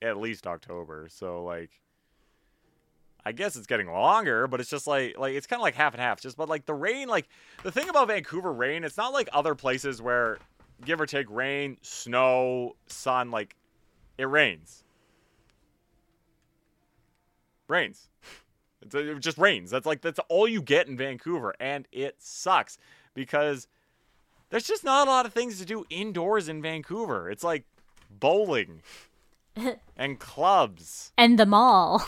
at 0.00 0.18
least 0.18 0.46
October. 0.46 1.08
So 1.10 1.42
like 1.42 1.70
I 3.26 3.32
guess 3.32 3.56
it's 3.56 3.66
getting 3.66 3.90
longer, 3.90 4.46
but 4.46 4.60
it's 4.60 4.70
just 4.70 4.86
like 4.86 5.18
like 5.18 5.34
it's 5.34 5.46
kind 5.46 5.58
of 5.58 5.64
like 5.64 5.74
half 5.74 5.94
and 5.94 6.00
half. 6.00 6.20
Just 6.20 6.36
but 6.36 6.48
like 6.48 6.66
the 6.66 6.74
rain, 6.74 7.08
like 7.08 7.28
the 7.62 7.72
thing 7.72 7.88
about 7.88 8.08
Vancouver 8.08 8.52
rain, 8.52 8.84
it's 8.84 8.96
not 8.96 9.12
like 9.12 9.28
other 9.32 9.54
places 9.54 10.02
where 10.02 10.38
give 10.84 11.00
or 11.00 11.06
take 11.06 11.28
rain, 11.30 11.78
snow, 11.82 12.76
sun, 12.86 13.30
like 13.30 13.56
it 14.18 14.28
rains. 14.28 14.84
Rains. 17.66 18.08
It's, 18.84 18.94
it 18.94 19.18
just 19.20 19.38
rains. 19.38 19.70
That's 19.70 19.86
like 19.86 20.00
that's 20.02 20.20
all 20.28 20.46
you 20.48 20.62
get 20.62 20.86
in 20.88 20.96
Vancouver, 20.96 21.54
and 21.58 21.86
it 21.92 22.16
sucks 22.18 22.78
because 23.14 23.66
there's 24.50 24.66
just 24.66 24.84
not 24.84 25.08
a 25.08 25.10
lot 25.10 25.26
of 25.26 25.32
things 25.32 25.58
to 25.58 25.64
do 25.64 25.84
indoors 25.90 26.48
in 26.48 26.60
Vancouver. 26.62 27.30
It's 27.30 27.42
like 27.44 27.64
bowling 28.10 28.82
and 29.96 30.18
clubs 30.18 31.12
And 31.16 31.38
the 31.38 31.46
mall. 31.46 32.06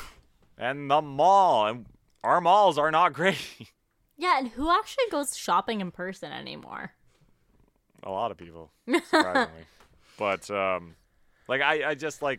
and 0.59 0.91
the 0.91 1.01
mall, 1.03 1.67
and 1.67 1.87
our 2.23 2.41
malls 2.41 2.79
are 2.79 2.91
not 2.91 3.13
great. 3.15 3.39
Yeah, 4.19 4.39
and 4.39 4.49
who 4.49 4.71
actually 4.71 5.05
goes 5.11 5.37
shopping 5.37 5.81
in 5.81 5.91
person 5.91 6.33
anymore? 6.33 6.93
a 8.03 8.11
lot 8.11 8.31
of 8.31 8.37
people, 8.37 8.71
surprisingly, 9.11 9.65
but 10.17 10.49
um, 10.51 10.95
like 11.49 11.61
I, 11.61 11.91
I 11.91 11.95
just 11.97 12.23
like 12.23 12.39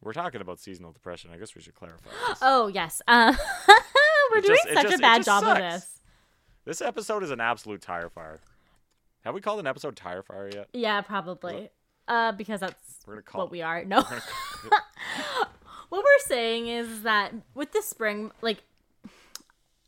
we're 0.00 0.12
talking 0.12 0.40
about 0.40 0.60
seasonal 0.60 0.92
depression. 0.92 1.30
I 1.32 1.36
guess 1.38 1.54
we 1.54 1.60
should 1.62 1.74
clarify. 1.74 2.10
This. 2.28 2.38
Oh, 2.42 2.68
yes. 2.68 3.02
Uh, 3.08 3.34
we're 4.32 4.38
It 4.38 4.44
doing 4.46 4.58
just- 4.64 4.74
such 4.74 4.82
just- 4.84 4.98
a 4.98 4.98
bad 4.98 5.24
job 5.24 5.44
of 5.44 5.56
this. 5.56 6.00
This 6.64 6.82
episode 6.82 7.22
is 7.22 7.30
an 7.30 7.40
absolute 7.40 7.80
tire 7.80 8.08
fire. 8.10 8.40
Have 9.24 9.34
we 9.34 9.40
called 9.40 9.58
an 9.60 9.66
episode 9.66 9.96
tire 9.96 10.22
fire 10.22 10.50
yet? 10.52 10.68
Yeah, 10.72 11.00
probably. 11.00 11.70
Uh, 12.06 12.32
because 12.32 12.60
that's 12.60 13.00
We're 13.06 13.14
gonna 13.14 13.22
call 13.22 13.40
what 13.42 13.50
we 13.50 13.62
are. 13.62 13.84
No. 13.84 14.02
what 15.88 16.04
we're 16.04 16.26
saying 16.26 16.68
is 16.68 17.02
that 17.02 17.32
with 17.54 17.72
the 17.72 17.82
spring, 17.82 18.30
like, 18.42 18.62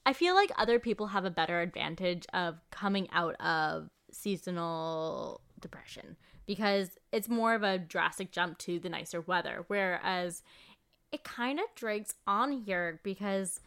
I 0.07 0.12
feel 0.14 0.35
like 0.35 0.51
other 0.57 0.79
people 0.79 1.09
have 1.09 1.25
a 1.25 1.31
better 1.31 1.61
advantage 1.61 2.27
of 2.33 2.57
coming 2.70 3.09
out 3.12 3.35
of 3.40 3.90
seasonal 4.11 5.40
depression 5.61 6.16
because 6.46 6.98
it's 7.12 7.29
more 7.29 7.55
of 7.55 7.62
a 7.62 7.79
drastic 7.79 8.31
jump 8.33 8.59
to 8.59 8.79
the 8.79 8.88
nicer 8.88 9.20
weather. 9.20 9.64
Whereas 9.68 10.42
it 11.12 11.24
kind 11.24 11.59
of 11.59 11.66
drags 11.74 12.14
on 12.26 12.53
here 12.53 13.00
because, 13.03 13.61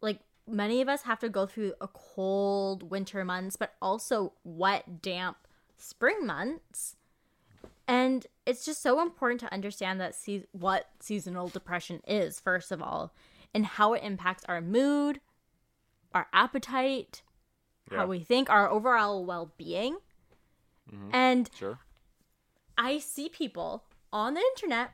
like, 0.00 0.20
many 0.46 0.80
of 0.80 0.88
us 0.88 1.02
have 1.02 1.18
to 1.20 1.28
go 1.28 1.46
through 1.46 1.74
a 1.80 1.88
cold 1.88 2.90
winter 2.90 3.24
months, 3.24 3.56
but 3.56 3.74
also 3.80 4.32
wet, 4.44 5.00
damp 5.02 5.36
spring 5.78 6.26
months. 6.26 6.96
And 7.88 8.26
it's 8.44 8.64
just 8.64 8.82
so 8.82 9.00
important 9.00 9.40
to 9.40 9.52
understand 9.52 10.00
that 10.00 10.14
se- 10.14 10.46
what 10.52 10.88
seasonal 11.00 11.48
depression 11.48 12.00
is, 12.06 12.40
first 12.40 12.72
of 12.72 12.82
all, 12.82 13.12
and 13.54 13.64
how 13.64 13.94
it 13.94 14.02
impacts 14.02 14.44
our 14.46 14.60
mood, 14.60 15.20
our 16.14 16.26
appetite, 16.32 17.22
Yeah. 17.90 17.98
how 17.98 18.06
we 18.06 18.20
think, 18.20 18.50
our 18.50 18.68
overall 18.68 19.24
well 19.24 19.52
being. 19.56 19.98
Mhm. 20.90 21.10
And 21.12 21.50
Sure. 21.54 21.78
I 22.78 22.98
see 22.98 23.28
people 23.28 23.84
on 24.12 24.34
the 24.34 24.40
internet, 24.54 24.90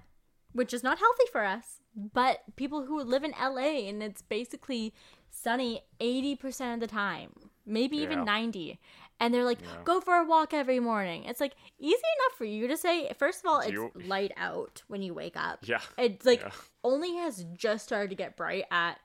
which 0.52 0.72
is 0.72 0.82
not 0.82 0.98
healthy 0.98 1.24
for 1.30 1.44
us, 1.44 1.80
but 1.94 2.40
people 2.56 2.84
who 2.86 3.00
live 3.02 3.24
in 3.24 3.32
LA 3.40 3.88
and 3.88 4.02
it's 4.02 4.22
basically 4.22 4.94
sunny 5.30 5.82
80% 6.00 6.74
of 6.74 6.80
the 6.80 6.86
time, 6.86 7.30
maybe 7.66 7.96
even 7.98 8.24
90. 8.24 8.78
And 9.20 9.32
they're 9.32 9.44
like, 9.44 9.60
Yeah. 9.62 9.82
go 9.84 10.00
for 10.00 10.14
a 10.16 10.24
walk 10.24 10.52
every 10.52 10.80
morning. 10.80 11.24
It's 11.24 11.40
like 11.40 11.54
easy 11.78 11.94
enough 11.94 12.36
for 12.38 12.44
you 12.44 12.66
to 12.68 12.76
say, 12.76 13.12
first 13.18 13.40
of 13.44 13.46
all, 13.50 13.60
it's 13.60 13.70
You- 13.72 13.92
light 14.06 14.32
out 14.36 14.82
when 14.88 15.00
you 15.02 15.14
wake 15.14 15.36
up. 15.36 15.60
Yeah. 15.68 15.80
It's 15.96 16.26
like 16.26 16.40
Yeah. 16.40 16.50
only 16.82 17.14
has 17.16 17.44
just 17.54 17.84
started 17.84 18.10
to 18.10 18.16
get 18.16 18.36
bright 18.36 18.64
at 18.70 18.98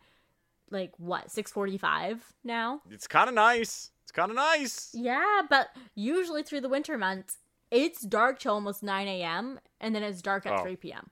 like 0.69 0.91
what, 0.97 1.29
645 1.31 2.33
now? 2.43 2.81
It's 2.89 3.07
kind 3.07 3.29
of 3.29 3.35
nice. 3.35 3.91
It's 4.03 4.11
kind 4.11 4.31
of 4.31 4.35
nice. 4.35 4.89
Yeah, 4.93 5.41
but 5.49 5.69
usually 5.95 6.43
through 6.43 6.61
the 6.61 6.69
winter 6.69 6.97
months, 6.97 7.37
it's 7.71 8.01
dark 8.01 8.39
till 8.39 8.53
almost 8.53 8.83
9 8.83 9.07
a.m. 9.07 9.59
and 9.81 9.93
then 9.95 10.03
it's 10.03 10.21
dark 10.21 10.45
at 10.45 10.59
Oh. 10.59 10.63
3 10.63 10.75
p.m. 10.77 11.09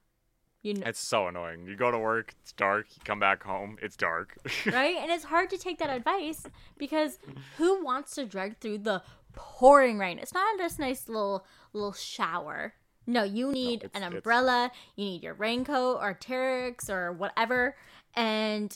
You 0.61 0.73
know, 0.73 0.83
It's 0.87 0.99
so 0.99 1.27
annoying. 1.27 1.67
You 1.67 1.75
go 1.75 1.91
to 1.91 1.97
work, 1.99 2.33
it's 2.41 2.51
dark. 2.51 2.87
You 2.95 3.01
come 3.05 3.19
back 3.19 3.43
home, 3.43 3.77
it's 3.81 3.95
dark. 3.95 4.35
right? 4.65 4.95
And 4.97 5.11
it's 5.11 5.25
hard 5.25 5.49
to 5.51 5.57
take 5.59 5.77
that 5.79 5.89
advice 5.91 6.43
because 6.77 7.19
who 7.57 7.83
wants 7.83 8.15
to 8.15 8.25
drag 8.25 8.57
through 8.59 8.79
the 8.79 9.03
pouring 9.33 9.99
rain? 9.99 10.17
It's 10.17 10.33
not 10.33 10.57
just 10.57 10.79
a 10.79 10.81
nice 10.81 11.07
little 11.07 11.45
little 11.73 11.93
shower. 11.93 12.73
No, 13.05 13.21
you 13.23 13.51
need 13.51 13.83
it's- 13.83 13.91
an 13.93 14.01
it's- 14.01 14.17
umbrella. 14.17 14.71
You 14.95 15.05
need 15.05 15.21
your 15.23 15.35
raincoat 15.35 15.99
or 16.01 16.17
Terex 16.19 16.89
or 16.89 17.11
whatever, 17.11 17.75
and 18.15 18.75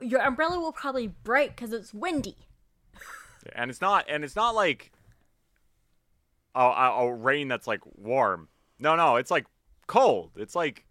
your 0.00 0.22
umbrella 0.22 0.58
will 0.58 0.72
probably 0.72 1.08
break 1.08 1.50
because 1.56 1.72
it's 1.74 1.92
windy. 1.92 2.36
and 3.54 3.70
it's 3.70 3.82
not 3.82 4.06
and 4.08 4.24
it's 4.24 4.36
not 4.36 4.54
like 4.54 4.90
a, 6.60 7.04
a, 7.04 7.14
rain 7.14 7.48
that's 7.48 7.66
like 7.66 7.80
warm. 7.84 8.48
No, 8.78 8.96
no, 8.96 9.16
it's 9.16 9.30
like 9.30 9.46
cold. 9.86 10.32
It's 10.36 10.54
like 10.54 10.84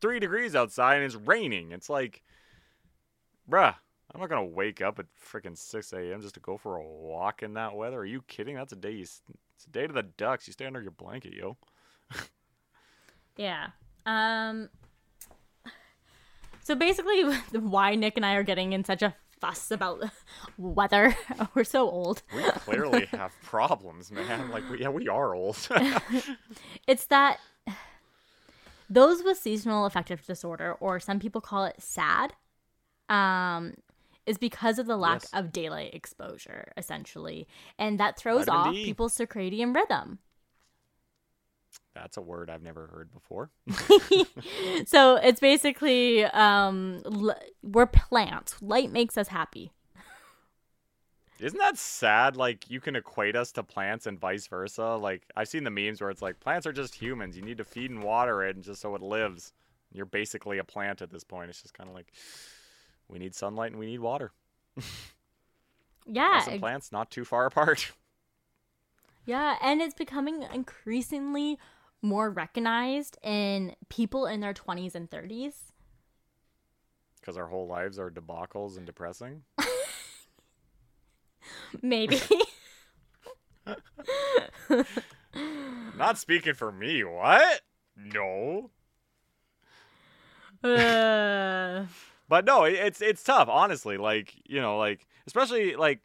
three 0.00 0.20
degrees 0.20 0.54
outside 0.54 0.96
and 0.96 1.04
it's 1.04 1.14
raining. 1.14 1.72
It's 1.72 1.88
like, 1.90 2.22
bruh, 3.50 3.74
I'm 4.12 4.20
not 4.20 4.28
gonna 4.28 4.44
wake 4.44 4.80
up 4.80 4.98
at 4.98 5.06
freaking 5.20 5.56
six 5.56 5.92
a.m. 5.92 6.20
just 6.20 6.34
to 6.34 6.40
go 6.40 6.56
for 6.56 6.76
a 6.76 6.82
walk 6.84 7.42
in 7.42 7.54
that 7.54 7.74
weather. 7.74 7.98
Are 7.98 8.04
you 8.04 8.22
kidding? 8.22 8.54
That's 8.54 8.72
a 8.72 8.76
day. 8.76 8.92
You, 8.92 9.02
it's 9.02 9.66
a 9.66 9.70
day 9.70 9.86
to 9.86 9.92
the 9.92 10.02
ducks. 10.02 10.46
You 10.46 10.52
stay 10.52 10.66
under 10.66 10.82
your 10.82 10.92
blanket, 10.92 11.32
yo. 11.34 11.56
Yeah. 13.36 13.68
Um. 14.04 14.68
So 16.64 16.74
basically, 16.74 17.22
why 17.52 17.94
Nick 17.94 18.16
and 18.16 18.26
I 18.26 18.34
are 18.34 18.42
getting 18.42 18.72
in 18.72 18.84
such 18.84 19.00
a 19.00 19.14
fuss 19.40 19.70
about 19.70 20.02
weather? 20.58 21.16
We're 21.54 21.64
so 21.64 21.88
old. 21.88 22.22
We 22.34 22.42
clearly 22.52 23.06
have 23.06 23.32
problems, 23.42 24.10
man. 24.10 24.50
Like, 24.50 24.68
we, 24.70 24.80
yeah, 24.80 24.88
we 24.88 25.08
are 25.08 25.34
old. 25.34 25.56
It's 26.86 27.06
that 27.06 27.38
those 28.90 29.22
with 29.22 29.38
seasonal 29.38 29.84
affective 29.86 30.24
disorder, 30.26 30.74
or 30.80 30.98
some 31.00 31.18
people 31.18 31.40
call 31.40 31.64
it 31.66 31.76
SAD, 31.78 32.32
um, 33.08 33.74
is 34.26 34.38
because 34.38 34.78
of 34.78 34.86
the 34.86 34.96
lack 34.96 35.22
Yes. 35.22 35.30
of 35.34 35.52
daylight 35.52 35.94
exposure, 35.94 36.72
essentially, 36.76 37.46
and 37.78 37.98
that 38.00 38.16
throws 38.18 38.46
Vitamin 38.46 38.68
off 38.68 38.74
D. 38.74 38.84
people's 38.84 39.16
circadian 39.16 39.74
rhythm. 39.74 40.18
That's 41.94 42.16
a 42.16 42.22
word 42.22 42.48
I've 42.48 42.62
never 42.62 42.86
heard 42.86 43.10
before. 43.12 43.50
So 44.86 45.16
it's 45.16 45.40
basically 45.40 46.24
um, 46.24 47.02
l- 47.04 47.38
we're 47.62 47.86
plants. 47.86 48.56
Light 48.62 48.90
makes 48.92 49.18
us 49.18 49.28
happy. 49.28 49.72
Isn't 51.40 51.58
that 51.58 51.76
sad? 51.76 52.36
Like 52.36 52.70
you 52.70 52.80
can 52.80 52.96
equate 52.96 53.36
us 53.36 53.52
to 53.52 53.62
plants 53.62 54.06
and 54.06 54.18
vice 54.18 54.46
versa. 54.46 54.96
Like 54.96 55.24
I've 55.36 55.48
seen 55.48 55.64
the 55.64 55.70
memes 55.70 56.00
where 56.00 56.10
it's 56.10 56.22
like 56.22 56.40
plants 56.40 56.66
are 56.66 56.72
just 56.72 56.94
humans. 56.94 57.36
You 57.36 57.42
need 57.42 57.58
to 57.58 57.64
feed 57.64 57.90
and 57.90 58.02
water 58.02 58.42
it, 58.44 58.56
and 58.56 58.64
just 58.64 58.80
so 58.80 58.94
it 58.94 59.02
lives. 59.02 59.52
You're 59.92 60.06
basically 60.06 60.58
a 60.58 60.64
plant 60.64 61.02
at 61.02 61.10
this 61.10 61.24
point. 61.24 61.50
It's 61.50 61.62
just 61.62 61.74
kind 61.74 61.88
of 61.88 61.94
like 61.94 62.12
we 63.08 63.18
need 63.18 63.34
sunlight 63.34 63.70
and 63.70 63.78
we 63.80 63.86
need 63.86 64.00
water. 64.00 64.32
Yeah, 66.10 66.42
ex- 66.46 66.58
plants 66.58 66.90
not 66.90 67.10
too 67.10 67.26
far 67.26 67.44
apart. 67.44 67.92
Yeah, 69.28 69.56
and 69.60 69.82
it's 69.82 69.92
becoming 69.94 70.46
increasingly 70.54 71.58
more 72.00 72.30
recognized 72.30 73.18
in 73.22 73.76
people 73.90 74.24
in 74.26 74.40
their 74.40 74.54
20s 74.54 74.94
and 74.94 75.10
30s. 75.10 75.52
Because 77.20 77.36
our 77.36 77.46
whole 77.46 77.66
lives 77.66 77.98
are 77.98 78.10
debacles 78.10 78.78
and 78.78 78.86
depressing. 78.86 79.42
Maybe. 81.82 82.18
Not 85.98 86.16
speaking 86.16 86.54
for 86.54 86.72
me. 86.72 87.04
What? 87.04 87.60
No. 87.98 88.70
uh, 90.64 91.84
But 92.30 92.46
no, 92.46 92.64
it- 92.64 92.76
it's 92.76 93.02
it's 93.02 93.22
tough, 93.22 93.48
honestly. 93.50 93.98
Like 93.98 94.34
you 94.46 94.62
know, 94.62 94.78
like 94.78 95.06
especially 95.26 95.76
like 95.76 96.00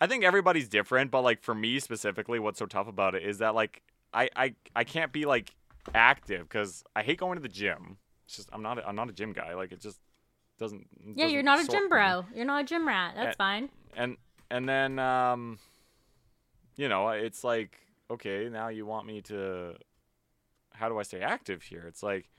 I 0.00 0.06
think 0.06 0.24
everybody's 0.24 0.68
different, 0.68 1.10
but 1.10 1.22
like 1.22 1.42
for 1.42 1.54
me 1.54 1.80
specifically, 1.80 2.38
what's 2.38 2.58
so 2.58 2.66
tough 2.66 2.88
about 2.88 3.14
it 3.14 3.22
is 3.22 3.38
that 3.38 3.54
like 3.54 3.82
I 4.14 4.30
I 4.36 4.54
I 4.76 4.84
can't 4.84 5.12
be 5.12 5.24
like 5.26 5.54
active 5.94 6.48
because 6.48 6.84
I 6.94 7.02
hate 7.02 7.18
going 7.18 7.36
to 7.36 7.42
the 7.42 7.48
gym. 7.48 7.98
It's 8.26 8.36
just 8.36 8.48
I'm 8.52 8.62
not 8.62 8.78
a, 8.78 8.86
I'm 8.88 8.94
not 8.96 9.08
a 9.08 9.12
gym 9.12 9.32
guy. 9.32 9.54
Like 9.54 9.72
it 9.72 9.80
just 9.80 9.98
doesn't. 10.58 10.86
it 11.04 11.16
yeah, 11.16 11.26
you're 11.26 11.42
doesn't 11.42 11.68
a 11.68 11.72
gym 11.72 11.84
me. 11.84 11.88
bro. 11.88 12.24
You're 12.34 12.44
not 12.44 12.62
a 12.62 12.66
gym 12.66 12.86
rat. 12.86 13.14
That's 13.16 13.34
Uh, 13.34 13.38
fine. 13.38 13.68
And 13.96 14.16
and 14.50 14.68
then 14.68 14.98
um, 14.98 15.58
you 16.76 16.88
know, 16.88 17.08
it's 17.08 17.42
like 17.44 17.78
okay, 18.10 18.48
now 18.50 18.68
you 18.68 18.86
want 18.86 19.06
me 19.06 19.20
to. 19.22 19.74
How 20.74 20.88
do 20.88 20.98
I 20.98 21.02
stay 21.02 21.20
active 21.20 21.62
here? 21.62 21.84
It's 21.88 22.02
like 22.04 22.30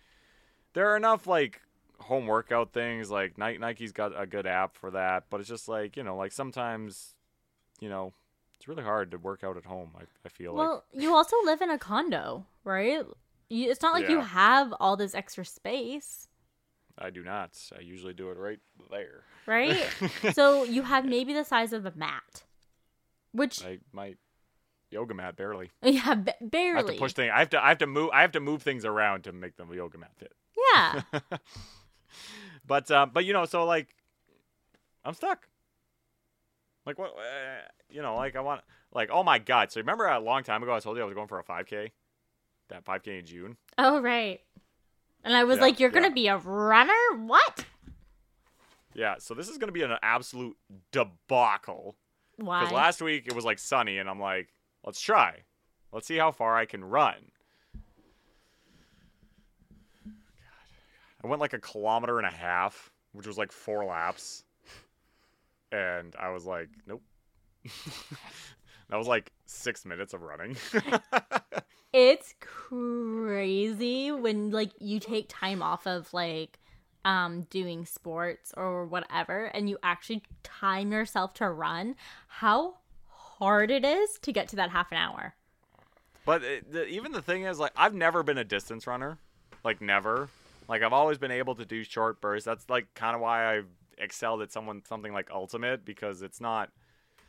there 0.73 0.89
are 0.89 0.95
enough 0.95 1.27
like 1.27 1.61
home 1.99 2.25
workout 2.27 2.71
things 2.71 3.11
like 3.11 3.37
Nike's 3.37 3.91
got 3.91 4.19
a 4.19 4.25
good 4.25 4.47
app 4.47 4.75
for 4.77 4.91
that, 4.91 5.25
but 5.29 5.41
it's 5.41 5.49
just 5.49 5.67
like 5.67 5.97
you 5.97 6.03
know, 6.03 6.15
like 6.15 6.31
sometimes, 6.31 7.15
you 7.79 7.89
know, 7.89 8.13
it's 8.57 8.67
really 8.67 8.83
hard 8.83 9.11
to 9.11 9.17
work 9.17 9.43
out 9.43 9.57
at 9.57 9.65
home. 9.65 9.91
I, 9.97 10.03
I 10.25 10.29
feel 10.29 10.53
like 10.53 10.67
Well, 10.67 10.83
you 10.91 11.13
also 11.13 11.35
live 11.43 11.61
in 11.61 11.69
a 11.69 11.77
condo, 11.77 12.45
right? 12.63 13.03
You, 13.49 13.71
it's 13.71 13.81
not 13.81 13.93
like 13.93 14.09
you 14.09 14.21
have 14.21 14.73
all 14.79 14.95
this 14.95 15.15
extra 15.15 15.45
space, 15.45 16.27
I 17.01 17.09
do 17.09 17.23
not. 17.23 17.57
I 17.75 17.81
usually 17.81 18.13
do 18.13 18.29
it 18.29 18.37
right 18.37 18.59
there. 18.91 19.23
right? 19.45 19.87
so 20.33 20.63
you 20.63 20.83
have 20.83 21.05
maybe 21.05 21.33
the 21.33 21.45
size 21.45 21.71
of 21.71 21.85
a 21.85 21.93
mat, 21.95 22.43
which 23.31 23.63
I 23.63 23.79
my 23.93 24.15
yoga 24.91 25.13
mat 25.13 25.37
barely. 25.37 25.71
yeah, 25.81 26.15
b- 26.15 26.31
I 26.51 26.77
have 26.77 26.85
to 26.87 26.93
push 26.93 27.13
things. 27.13 27.31
I 27.33 27.39
have 27.39 27.49
to. 27.51 27.63
I 27.63 27.69
have 27.69 27.77
to 27.79 27.87
move. 27.87 28.09
I 28.13 28.21
have 28.21 28.33
to 28.33 28.41
move 28.41 28.61
things 28.61 28.83
around 28.83 29.23
to 29.23 29.31
make 29.31 29.55
the 29.55 29.65
yoga 29.71 29.97
mat 29.97 30.11
fit. 30.17 30.33
yeah, 30.73 31.01
but 32.67 32.91
uh, 32.91 33.05
but 33.05 33.23
you 33.23 33.31
know, 33.31 33.45
so 33.45 33.65
like, 33.65 33.87
I'm 35.05 35.13
stuck. 35.13 35.47
Like 36.85 36.97
what? 36.97 37.11
Uh, 37.11 37.61
you 37.89 38.01
know, 38.01 38.15
like 38.15 38.35
I 38.35 38.41
want, 38.41 38.61
like 38.93 39.09
oh 39.11 39.23
my 39.23 39.39
god. 39.39 39.71
So 39.71 39.79
remember 39.79 40.07
a 40.07 40.19
long 40.19 40.43
time 40.43 40.63
ago, 40.63 40.73
I 40.73 40.79
told 40.79 40.97
you 40.97 41.03
I 41.03 41.05
was 41.05 41.13
going 41.13 41.27
for 41.27 41.39
a 41.39 41.43
5K, 41.43 41.91
that 42.69 42.85
5K 42.85 43.19
in 43.19 43.25
June. 43.25 43.57
oh 43.77 44.01
right. 44.01 44.39
And 45.23 45.35
I 45.35 45.43
was 45.43 45.57
Yeah, 45.57 45.63
like, 45.63 45.79
"You're 45.79 45.89
yeah. 45.89 45.93
gonna 46.01 46.11
be 46.13 46.27
a 46.27 46.37
runner? 46.37 46.93
What? 47.17 47.65
Yeah. 48.93 49.15
So 49.19 49.33
this 49.33 49.49
is 49.49 49.57
gonna 49.57 49.71
be 49.73 49.83
an 49.83 49.91
absolute 50.01 50.55
debacle. 50.91 51.95
Why? 52.37 52.61
Because 52.61 52.73
last 52.73 53.01
week 53.01 53.27
it 53.27 53.35
was 53.35 53.43
like 53.45 53.59
sunny, 53.59 53.97
and 53.97 54.09
I'm 54.09 54.19
like, 54.19 54.47
let's 54.85 55.01
try, 55.01 55.39
let's 55.91 56.07
see 56.07 56.17
how 56.17 56.31
far 56.31 56.55
I 56.55 56.65
can 56.65 56.83
run. 56.85 57.15
God. 60.05 60.13
I 61.23 61.27
went 61.27 61.41
like 61.41 61.53
a 61.53 61.59
kilometer 61.59 62.17
and 62.17 62.25
a 62.25 62.31
half, 62.31 62.91
which 63.11 63.27
was 63.27 63.37
like 63.37 63.51
four 63.51 63.83
laps. 63.85 64.45
And 65.71 66.15
I 66.19 66.29
was 66.29 66.45
like, 66.45 66.69
nope. 66.87 67.01
that 68.89 68.97
was 68.97 69.07
like 69.07 69.31
six 69.45 69.85
minutes 69.85 70.13
of 70.13 70.21
running. 70.21 70.55
it's 71.93 72.35
crazy 72.39 74.11
when 74.11 74.51
like 74.51 74.71
you 74.79 74.99
take 74.99 75.25
time 75.27 75.61
off 75.61 75.87
of 75.87 76.13
like 76.13 76.59
um 77.05 77.47
doing 77.49 77.85
sports 77.85 78.53
or 78.57 78.85
whatever 78.85 79.45
and 79.45 79.69
you 79.69 79.77
actually 79.81 80.21
time 80.43 80.91
yourself 80.91 81.33
to 81.33 81.49
run 81.49 81.95
how 82.27 82.75
hard 83.07 83.71
it 83.71 83.85
is 83.85 84.19
to 84.19 84.33
get 84.33 84.49
to 84.49 84.57
that 84.57 84.69
half 84.69 84.91
an 84.91 84.97
hour 84.97 85.33
but 86.29 86.43
it, 86.43 86.71
the, 86.71 86.85
even 86.85 87.11
the 87.11 87.23
thing 87.23 87.45
is, 87.45 87.57
like, 87.57 87.71
I've 87.75 87.95
never 87.95 88.21
been 88.21 88.37
a 88.37 88.43
distance 88.43 88.85
runner. 88.85 89.17
Like, 89.63 89.81
never. 89.81 90.29
Like, 90.67 90.83
I've 90.83 90.93
always 90.93 91.17
been 91.17 91.31
able 91.31 91.55
to 91.55 91.65
do 91.65 91.83
short 91.83 92.21
bursts. 92.21 92.45
That's 92.45 92.69
like 92.69 92.93
kind 92.93 93.15
of 93.15 93.21
why 93.21 93.57
I've 93.57 93.65
excelled 93.99 94.41
at 94.41 94.51
someone 94.51 94.83
something 94.85 95.13
like 95.13 95.29
ultimate 95.31 95.85
because 95.85 96.21
it's 96.21 96.41
not 96.41 96.69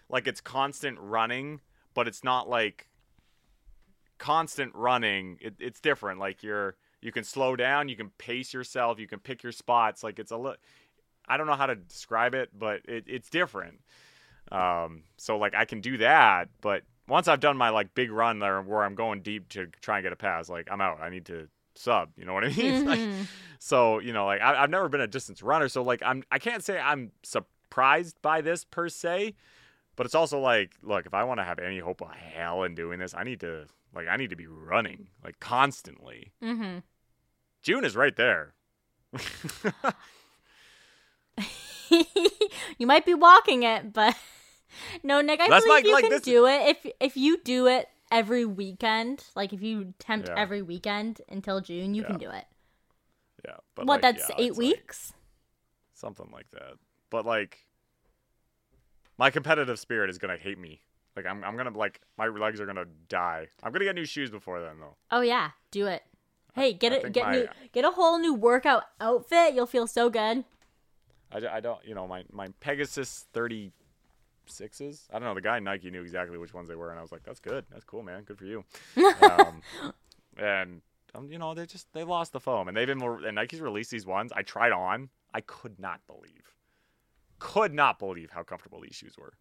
like 0.08 0.26
it's 0.26 0.40
constant 0.40 0.98
running, 1.00 1.60
but 1.94 2.08
it's 2.08 2.24
not 2.24 2.48
like 2.48 2.88
constant 4.18 4.74
running. 4.74 5.38
It, 5.40 5.54
it's 5.58 5.80
different. 5.80 6.20
Like 6.20 6.42
you're 6.42 6.76
you 7.00 7.12
can 7.12 7.24
slow 7.24 7.56
down, 7.56 7.88
you 7.88 7.96
can 7.96 8.10
pace 8.18 8.52
yourself, 8.52 8.98
you 8.98 9.06
can 9.06 9.18
pick 9.18 9.42
your 9.42 9.52
spots. 9.52 10.04
Like 10.04 10.18
it's 10.18 10.30
a 10.30 10.36
li- 10.36 10.56
I 11.26 11.36
don't 11.36 11.46
know 11.46 11.54
how 11.54 11.66
to 11.66 11.76
describe 11.76 12.34
it, 12.34 12.50
but 12.56 12.80
it, 12.86 13.04
it's 13.06 13.30
different. 13.30 13.80
Um, 14.52 15.04
so 15.16 15.38
like 15.38 15.54
I 15.54 15.64
can 15.64 15.80
do 15.80 15.98
that, 15.98 16.48
but 16.60 16.82
once 17.08 17.28
I've 17.28 17.40
done 17.40 17.56
my 17.56 17.70
like 17.70 17.94
big 17.94 18.10
run 18.10 18.38
there 18.38 18.60
where 18.62 18.84
I'm 18.84 18.94
going 18.94 19.22
deep 19.22 19.48
to 19.50 19.66
try 19.80 19.98
and 19.98 20.04
get 20.04 20.12
a 20.12 20.16
pass, 20.16 20.48
like 20.48 20.68
I'm 20.70 20.80
out. 20.80 21.00
I 21.00 21.08
need 21.08 21.26
to 21.26 21.48
sub. 21.80 22.10
You 22.16 22.24
know 22.24 22.34
what 22.34 22.44
I 22.44 22.48
mean? 22.56 22.84
Like, 22.86 22.98
Mhm. 23.00 23.26
so 23.58 23.98
you 24.00 24.12
know, 24.12 24.26
like 24.26 24.40
I, 24.40 24.62
I've 24.62 24.70
never 24.70 24.88
been 24.88 25.00
a 25.00 25.06
distance 25.06 25.42
runner, 25.42 25.68
so 25.68 25.82
like 25.82 26.02
I'm 26.04 26.22
I 26.30 26.38
can't 26.38 26.64
say 26.64 26.78
I'm 26.78 27.12
surprised 27.22 28.20
by 28.22 28.40
this 28.40 28.64
per 28.64 28.88
se, 28.88 29.34
but 29.96 30.06
it's 30.06 30.14
also 30.14 30.38
like, 30.40 30.72
look, 30.82 31.06
if 31.06 31.14
I 31.14 31.24
want 31.24 31.38
to 31.40 31.44
have 31.44 31.58
any 31.58 31.78
hope 31.78 32.00
of 32.02 32.10
hell 32.10 32.62
in 32.64 32.74
doing 32.74 32.98
this, 32.98 33.14
I 33.14 33.22
need 33.24 33.40
to 33.40 33.66
like 33.94 34.08
I 34.08 34.16
need 34.16 34.30
to 34.30 34.36
be 34.36 34.46
running 34.46 35.08
like 35.24 35.40
constantly. 35.40 36.32
Mhm. 36.42 36.82
June 37.62 37.84
is 37.84 37.96
right 37.96 38.16
there. 38.16 38.54
you 42.78 42.86
might 42.86 43.04
be 43.04 43.14
walking 43.14 43.64
it 43.64 43.92
but 43.92 44.14
no 45.02 45.20
nick 45.20 45.40
i 45.40 45.48
That's 45.48 45.64
believe 45.64 45.78
like- 45.78 45.84
you 45.86 45.92
like 45.94 46.08
can 46.08 46.20
do 46.20 46.46
it 46.46 46.68
if 46.84 46.92
if 47.00 47.16
you 47.16 47.38
do 47.42 47.66
it 47.66 47.88
every 48.10 48.44
weekend 48.44 49.24
like 49.36 49.52
if 49.52 49.62
you 49.62 49.80
attempt 49.98 50.28
Yeah. 50.28 50.34
every 50.36 50.62
weekend 50.62 51.20
until 51.28 51.60
june 51.60 51.94
you 51.94 52.02
can 52.04 52.18
do 52.18 52.28
it 52.30 52.44
Yeah, 53.44 53.56
but 53.74 53.86
what? 53.86 54.02
like, 54.02 54.16
that's 54.16 54.28
yeah, 54.30 54.36
eight 54.38 54.48
it's 54.50 54.58
like- 54.58 54.66
weeks. 54.66 55.12
something 55.94 56.28
like 56.32 56.50
that. 56.52 56.74
But 57.10 57.24
like, 57.26 57.66
my 59.18 59.30
competitive 59.30 59.78
spirit 59.78 60.10
is 60.10 60.18
gonna 60.18 60.36
hate 60.36 60.58
me. 60.58 60.80
Like 61.16 61.26
I'm, 61.26 61.42
I'm 61.44 61.56
gonna 61.56 61.76
like 61.76 62.00
my 62.16 62.26
legs 62.28 62.60
are 62.60 62.66
gonna 62.66 62.84
die. 63.08 63.48
I'm 63.62 63.72
gonna 63.72 63.84
get 63.84 63.94
new 63.94 64.04
shoes 64.04 64.30
before 64.30 64.60
then 64.60 64.80
though. 64.80 64.96
Oh 65.10 65.20
yeah, 65.20 65.50
do 65.70 65.86
it. 65.86 66.02
Hey, 66.54 66.72
get 66.72 66.92
I 66.92 66.96
it, 66.96 67.12
get 67.12 67.26
my- 67.26 67.32
new, 67.32 67.48
get 67.72 67.84
a 67.84 67.90
whole 67.90 68.18
new 68.18 68.34
workout 68.34 68.84
outfit. 69.00 69.54
You'll 69.54 69.66
feel 69.66 69.86
so 69.86 70.08
good. 70.10 70.44
I, 71.32 71.46
I 71.46 71.60
don't, 71.60 71.84
you 71.84 71.94
know, 71.94 72.06
my 72.08 72.24
my 72.32 72.48
Pegasus 72.60 73.26
36s. 74.50 75.08
I 75.10 75.18
don't 75.18 75.28
know. 75.28 75.34
The 75.34 75.40
guy 75.40 75.58
Nike 75.58 75.90
knew 75.90 76.02
exactly 76.02 76.38
which 76.38 76.54
ones 76.54 76.68
they 76.68 76.74
were, 76.74 76.90
and 76.90 76.98
I 76.98 77.02
was 77.02 77.12
like, 77.12 77.22
that's 77.22 77.40
good. 77.40 77.64
That's 77.70 77.84
cool, 77.84 78.02
man. 78.02 78.24
Good 78.24 78.38
for 78.38 78.44
you. 78.44 78.64
um, 79.22 79.62
and 80.36 80.82
um, 81.14 81.30
you 81.30 81.38
know, 81.38 81.54
they 81.54 81.66
just 81.66 81.92
they 81.92 82.04
lost 82.04 82.32
the 82.32 82.40
foam, 82.40 82.68
and 82.68 82.76
they've 82.76 82.86
been 82.86 82.98
more. 82.98 83.24
and 83.24 83.34
Nike's 83.34 83.60
released 83.60 83.90
these 83.90 84.06
ones. 84.06 84.32
I 84.34 84.42
tried 84.42 84.72
on. 84.72 85.08
I 85.32 85.40
could 85.40 85.78
not 85.78 86.00
believe, 86.06 86.54
could 87.38 87.72
not 87.72 87.98
believe 87.98 88.30
how 88.30 88.42
comfortable 88.42 88.80
these 88.80 88.94
shoes 88.94 89.14
were. 89.18 89.32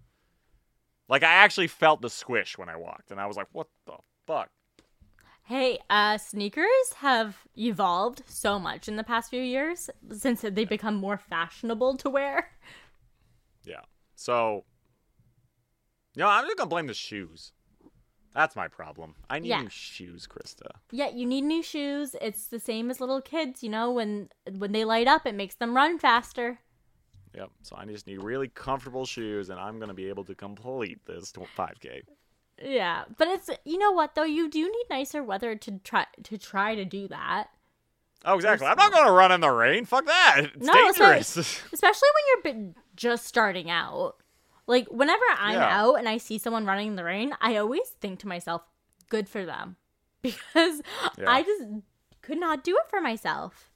Like 1.07 1.23
I 1.23 1.33
actually 1.33 1.67
felt 1.67 2.01
the 2.01 2.09
squish 2.09 2.57
when 2.57 2.69
I 2.69 2.75
walked, 2.75 3.11
and 3.11 3.19
I 3.19 3.25
was 3.25 3.37
like, 3.37 3.47
what 3.51 3.67
the 3.85 3.97
fuck. 4.27 4.49
Hey, 5.43 5.79
uh, 5.89 6.19
sneakers 6.19 6.93
have 6.97 7.39
evolved 7.57 8.21
so 8.27 8.59
much 8.59 8.87
in 8.87 8.97
the 8.97 9.03
past 9.03 9.31
few 9.31 9.41
years 9.41 9.89
since 10.11 10.41
they've 10.41 10.69
become 10.69 10.93
more 10.93 11.17
fashionable 11.17 11.97
to 11.97 12.09
wear. 12.09 12.51
Yeah. 13.65 13.81
So, 14.15 14.65
know, 16.19 16.29
I'm 16.29 16.45
just 16.45 16.57
gonna 16.57 16.69
blame 16.69 16.87
the 16.87 16.93
shoes. 16.93 17.51
That's 18.33 18.55
my 18.55 18.67
problem. 18.67 19.15
I 19.29 19.39
need 19.39 19.49
Yeah. 19.49 19.61
new 19.61 19.69
shoes, 19.69 20.27
Krysta. 20.27 20.69
Yeah, 20.91 21.09
you 21.09 21.25
need 21.25 21.41
new 21.41 21.63
shoes. 21.63 22.15
It's 22.21 22.47
the 22.47 22.59
same 22.59 22.91
as 22.91 22.99
little 23.01 23.21
kids, 23.21 23.63
you 23.63 23.69
know, 23.69 23.91
when 23.91 24.29
when 24.51 24.71
they 24.71 24.85
light 24.85 25.07
up, 25.07 25.25
it 25.25 25.33
makes 25.35 25.55
them 25.55 25.75
run 25.75 25.97
faster. 25.99 26.59
Yep. 27.35 27.49
So 27.63 27.75
I 27.75 27.85
just 27.85 28.07
need 28.07 28.21
really 28.23 28.47
comfortable 28.47 29.05
shoes, 29.05 29.49
and 29.49 29.59
I'm 29.59 29.79
gonna 29.79 29.93
be 29.93 30.09
able 30.09 30.23
to 30.25 30.35
complete 30.35 31.05
this 31.05 31.31
tw- 31.31 31.47
5K. 31.55 32.03
Yeah, 32.61 33.05
but 33.17 33.27
it's 33.29 33.49
you 33.65 33.77
know 33.77 33.91
what 33.91 34.15
though, 34.15 34.23
you 34.23 34.49
do 34.49 34.63
need 34.63 34.85
nicer 34.89 35.23
weather 35.23 35.55
to 35.55 35.79
try 35.79 36.05
to 36.23 36.37
try 36.37 36.75
to 36.75 36.85
do 36.85 37.07
that. 37.07 37.49
Oh, 38.25 38.35
exactly. 38.35 38.67
I'm 38.67 38.77
not 38.77 38.91
gonna 38.91 39.11
run 39.11 39.31
in 39.31 39.39
the 39.41 39.49
rain. 39.49 39.85
Fuck 39.85 40.05
that. 40.05 40.41
It's 40.53 40.65
No, 40.67 40.73
dangerous. 40.73 41.37
Especially 41.73 42.09
when 42.43 42.53
you're 42.65 42.73
just 42.95 43.25
starting 43.25 43.69
out. 43.71 44.17
Like 44.69 44.87
whenever 44.91 45.23
I'm 45.35 45.55
Yeah. 45.55 45.81
out 45.81 45.95
and 45.95 46.07
I 46.07 46.19
see 46.19 46.37
someone 46.37 46.63
running 46.65 46.89
in 46.89 46.95
the 46.95 47.03
rain, 47.03 47.35
I 47.41 47.57
always 47.57 47.89
think 47.99 48.19
to 48.19 48.27
myself, 48.27 48.61
good 49.09 49.27
for 49.27 49.43
them. 49.45 49.75
Because 50.21 50.81
Yeah. 51.17 51.25
I 51.27 51.43
just 51.43 51.63
could 52.21 52.39
not 52.39 52.63
do 52.63 52.75
it 52.77 52.89
for 52.89 53.01
myself. 53.01 53.71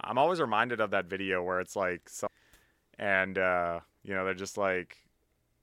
I'm 0.00 0.18
always 0.18 0.40
reminded 0.40 0.80
of 0.80 0.90
that 0.90 1.06
video 1.06 1.42
where 1.42 1.60
it's 1.60 1.76
like, 1.76 2.08
some, 2.08 2.30
and 2.98 3.38
uh, 3.38 3.80
you 4.02 4.14
know, 4.14 4.24
they're 4.24 4.34
just 4.34 4.58
like, 4.58 4.96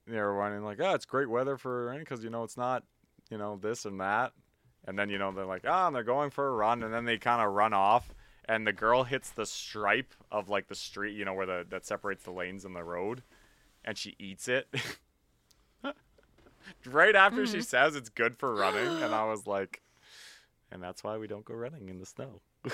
they're 0.08 0.32
running 0.32 0.64
like, 0.64 0.80
oh, 0.80 0.94
it's 0.94 1.06
great 1.06 1.30
weather 1.30 1.58
for 1.58 1.88
rain 1.88 2.00
because 2.00 2.24
you 2.24 2.30
know 2.30 2.44
it's 2.44 2.56
not, 2.58 2.84
you 3.30 3.38
know, 3.38 3.58
this 3.62 3.86
and 3.86 4.00
that, 4.00 4.32
and 4.88 4.98
then 4.98 5.10
you 5.10 5.18
know 5.18 5.32
they're 5.32 5.46
like, 5.46 5.66
oh, 5.66 5.88
and 5.88 5.96
they're 5.96 6.04
going 6.04 6.30
for 6.30 6.48
a 6.48 6.52
run, 6.54 6.82
and 6.84 6.94
then 6.94 7.06
they 7.06 7.18
kind 7.18 7.42
of 7.42 7.54
run 7.54 7.74
off, 7.74 8.14
and 8.46 8.66
the 8.66 8.74
girl 8.74 9.04
hits 9.04 9.32
the 9.32 9.46
stripe 9.46 10.14
of 10.32 10.50
like 10.50 10.68
the 10.68 10.76
street, 10.76 11.16
you 11.16 11.26
know, 11.26 11.34
where 11.34 11.46
the 11.46 11.66
that 11.70 11.86
separates 11.86 12.24
the 12.24 12.32
lanes 12.32 12.64
in 12.66 12.74
the 12.74 12.84
road, 12.84 13.22
and 13.84 13.98
she 13.98 14.16
eats 14.20 14.48
it. 14.48 14.68
right 16.86 17.16
after 17.16 17.46
she 17.46 17.58
mm-hmm. 17.58 17.62
says 17.62 17.96
it's 17.96 18.10
good 18.10 18.38
for 18.38 18.54
running, 18.54 19.04
and 19.04 19.14
I 19.14 19.26
was 19.30 19.48
like, 19.48 19.82
and 20.72 20.82
that's 20.82 21.04
why 21.04 21.18
we 21.18 21.28
don't 21.28 21.46
go 21.46 21.54
running 21.54 21.90
in 21.90 22.00
the 22.00 22.06
snow. 22.06 22.42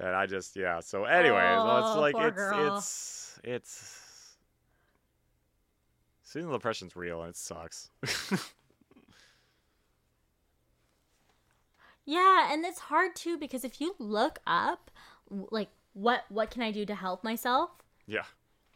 and 0.00 0.10
I 0.14 0.26
just 0.26 0.56
yeah. 0.56 0.80
So 0.80 1.04
anyways, 1.04 1.32
well, 1.34 1.78
it's 1.78 1.96
Oh, 1.96 2.00
like 2.00 2.14
poor 2.14 2.28
it's 2.28 2.38
it's 2.54 3.40
it's 3.44 4.36
seasonal 6.22 6.54
depression's 6.54 6.96
real 6.96 7.20
and 7.22 7.30
it 7.30 7.36
sucks. 7.36 7.90
Yeah, 12.10 12.52
and 12.52 12.64
it's 12.64 12.80
hard 12.80 13.14
too 13.14 13.38
because 13.38 13.64
if 13.64 13.80
you 13.80 13.94
look 14.00 14.40
up 14.44 14.90
like 15.28 15.68
what 15.92 16.24
what 16.28 16.50
can 16.50 16.60
I 16.60 16.72
do 16.72 16.84
to 16.86 16.94
help 16.96 17.22
myself? 17.22 17.70
Yeah. 18.10 18.24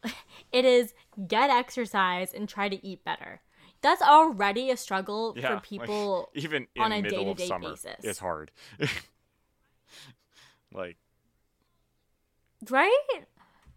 It 0.53 0.64
is 0.64 0.95
get 1.26 1.51
exercise 1.51 2.32
and 2.32 2.49
try 2.49 2.68
to 2.68 2.87
eat 2.87 3.05
better. 3.05 3.41
That's 3.80 4.03
already 4.03 4.70
a 4.70 4.76
struggle 4.76 5.35
Yeah, 5.37 5.49
for 5.49 5.55
like, 5.55 5.62
people 5.64 6.30
even 6.35 6.66
on 6.78 6.93
a 6.93 7.03
day-to-day 7.03 7.51
basis. 7.61 7.97
it's 8.03 8.18
hard. 8.18 8.51
like 10.72 10.97
Right? 12.70 13.07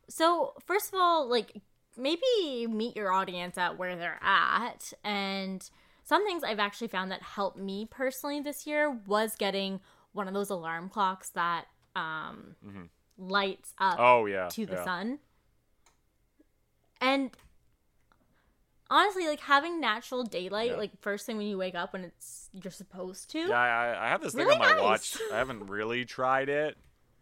So, 0.09 0.53
first 0.65 0.93
of 0.93 0.99
all, 0.99 1.27
like 1.29 1.61
maybe 1.97 2.67
meet 2.69 2.95
your 2.95 3.11
audience 3.11 3.57
at 3.57 3.77
where 3.77 3.95
they're 3.95 4.19
at 4.21 4.93
and 5.03 5.67
some 6.03 6.25
things 6.25 6.43
I've 6.43 6.59
actually 6.59 6.87
found 6.87 7.11
that 7.11 7.21
helped 7.21 7.57
me 7.57 7.85
personally 7.89 8.39
this 8.39 8.65
year 8.67 8.91
was 9.07 9.35
getting 9.35 9.81
one 10.13 10.27
of 10.27 10.33
those 10.33 10.49
alarm 10.49 10.89
clocks 10.89 11.29
that 11.31 11.65
um 11.95 12.55
lights 13.17 13.73
up 13.79 13.97
Mm-hmm. 13.97 14.03
oh 14.03 14.25
yeah, 14.27 14.47
to 14.49 14.65
the 14.65 14.73
yeah. 14.75 14.83
sun. 14.85 15.19
And 17.01 17.31
honestly, 18.89 19.27
like 19.27 19.41
having 19.41 19.79
natural 19.79 20.23
daylight, 20.23 20.71
Yeah. 20.71 20.77
like 20.77 20.99
first 21.01 21.25
thing 21.25 21.37
when 21.37 21.47
you 21.47 21.57
wake 21.57 21.75
up 21.75 21.93
when 21.93 22.03
it's 22.05 22.49
you're 22.53 22.71
supposed 22.71 23.29
to. 23.31 23.39
Yeah, 23.39 23.59
I, 23.59 24.05
I 24.05 24.09
have 24.09 24.21
this 24.21 24.33
thing 24.33 24.47
on 24.49 24.57
my 24.57 24.73
nice. 24.73 24.81
watch. 24.81 25.17
I 25.31 25.37
haven't 25.37 25.67
really 25.69 26.05
tried 26.05 26.49
it. 26.49 26.77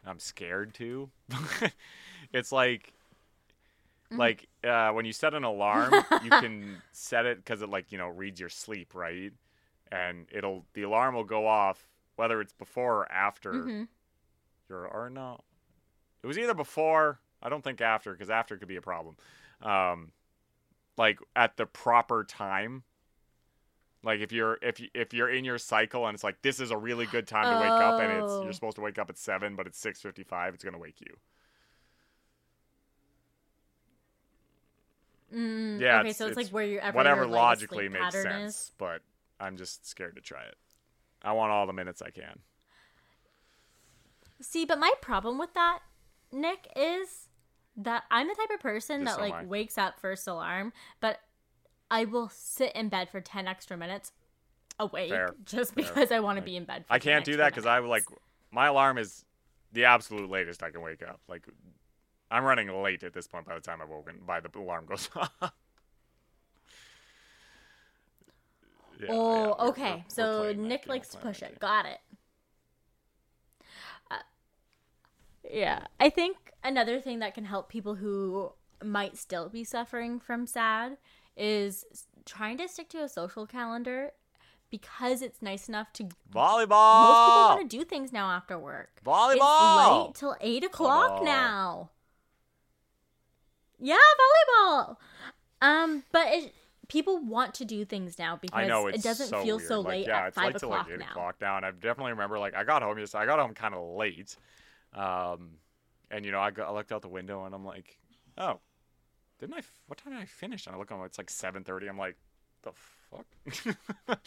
I'm 0.05 0.19
scared 0.19 0.73
to. 0.75 1.09
it's 2.33 2.51
like, 2.51 2.93
Mm. 4.11 4.19
like 4.19 4.47
uh, 4.63 4.91
when 4.91 5.05
you 5.05 5.11
set 5.11 5.33
an 5.33 5.43
alarm, 5.43 5.91
you 6.23 6.29
can 6.39 6.79
set 6.91 7.25
it 7.25 7.37
because 7.37 7.63
it 7.63 7.69
like 7.69 7.91
you 7.91 7.97
know 7.97 8.07
reads 8.07 8.39
your 8.39 8.49
sleep, 8.49 8.93
right? 8.93 9.33
And 9.91 10.27
it'll 10.31 10.63
the 10.73 10.83
alarm 10.83 11.15
will 11.15 11.23
go 11.23 11.47
off 11.47 11.87
whether 12.15 12.39
it's 12.39 12.53
before 12.53 12.99
or 12.99 13.11
after 13.11 13.51
Mhm. 13.53 13.87
your 14.69 14.85
or 14.87 15.09
no, 15.09 15.39
it 16.21 16.27
was 16.27 16.37
either 16.37 16.53
before. 16.53 17.19
I 17.41 17.49
don't 17.49 17.63
think 17.63 17.81
after 17.81 18.11
because 18.13 18.29
after 18.29 18.55
could 18.57 18.67
be 18.67 18.75
a 18.75 18.81
problem. 18.81 19.17
Um, 19.61 20.11
like 20.97 21.19
at 21.35 21.57
the 21.57 21.65
proper 21.65 22.23
time. 22.23 22.83
Like 24.03 24.19
if 24.19 24.31
you're 24.31 24.59
if 24.61 24.79
you, 24.79 24.87
if 24.93 25.13
you're 25.13 25.29
in 25.29 25.43
your 25.45 25.57
cycle 25.57 26.05
and 26.05 26.13
it's 26.13 26.23
like 26.23 26.41
this 26.43 26.59
is 26.59 26.69
a 26.69 26.77
really 26.77 27.07
good 27.07 27.27
time 27.27 27.51
to 27.51 27.59
wake 27.59 27.71
up 27.81 27.99
and 27.99 28.11
it's 28.11 28.31
Oh. 28.31 28.43
you're 28.43 28.53
supposed 28.53 28.75
to 28.75 28.81
wake 28.81 28.99
up 28.99 29.09
at 29.09 29.17
seven 29.17 29.55
but 29.55 29.65
it's 29.65 29.79
six 29.79 29.99
fifty 29.99 30.23
five 30.23 30.53
it's 30.53 30.63
gonna 30.63 30.77
wake 30.77 31.01
you. 31.01 31.17
Mm, 35.33 35.79
Yeah, 35.81 35.99
okay, 35.99 36.09
it's- 36.09 36.17
so 36.17 36.27
it's, 36.27 36.37
it's 36.37 36.47
like 36.47 36.53
where 36.53 36.65
your 36.65 36.81
Whatever 36.91 37.21
your, 37.21 37.31
like, 37.31 37.41
logically 37.41 37.89
makes 37.89 38.13
sense, 38.21 38.55
is. 38.55 38.71
but 38.77 39.01
I'm 39.39 39.57
just 39.57 39.85
scared 39.87 40.15
to 40.15 40.21
try 40.21 40.43
it. 40.43 40.55
I 41.23 41.31
want 41.33 41.51
all 41.51 41.65
the 41.65 41.73
minutes 41.73 42.01
I 42.01 42.11
can. 42.11 42.39
See, 44.39 44.65
but 44.65 44.77
my 44.79 44.93
problem 45.01 45.37
with 45.39 45.53
that, 45.55 45.79
Nick, 46.31 46.67
is 46.75 47.29
that 47.77 48.03
I'm 48.11 48.27
the 48.27 48.35
type 48.35 48.49
of 48.53 48.59
person 48.61 49.03
that 49.03 49.15
so 49.15 49.21
like 49.21 49.49
wakes 49.49 49.77
up 49.77 49.99
first 49.99 50.27
alarm, 50.27 50.71
but 51.01 51.19
I 51.91 52.05
will 52.05 52.29
sit 52.29 52.73
in 52.75 52.89
bed 52.89 53.09
for 53.09 53.21
ten 53.21 53.47
extra 53.47 53.77
minutes 53.77 54.11
awake 54.79 55.09
Fair, 55.09 55.35
just 55.45 55.73
fair. 55.73 55.83
because 55.83 56.11
I 56.11 56.19
want 56.19 56.37
to 56.37 56.41
be 56.43 56.55
in 56.57 56.65
bed. 56.65 56.85
For 56.87 56.93
I 56.93 56.99
can't 56.99 57.23
do 57.25 57.37
that 57.37 57.49
because 57.51 57.65
I 57.65 57.79
like 57.79 58.03
my 58.51 58.67
alarm 58.67 58.97
is 58.97 59.25
the 59.73 59.85
absolute 59.85 60.29
latest 60.29 60.63
I 60.63 60.69
can 60.69 60.81
wake 60.81 61.01
up. 61.03 61.19
Like 61.27 61.45
I'm 62.31 62.43
running 62.43 62.69
late 62.81 63.03
at 63.03 63.13
this 63.13 63.27
point 63.27 63.45
by 63.45 63.55
the 63.55 63.61
time 63.61 63.81
I've 63.81 63.89
woken 63.89 64.19
by 64.25 64.39
the 64.39 64.49
alarm 64.57 64.85
goes 64.85 65.09
off. 65.15 65.53
Yeah, 68.99 69.07
oh, 69.09 69.33
yeah, 69.33 69.41
we're- 69.47 69.69
okay. 69.69 69.81
we're- 69.83 69.95
we're 69.97 70.03
so 70.09 70.43
that 70.47 70.57
Nick 70.57 70.87
likes 70.87 71.09
to 71.09 71.17
push 71.17 71.41
it. 71.41 71.59
Got 71.59 71.85
it. 71.85 71.99
Uh, 74.09 74.15
yeah, 75.51 75.85
I 75.99 76.09
think 76.09 76.37
another 76.65 76.99
thing 76.99 77.19
that 77.19 77.33
can 77.33 77.45
help 77.45 77.69
people 77.69 77.95
who 77.95 78.51
might 78.83 79.17
still 79.17 79.47
be 79.49 79.63
suffering 79.63 80.19
from 80.19 80.45
sad 80.47 80.97
is 81.37 81.85
trying 82.25 82.57
to 82.57 82.67
stick 82.67 82.89
to 82.89 83.03
a 83.03 83.09
social 83.09 83.45
calendar 83.45 84.11
because 84.69 85.21
it's 85.21 85.41
nice 85.41 85.69
enough 85.69 85.93
to. 85.93 86.03
Volleyball. 86.33 87.03
Most 87.03 87.27
people 87.27 87.45
want 87.55 87.69
to 87.69 87.77
do 87.77 87.83
things 87.85 88.11
now 88.11 88.31
after 88.31 88.57
work. 88.57 88.99
Volleyball. 89.05 90.09
It's 90.09 90.21
late 90.21 90.29
till 90.29 90.35
eight 90.41 90.63
o'clock 90.63 91.21
Volleyball. 91.21 91.25
now. 91.25 91.89
Yeah, 93.79 93.95
volleyball. 93.97 94.97
Um, 95.61 96.03
but 96.11 96.27
it, 96.29 96.53
people 96.87 97.19
want 97.19 97.53
to 97.55 97.65
do 97.65 97.85
things 97.85 98.17
now 98.17 98.37
because 98.41 98.57
I 98.57 98.67
know 98.67 98.87
it 98.87 99.03
doesn't 99.03 99.27
so 99.27 99.43
feel 99.43 99.57
weird. 99.57 99.67
so 99.67 99.79
like, 99.81 99.89
late 99.89 100.07
yeah, 100.07 100.21
at 100.21 100.27
it's 100.27 100.35
five 100.35 100.45
like 100.45 100.57
till 100.57 100.69
like 100.69 100.87
eight 100.91 100.99
now. 100.99 101.05
o'clock 101.07 101.35
now, 101.41 101.57
and 101.57 101.65
I 101.65 101.71
definitely 101.71 102.11
remember 102.13 102.39
like 102.39 102.55
I 102.55 102.63
got 102.63 102.81
home 102.81 102.97
just 102.97 103.15
I 103.15 103.25
got 103.25 103.39
home 103.39 103.53
kind 103.53 103.73
of 103.73 103.95
late, 103.95 104.35
um, 104.93 105.51
and 106.11 106.25
you 106.25 106.31
know 106.31 106.39
I, 106.39 106.51
got, 106.51 106.67
I 106.69 106.71
looked 106.73 106.91
out 106.91 107.01
the 107.01 107.07
window 107.07 107.45
and 107.45 107.53
I'm 107.55 107.65
like, 107.65 107.97
oh, 108.37 108.59
didn't 109.39 109.55
I? 109.55 109.59
f- 109.59 109.79
What 109.87 109.97
time 109.99 110.13
did 110.13 110.21
I 110.21 110.25
finish? 110.25 110.65
And 110.67 110.75
I 110.75 110.79
look 110.79 110.91
on 110.91 111.03
it's 111.05 111.17
like 111.17 111.29
seven 111.29 111.63
thirty. 111.63 111.87
I'm 111.87 111.97
like, 111.97 112.15
the 112.63 112.71
fuck. 113.11 113.25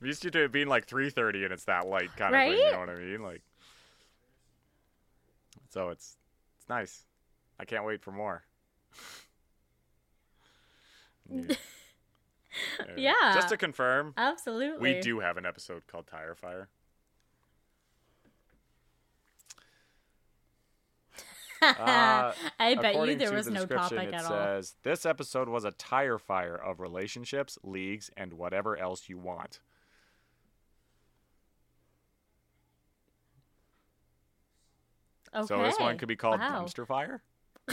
I'm 0.00 0.06
used 0.06 0.22
to 0.22 0.42
it 0.44 0.52
being 0.52 0.68
like 0.68 0.86
3:30 0.86 1.44
and 1.44 1.52
it's 1.52 1.64
that 1.64 1.86
light 1.86 2.14
kind 2.16 2.34
of 2.34 2.40
thing. 2.40 2.58
You 2.58 2.72
know 2.72 2.78
what 2.80 2.88
I 2.90 2.94
mean? 2.94 3.22
Like, 3.22 3.42
so 5.70 5.88
it's 5.90 6.16
it's 6.58 6.68
nice. 6.68 7.04
I 7.58 7.64
can't 7.64 7.84
wait 7.84 8.02
for 8.02 8.12
more. 8.12 8.42
Yeah. 11.34 11.54
Yeah. 12.96 13.34
Just 13.34 13.48
to 13.48 13.56
confirm, 13.56 14.12
Absolutely. 14.16 14.94
we 14.94 15.00
do 15.00 15.20
have 15.20 15.38
an 15.38 15.46
episode 15.46 15.86
called 15.86 16.06
Tire 16.06 16.34
Fire. 16.34 16.68
Uh, 21.62 22.32
I 22.58 22.74
bet 22.74 22.94
you 23.06 23.14
there 23.16 23.32
was 23.32 23.46
the 23.46 23.52
no 23.52 23.66
topic 23.66 24.08
it 24.08 24.14
at 24.14 24.24
all. 24.24 24.30
says 24.30 24.74
this 24.82 25.06
episode 25.06 25.48
was 25.48 25.64
a 25.64 25.70
tire 25.72 26.18
fire 26.18 26.56
of 26.56 26.80
relationships, 26.80 27.58
leagues, 27.62 28.10
and 28.16 28.32
whatever 28.34 28.76
else 28.76 29.08
you 29.08 29.18
want. 29.18 29.60
Okay. 35.34 35.46
So 35.46 35.62
this 35.62 35.78
one 35.78 35.96
could 35.98 36.08
be 36.08 36.16
called 36.16 36.40
Wow. 36.40 36.62
dumpster 36.64 36.86
fire. 36.86 37.22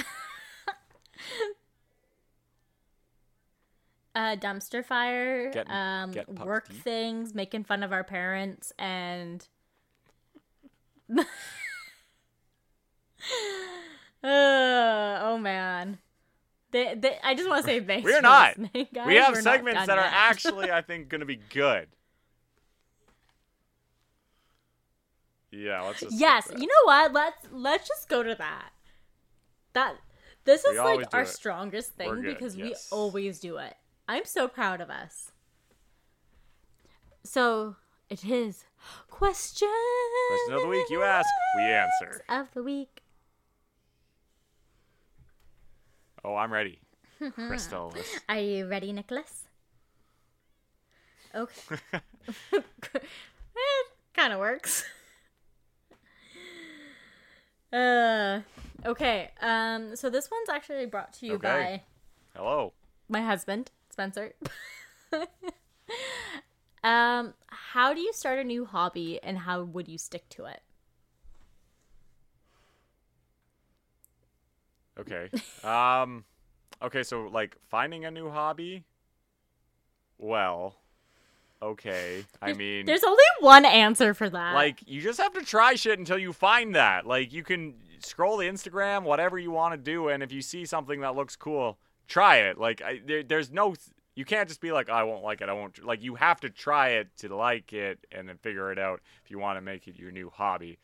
uh, 4.15 4.35
dumpster 4.37 4.83
fire, 4.83 5.51
Getting- 5.51 5.71
um, 5.73 6.11
getting 6.11 6.35
work 6.35 6.69
deep. 6.69 6.81
things, 6.83 7.33
making 7.33 7.63
fun 7.65 7.83
of 7.83 7.91
our 7.91 8.03
parents, 8.03 8.71
and 8.79 9.45
uh, 14.23 15.19
oh 15.21 15.37
man, 15.39 15.97
they, 16.71 16.95
they, 16.95 17.17
I 17.23 17.35
just 17.35 17.49
want 17.49 17.65
to 17.65 17.71
say 17.71 17.79
thanks. 17.79 18.03
We're 18.05 18.21
not. 18.21 18.55
guys. 18.93 19.07
we 19.07 19.15
have 19.15 19.35
segments 19.37 19.87
that 19.87 19.97
are 19.97 20.03
actually, 20.11 20.71
I 20.71 20.81
think, 20.81 21.09
going 21.09 21.21
to 21.21 21.25
be 21.25 21.39
good. 21.49 21.87
Yeah, 25.51 25.81
let's 25.81 26.01
just. 26.01 26.15
yes. 26.15 26.51
You 26.55 26.67
know 26.67 26.85
what? 26.85 27.11
Let's 27.11 27.47
let's 27.51 27.87
just 27.87 28.07
go 28.07 28.21
to 28.21 28.35
that. 28.35 28.69
That 29.73 29.95
this 30.45 30.63
is 30.63 30.77
always 30.77 30.97
like 30.97 31.13
our 31.13 31.21
it. 31.23 31.27
strongest 31.27 31.93
thing 31.93 32.21
good, 32.21 32.25
because 32.25 32.55
yes. 32.55 32.89
we 32.91 32.97
always 32.97 33.39
do 33.39 33.57
it. 33.57 33.75
I'm 34.07 34.25
so 34.25 34.47
proud 34.47 34.81
of 34.81 34.89
us. 34.89 35.31
So 37.23 37.75
it 38.09 38.25
is 38.25 38.65
question 39.09 39.67
Question 40.29 40.55
of 40.55 40.61
the 40.61 40.67
week. 40.67 40.89
You 40.89 41.03
ask, 41.03 41.27
we 41.57 41.63
answer. 41.63 42.21
of 42.29 42.51
the 42.53 42.63
week. 42.63 43.01
Oh, 46.23 46.35
I'm 46.35 46.51
ready. 46.51 46.79
Crystal. 47.33 47.93
Are 48.29 48.39
you 48.39 48.67
ready, 48.67 48.91
Nicholas? 48.93 49.45
Okay. 51.35 51.77
it 52.53 52.63
kind 54.13 54.33
of 54.33 54.39
works. 54.39 54.83
Uh, 57.71 58.41
okay. 58.85 59.29
Um, 59.41 59.95
so 59.95 60.09
this 60.09 60.29
one's 60.31 60.49
actually 60.49 60.85
brought 60.87 61.13
to 61.13 61.25
you 61.27 61.33
Okay. 61.35 61.83
by 62.33 62.39
Hello. 62.39 62.73
my 63.07 63.21
husband, 63.21 63.71
Spencer. 63.91 64.33
um, 66.83 67.33
how 67.47 67.93
do 67.93 67.99
you 68.01 68.11
start 68.13 68.39
a 68.39 68.43
new 68.43 68.65
hobby 68.65 69.19
and 69.21 69.37
how 69.39 69.63
would 69.63 69.87
you 69.87 69.97
stick 69.97 70.27
to 70.29 70.45
it? 70.45 70.61
Okay. 74.99 75.29
Um 75.63 76.23
okay, 76.81 77.03
so 77.03 77.23
like 77.27 77.55
finding 77.69 78.05
a 78.05 78.11
new 78.11 78.29
hobby? 78.29 78.83
Well, 80.17 80.75
okay. 81.61 82.25
I 82.41 82.53
mean 82.53 82.85
There's 82.85 83.03
only 83.03 83.23
one 83.39 83.65
answer 83.65 84.13
for 84.13 84.29
that. 84.29 84.53
like 84.55 84.79
you 84.87 85.01
just 85.01 85.19
have 85.19 85.33
to 85.33 85.43
try 85.43 85.75
shit 85.75 85.99
until 85.99 86.17
you 86.17 86.33
find 86.33 86.75
that. 86.75 87.05
Like 87.05 87.33
you 87.33 87.43
can 87.43 87.75
scroll 87.99 88.37
the 88.37 88.47
Instagram, 88.47 89.03
whatever 89.03 89.37
you 89.37 89.51
want 89.51 89.73
to 89.73 89.77
do, 89.77 90.07
and 90.09 90.23
if 90.23 90.31
you 90.31 90.41
see 90.41 90.65
something 90.65 91.01
that 91.01 91.15
looks 91.15 91.35
cool, 91.35 91.77
try 92.07 92.37
it. 92.37 92.57
Like 92.57 92.81
I, 92.81 93.01
there, 93.05 93.23
there's 93.23 93.51
no 93.51 93.75
you 94.15 94.25
can't 94.25 94.49
just 94.49 94.61
be 94.61 94.71
like 94.71 94.89
I 94.89 95.03
won't 95.03 95.23
like 95.23 95.41
it. 95.41 95.49
I 95.49 95.53
won't 95.53 95.83
like 95.83 96.01
you 96.01 96.15
have 96.15 96.39
to 96.41 96.49
try 96.49 96.89
it 96.89 97.07
to 97.17 97.35
like 97.35 97.73
it 97.73 97.99
and 98.11 98.27
then 98.27 98.37
figure 98.37 98.71
it 98.71 98.79
out 98.79 99.01
if 99.23 99.31
you 99.31 99.39
want 99.39 99.57
to 99.57 99.61
make 99.61 99.87
it 99.87 99.97
your 99.97 100.11
new 100.11 100.29
hobby. 100.29 100.79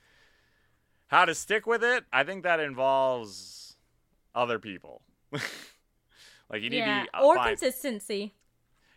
How 1.08 1.26
to 1.26 1.36
stick 1.36 1.66
with 1.68 1.84
it? 1.84 2.04
I 2.12 2.24
think 2.24 2.44
that 2.44 2.60
involves 2.60 3.65
other 4.36 4.60
people. 4.60 5.02
like 5.32 6.62
you 6.62 6.70
need 6.70 6.78
yeah, 6.78 7.00
to 7.00 7.04
be 7.06 7.10
uh, 7.14 7.24
or 7.24 7.36
find- 7.36 7.58
consistency. 7.58 8.34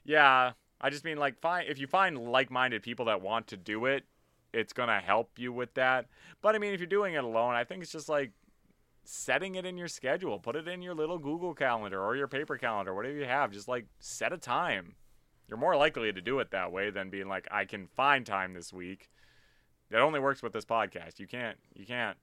yeah, 0.05 0.53
I 0.81 0.91
just 0.91 1.05
mean 1.05 1.19
like 1.19 1.41
find 1.41 1.69
if 1.69 1.79
you 1.79 1.87
find 1.87 2.19
like-minded 2.19 2.83
people 2.83 3.07
that 3.07 3.23
want 3.23 3.47
to 3.49 3.57
do 3.57 3.87
it, 3.87 4.05
it's 4.53 4.73
gonna 4.73 5.01
help 5.01 5.39
you 5.39 5.53
with 5.53 5.75
that. 5.75 6.07
But 6.43 6.55
I 6.55 6.59
mean, 6.59 6.75
if 6.75 6.81
you're 6.81 6.87
doing 6.87 7.15
it 7.15 7.25
alone, 7.25 7.55
I 7.55 7.65
think 7.65 7.83
it's 7.83 7.93
just 7.93 8.09
like 8.09 8.33
setting 9.05 9.55
it 9.55 9.65
in 9.65 9.79
your 9.79 9.89
schedule. 9.89 10.39
Put 10.39 10.57
it 10.57 10.69
in 10.69 10.83
your 10.83 10.95
little 10.95 11.19
Google 11.19 11.55
calendar 11.55 12.03
or 12.03 12.15
your 12.17 12.29
paper 12.29 12.59
calendar, 12.59 12.95
whatever 12.95 13.15
you 13.15 13.25
have. 13.25 13.51
Just 13.51 13.69
like 13.69 13.87
set 13.99 14.33
a 14.33 14.39
time. 14.39 14.95
You're 15.49 15.59
more 15.59 15.77
likely 15.77 16.13
to 16.13 16.21
do 16.21 16.41
it 16.41 16.51
that 16.51 16.73
way 16.73 16.91
than 16.91 17.09
being 17.09 17.27
like, 17.27 17.49
I 17.51 17.65
can 17.65 17.87
find 17.87 18.27
time 18.27 18.53
this 18.53 18.71
week. 18.71 19.09
That 19.91 20.01
only 20.03 20.21
works 20.21 20.43
with 20.43 20.53
this 20.53 20.67
podcast. 20.67 21.19
You 21.19 21.27
can't. 21.27 21.57
You 21.75 21.87
can't. 21.87 22.19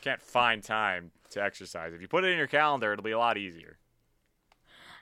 Can't 0.00 0.22
find 0.22 0.62
time 0.62 1.10
to 1.30 1.42
exercise. 1.42 1.92
If 1.92 2.00
you 2.00 2.08
put 2.08 2.24
it 2.24 2.28
in 2.32 2.38
your 2.38 2.46
calendar, 2.46 2.92
it'll 2.92 3.02
be 3.04 3.12
a 3.12 3.18
lot 3.18 3.36
easier. 3.38 3.78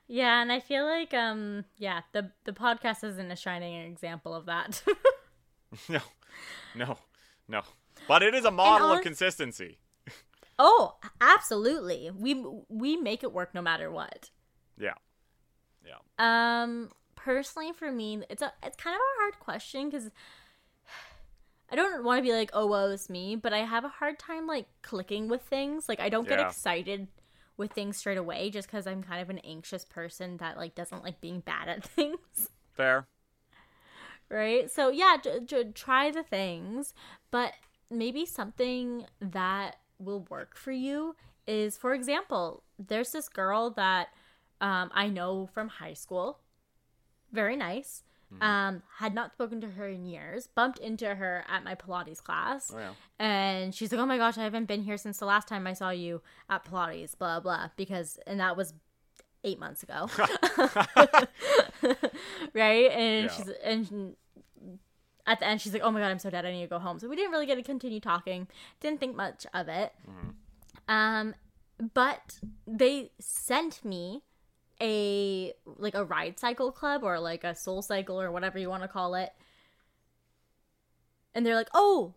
Yeah, 0.06 0.42
and 0.42 0.52
I 0.52 0.60
feel 0.60 0.84
like 0.84 1.14
um 1.14 1.64
yeah, 1.78 2.02
the 2.12 2.30
the 2.44 2.52
podcast 2.52 3.02
isn't 3.04 3.30
a 3.30 3.36
shining 3.36 3.74
example 3.90 4.34
of 4.34 4.46
that. 4.46 4.82
No, 5.88 5.98
no, 6.76 6.98
no. 7.48 7.62
But 8.06 8.22
it 8.22 8.32
is 8.32 8.44
a 8.44 8.50
model 8.52 8.92
of 8.92 9.00
consistency. 9.02 9.78
oh, 10.56 10.96
absolutely. 11.20 12.12
We 12.16 12.44
we 12.68 12.96
make 12.96 13.24
it 13.24 13.32
work 13.32 13.54
no 13.54 13.62
matter 13.62 13.90
what. 13.90 14.30
Yeah, 14.78 14.94
yeah. 15.84 15.96
Um 16.18 16.90
personally 17.16 17.72
for 17.72 17.90
me, 17.90 18.22
it's 18.30 18.40
a 18.42 18.52
it's 18.62 18.76
kind 18.76 18.94
of 18.94 19.00
a 19.00 19.20
hard 19.20 19.40
question 19.40 19.90
cuz 19.90 20.10
I 21.70 21.76
don't 21.76 22.04
want 22.04 22.18
to 22.18 22.22
be 22.22 22.32
like, 22.32 22.50
"Oh, 22.52 22.66
woe 22.66 22.86
is 22.90 23.08
me," 23.10 23.36
but 23.36 23.52
I 23.52 23.58
have 23.58 23.84
a 23.84 23.88
hard 23.88 24.18
time 24.18 24.46
like 24.46 24.66
clicking 24.82 25.28
with 25.28 25.42
things. 25.42 25.88
Like 25.88 26.00
I 26.00 26.08
don't 26.08 26.28
get 26.28 26.38
Yeah. 26.38 26.48
excited 26.48 27.08
with 27.56 27.72
things 27.72 27.96
straight 27.96 28.18
away 28.18 28.50
just 28.50 28.68
cuz 28.68 28.86
I'm 28.86 29.02
kind 29.02 29.22
of 29.22 29.30
an 29.30 29.38
anxious 29.40 29.84
person 29.84 30.38
that 30.38 30.56
like 30.56 30.74
doesn't 30.74 31.02
like 31.04 31.20
being 31.20 31.40
bad 31.40 31.68
at 31.68 31.84
things. 31.96 32.50
Fair. 32.72 33.06
right? 34.28 34.70
So 34.70 34.90
yeah, 34.90 35.16
j- 35.22 35.40
j- 35.44 35.72
try 35.72 36.10
the 36.10 36.22
things, 36.22 36.94
but 37.30 37.52
maybe 37.90 38.26
something 38.26 39.06
that 39.20 39.76
will 39.98 40.20
work 40.30 40.56
for 40.56 40.72
you 40.72 41.14
is, 41.46 41.76
for 41.76 41.94
example, 41.94 42.62
there's 42.78 43.12
this 43.12 43.28
girl 43.28 43.70
that 43.70 44.08
um, 44.60 44.90
I 44.94 45.08
know 45.08 45.46
from 45.52 45.68
high 45.68 45.94
school, 45.94 46.40
very 47.32 47.56
nice. 47.56 48.02
Um, 48.40 48.82
had 48.98 49.14
not 49.14 49.32
spoken 49.32 49.60
to 49.60 49.68
her 49.68 49.86
in 49.88 50.04
years. 50.06 50.48
Bumped 50.48 50.78
into 50.80 51.14
her 51.14 51.44
at 51.48 51.62
my 51.62 51.74
Pilates 51.76 52.22
class, 52.22 52.72
Oh, 52.74 52.78
yeah. 52.78 52.92
and 53.18 53.74
she's 53.74 53.92
like, 53.92 54.00
"Oh 54.00 54.06
my 54.06 54.16
gosh, 54.18 54.36
I 54.38 54.42
haven't 54.42 54.66
been 54.66 54.82
here 54.82 54.96
since 54.96 55.18
the 55.18 55.26
last 55.26 55.46
time 55.46 55.66
I 55.66 55.72
saw 55.72 55.90
you 55.90 56.20
at 56.50 56.64
Pilates." 56.64 57.16
Blah 57.16 57.40
blah. 57.40 57.68
Because 57.76 58.18
and 58.26 58.40
that 58.40 58.56
was 58.56 58.74
eight 59.44 59.58
months 59.60 59.82
ago, 59.84 60.08
right? 62.54 62.90
And 62.90 63.24
Yeah. 63.26 63.30
she's 63.30 63.48
and 63.62 64.16
at 65.26 65.38
the 65.40 65.46
end 65.46 65.60
she's 65.60 65.72
like, 65.72 65.82
"Oh 65.82 65.90
my 65.90 66.00
god, 66.00 66.10
I'm 66.10 66.18
so 66.18 66.30
dead. 66.30 66.44
I 66.44 66.52
need 66.52 66.62
to 66.62 66.68
go 66.68 66.78
home." 66.78 66.98
So 66.98 67.08
we 67.08 67.16
didn't 67.16 67.30
really 67.32 67.46
get 67.46 67.56
to 67.56 67.62
continue 67.62 68.00
talking. 68.00 68.48
Didn't 68.80 69.00
think 69.00 69.16
much 69.16 69.46
of 69.54 69.68
it. 69.68 69.92
Um, 70.88 71.34
but 71.94 72.38
they 72.66 73.10
sent 73.18 73.84
me 73.84 74.22
a 74.80 75.52
like 75.64 75.94
a 75.94 76.04
ride 76.04 76.38
cycle 76.38 76.72
club 76.72 77.02
or 77.04 77.20
like 77.20 77.44
a 77.44 77.54
soul 77.54 77.82
cycle 77.82 78.20
or 78.20 78.30
whatever 78.32 78.58
you 78.58 78.68
want 78.68 78.82
to 78.82 78.88
call 78.88 79.14
it. 79.14 79.32
And 81.34 81.44
they're 81.44 81.54
like, 81.54 81.70
"Oh, 81.74 82.14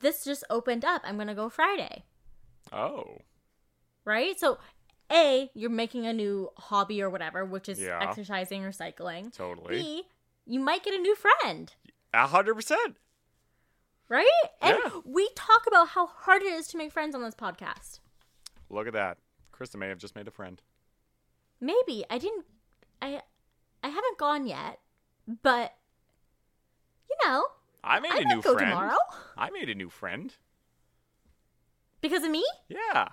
this 0.00 0.24
just 0.24 0.44
opened 0.50 0.84
up. 0.84 1.02
I'm 1.04 1.16
going 1.16 1.28
to 1.28 1.34
go 1.34 1.48
Friday." 1.48 2.04
Oh, 2.72 3.18
Right? 4.06 4.38
So, 4.38 4.58
A, 5.10 5.50
you're 5.54 5.70
making 5.70 6.06
a 6.06 6.12
new 6.12 6.50
hobby 6.58 7.00
or 7.00 7.08
whatever, 7.08 7.44
which 7.44 7.68
is 7.70 7.80
Yeah. 7.80 7.98
exercising 8.02 8.64
or 8.64 8.72
cycling. 8.72 9.30
totally. 9.30 9.76
B, 9.78 10.02
you 10.46 10.60
might 10.60 10.82
get 10.82 10.92
a 10.94 10.98
new 10.98 11.14
friend. 11.14 11.72
A 12.12 12.26
hundred 12.26 12.54
percent. 12.54 12.96
Right? 14.08 14.26
And 14.60 14.76
Yeah. 14.84 15.00
we 15.06 15.30
talk 15.34 15.66
about 15.66 15.88
how 15.88 16.06
hard 16.06 16.42
it 16.42 16.52
is 16.52 16.66
to 16.68 16.76
make 16.76 16.92
friends 16.92 17.14
on 17.14 17.22
this 17.22 17.34
podcast. 17.34 18.00
Look 18.68 18.86
at 18.86 18.92
that. 18.92 19.18
Krysta 19.52 19.76
may 19.76 19.88
have 19.88 19.98
just 19.98 20.14
made 20.14 20.28
a 20.28 20.30
friend. 20.30 20.60
Maybe 21.60 22.04
I 22.10 22.18
didn't 22.18 22.44
I 23.02 23.22
I 23.82 23.88
haven't 23.88 24.18
gone 24.18 24.46
yet, 24.46 24.80
but 25.42 25.74
you 27.10 27.16
know, 27.28 27.44
I 27.82 28.00
made 28.00 28.12
I 28.12 28.18
a 28.18 28.24
new 28.24 28.42
go 28.42 28.54
friend. 28.54 28.70
tomorrow 28.70 28.96
I 29.36 29.50
made 29.50 29.68
a 29.68 29.74
new 29.74 29.88
friend. 29.90 30.34
because 32.00 32.24
of 32.24 32.30
me. 32.30 32.44
Yeah. 32.68 33.08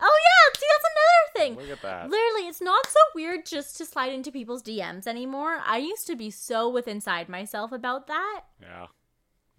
Oh 0.00 0.18
yeah, 0.26 0.58
see 0.58 0.66
that's 0.70 0.84
another 0.94 1.38
thing. 1.38 1.56
Look 1.68 1.78
at 1.78 1.82
that. 1.82 2.10
Literally, 2.10 2.48
it's 2.48 2.60
not 2.60 2.86
so 2.86 2.98
weird 3.14 3.46
just 3.46 3.76
to 3.78 3.84
slide 3.86 4.12
into 4.12 4.32
people's 4.32 4.62
DMs 4.62 5.06
anymore. 5.06 5.60
I 5.64 5.78
used 5.78 6.06
to 6.08 6.16
be 6.16 6.30
so 6.30 6.68
with 6.68 6.88
inside 6.88 7.28
myself 7.28 7.70
about 7.72 8.08
that. 8.08 8.42
Yeah. 8.60 8.86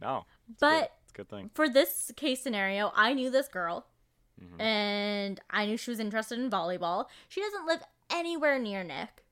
No. 0.01 0.26
But 0.60 0.80
good. 0.80 0.88
it's 1.03 1.12
a 1.12 1.16
good 1.16 1.30
thing. 1.30 1.51
for 1.53 1.70
this 1.70 2.12
case 2.18 2.41
scenario, 2.41 2.91
I 2.95 3.14
knew 3.14 3.30
this 3.30 3.47
girl 3.47 3.88
Mhm. 4.41 4.60
and 4.62 5.39
I 5.49 5.66
knew 5.66 5.78
she 5.78 5.89
was 5.91 6.01
interested 6.01 6.38
in 6.38 6.49
volleyball. 6.49 7.06
She 7.30 7.39
doesn't 7.39 7.66
live 7.66 7.82
anywhere 8.10 8.60
near 8.60 8.84
Nick. 8.84 9.24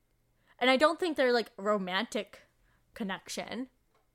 And 0.58 0.70
I 0.70 0.76
don't 0.76 0.98
think 0.98 1.16
they're 1.16 1.32
like 1.32 1.50
romantic 1.56 2.42
connection 2.94 3.68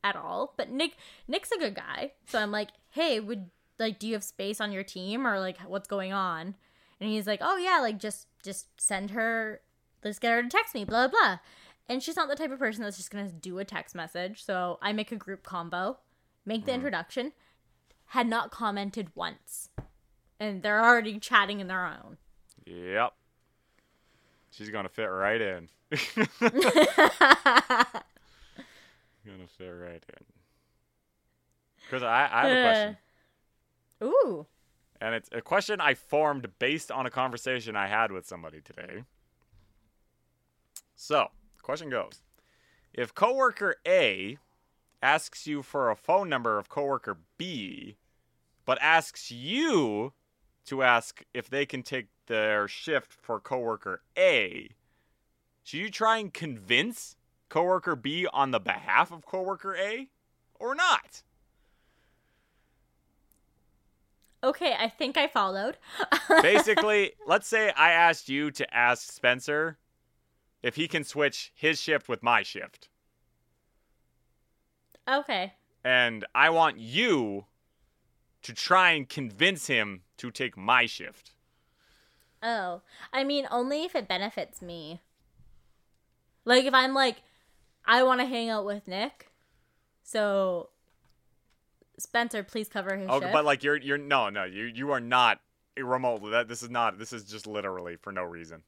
at 0.04 0.16
all. 0.16 0.54
But 0.58 0.70
Nick 0.70 0.96
Nick's 1.28 1.52
a 1.52 1.60
good 1.60 1.76
guy. 1.76 2.14
So 2.26 2.40
I'm 2.40 2.52
like, 2.52 2.70
"Hey, 2.92 3.20
would 3.20 3.50
like 3.78 4.00
do 4.00 4.08
you 4.08 4.14
have 4.14 4.24
space 4.24 4.62
on 4.62 4.72
your 4.72 4.84
team 4.84 5.28
or 5.28 5.40
like 5.40 5.60
what's 5.62 5.88
going 5.88 6.14
on?" 6.14 6.56
And 7.00 7.10
he's 7.10 7.28
like, 7.28 7.40
"Oh 7.42 7.58
yeah, 7.58 7.80
like 7.80 8.00
just 8.00 8.28
just 8.44 8.80
send 8.80 9.12
her 9.12 9.62
let's 10.04 10.20
get 10.20 10.32
her 10.32 10.44
to 10.44 10.50
text 10.50 10.74
me, 10.74 10.86
blah 10.86 11.08
blah." 11.08 11.40
And 11.88 12.04
she's 12.04 12.16
not 12.16 12.30
the 12.30 12.36
type 12.36 12.52
of 12.52 12.60
person 12.60 12.84
that's 12.84 12.98
just 12.98 13.10
going 13.10 13.28
to 13.28 13.34
do 13.34 13.58
a 13.58 13.66
text 13.66 13.96
message. 13.96 14.46
So 14.46 14.78
I 14.80 14.94
make 14.94 15.12
a 15.12 15.16
group 15.16 15.42
combo, 15.42 15.98
make 16.46 16.66
the 16.66 16.72
mm-hmm. 16.72 16.76
introduction, 16.76 17.34
had 18.08 18.28
not 18.28 18.52
commented 18.52 19.10
once. 19.16 19.70
And 20.40 20.62
they're 20.62 20.84
already 20.84 21.20
chatting 21.20 21.60
in 21.60 21.68
their 21.68 21.86
own. 21.88 22.18
Yep. 22.66 23.14
She's 24.52 24.70
gonna 24.70 24.90
fit 24.90 25.06
right 25.06 25.40
in. 25.40 25.70
gonna 26.42 26.58
fit 29.48 29.68
right 29.68 30.04
in. 30.04 30.26
Because 31.86 32.04
I, 32.04 32.30
I 32.32 32.48
have 32.48 32.52
a 32.52 32.64
question, 32.64 32.98
uh, 34.02 34.06
Ooh. 34.06 34.46
and 35.02 35.16
it's 35.16 35.30
a 35.32 35.42
question 35.42 35.82
I 35.82 35.94
formed 35.94 36.48
based 36.60 36.92
on 36.92 37.06
a 37.06 37.10
conversation 37.10 37.76
I 37.76 37.88
had 37.88 38.12
with 38.12 38.28
somebody 38.28 38.62
today. 38.62 39.04
So, 40.96 41.30
question 41.62 41.90
goes: 41.90 42.22
If 42.94 43.16
coworker 43.16 43.76
A 43.88 44.38
asks 45.02 45.48
you 45.48 45.64
for 45.64 45.90
a 45.90 45.96
phone 45.96 46.30
number 46.30 46.58
of 46.58 46.70
coworker 46.70 47.18
B, 47.38 47.98
but 48.66 48.78
asks 48.82 49.32
you 49.32 50.14
to 50.70 50.84
ask 50.84 51.24
if 51.34 51.50
they 51.50 51.66
can 51.66 51.84
take 51.84 52.08
their 52.28 52.68
shift 52.68 53.14
for 53.14 53.40
coworker 53.40 54.02
A, 54.18 54.70
should 55.64 55.80
you 55.80 55.92
try 55.92 56.18
and 56.18 56.34
convince 56.34 57.16
coworker 57.50 57.96
B 57.96 58.28
on 58.32 58.52
the 58.52 58.60
behalf 58.60 59.12
of 59.12 59.26
coworker 59.26 59.76
A 59.76 60.10
or 60.60 60.76
not? 60.76 61.24
Okay, 64.44 64.76
I 64.80 64.88
think 64.88 65.18
I 65.18 65.28
followed. 65.28 65.78
Basically, 66.42 67.12
let's 67.28 67.48
say 67.48 67.72
I 67.76 67.92
asked 67.92 68.30
you 68.30 68.52
to 68.52 68.74
ask 68.74 69.12
Spencer 69.12 69.78
if 70.64 70.76
he 70.76 70.88
can 70.88 71.04
switch 71.04 71.52
his 71.56 71.82
shift 71.82 72.08
with 72.08 72.24
my 72.24 72.44
shift. 72.44 72.90
okay. 75.08 75.54
And 75.84 76.26
I 76.36 76.50
want 76.52 76.78
you 76.78 77.46
to 78.44 78.54
try 78.54 78.92
and 78.92 79.08
convince 79.10 79.68
him 79.68 80.04
to 80.20 80.32
take 80.32 80.56
my 80.56 80.86
shift. 80.86 81.34
Oh. 82.42 82.82
I 83.12 83.24
mean, 83.24 83.48
only 83.52 83.84
if 83.84 83.96
it 83.96 84.08
benefits 84.08 84.62
me. 84.62 85.02
Like, 86.46 86.64
if 86.66 86.74
I'm 86.74 86.94
like, 86.94 87.18
I 87.86 88.04
want 88.04 88.22
to 88.22 88.26
hang 88.26 88.50
out 88.50 88.66
with 88.66 88.88
Nick, 88.88 89.32
so 90.04 90.70
Spencer, 91.98 92.44
please 92.44 92.70
cover 92.70 92.96
his 92.96 93.10
Okay, 93.10 93.26
shift. 93.26 93.34
but 93.34 93.46
like 93.46 93.64
you're 93.64 93.78
you're 93.78 93.98
no 93.98 94.30
no 94.30 94.44
you 94.44 94.66
you 94.66 94.92
are 94.92 95.00
not 95.00 95.40
remotely 95.78 96.32
that 96.32 96.48
this 96.48 96.62
is 96.64 96.70
not 96.70 96.98
this 97.00 97.12
is 97.14 97.24
just 97.26 97.48
literally 97.48 97.96
for 97.96 98.12
no 98.12 98.24
reason. 98.24 98.64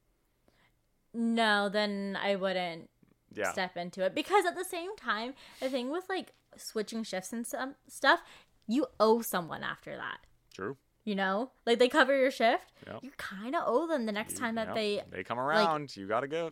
no, 1.13 1.69
then 1.69 2.17
I 2.21 2.35
wouldn't 2.35 2.89
Yeah. 3.33 3.51
step 3.51 3.77
into 3.77 4.03
it 4.03 4.15
because 4.15 4.45
at 4.45 4.55
the 4.55 4.65
same 4.65 4.95
time, 4.95 5.33
the 5.59 5.69
thing 5.69 5.89
with 5.91 6.07
like 6.09 6.33
switching 6.57 7.03
shifts 7.03 7.31
and 7.33 7.45
some 7.45 7.75
stuff, 7.87 8.21
you 8.67 8.87
owe 8.99 9.21
someone 9.21 9.63
after 9.63 9.95
that. 9.95 10.19
True. 10.53 10.77
You 11.03 11.15
know, 11.15 11.51
like 11.65 11.79
they 11.79 11.89
cover 11.89 12.15
your 12.15 12.29
shift, 12.31 12.71
Yep. 12.85 12.99
you 13.03 13.11
kind 13.17 13.55
of 13.55 13.63
owe 13.65 13.87
them 13.87 14.05
the 14.05 14.11
next 14.11 14.33
You- 14.33 14.39
time 14.39 14.55
that 14.55 14.67
yep, 14.67 14.75
they 14.75 15.03
they 15.09 15.23
come 15.23 15.39
around, 15.39 15.95
you 15.97 16.07
got 16.07 16.19
to 16.21 16.27
go. 16.27 16.51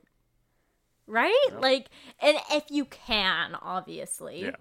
right, 1.06 1.46
Yep. 1.52 1.62
like, 1.62 1.90
and 2.20 2.38
if 2.52 2.66
you 2.72 2.86
can, 2.86 3.56
obviously, 3.56 4.46
Yeah. 4.46 4.56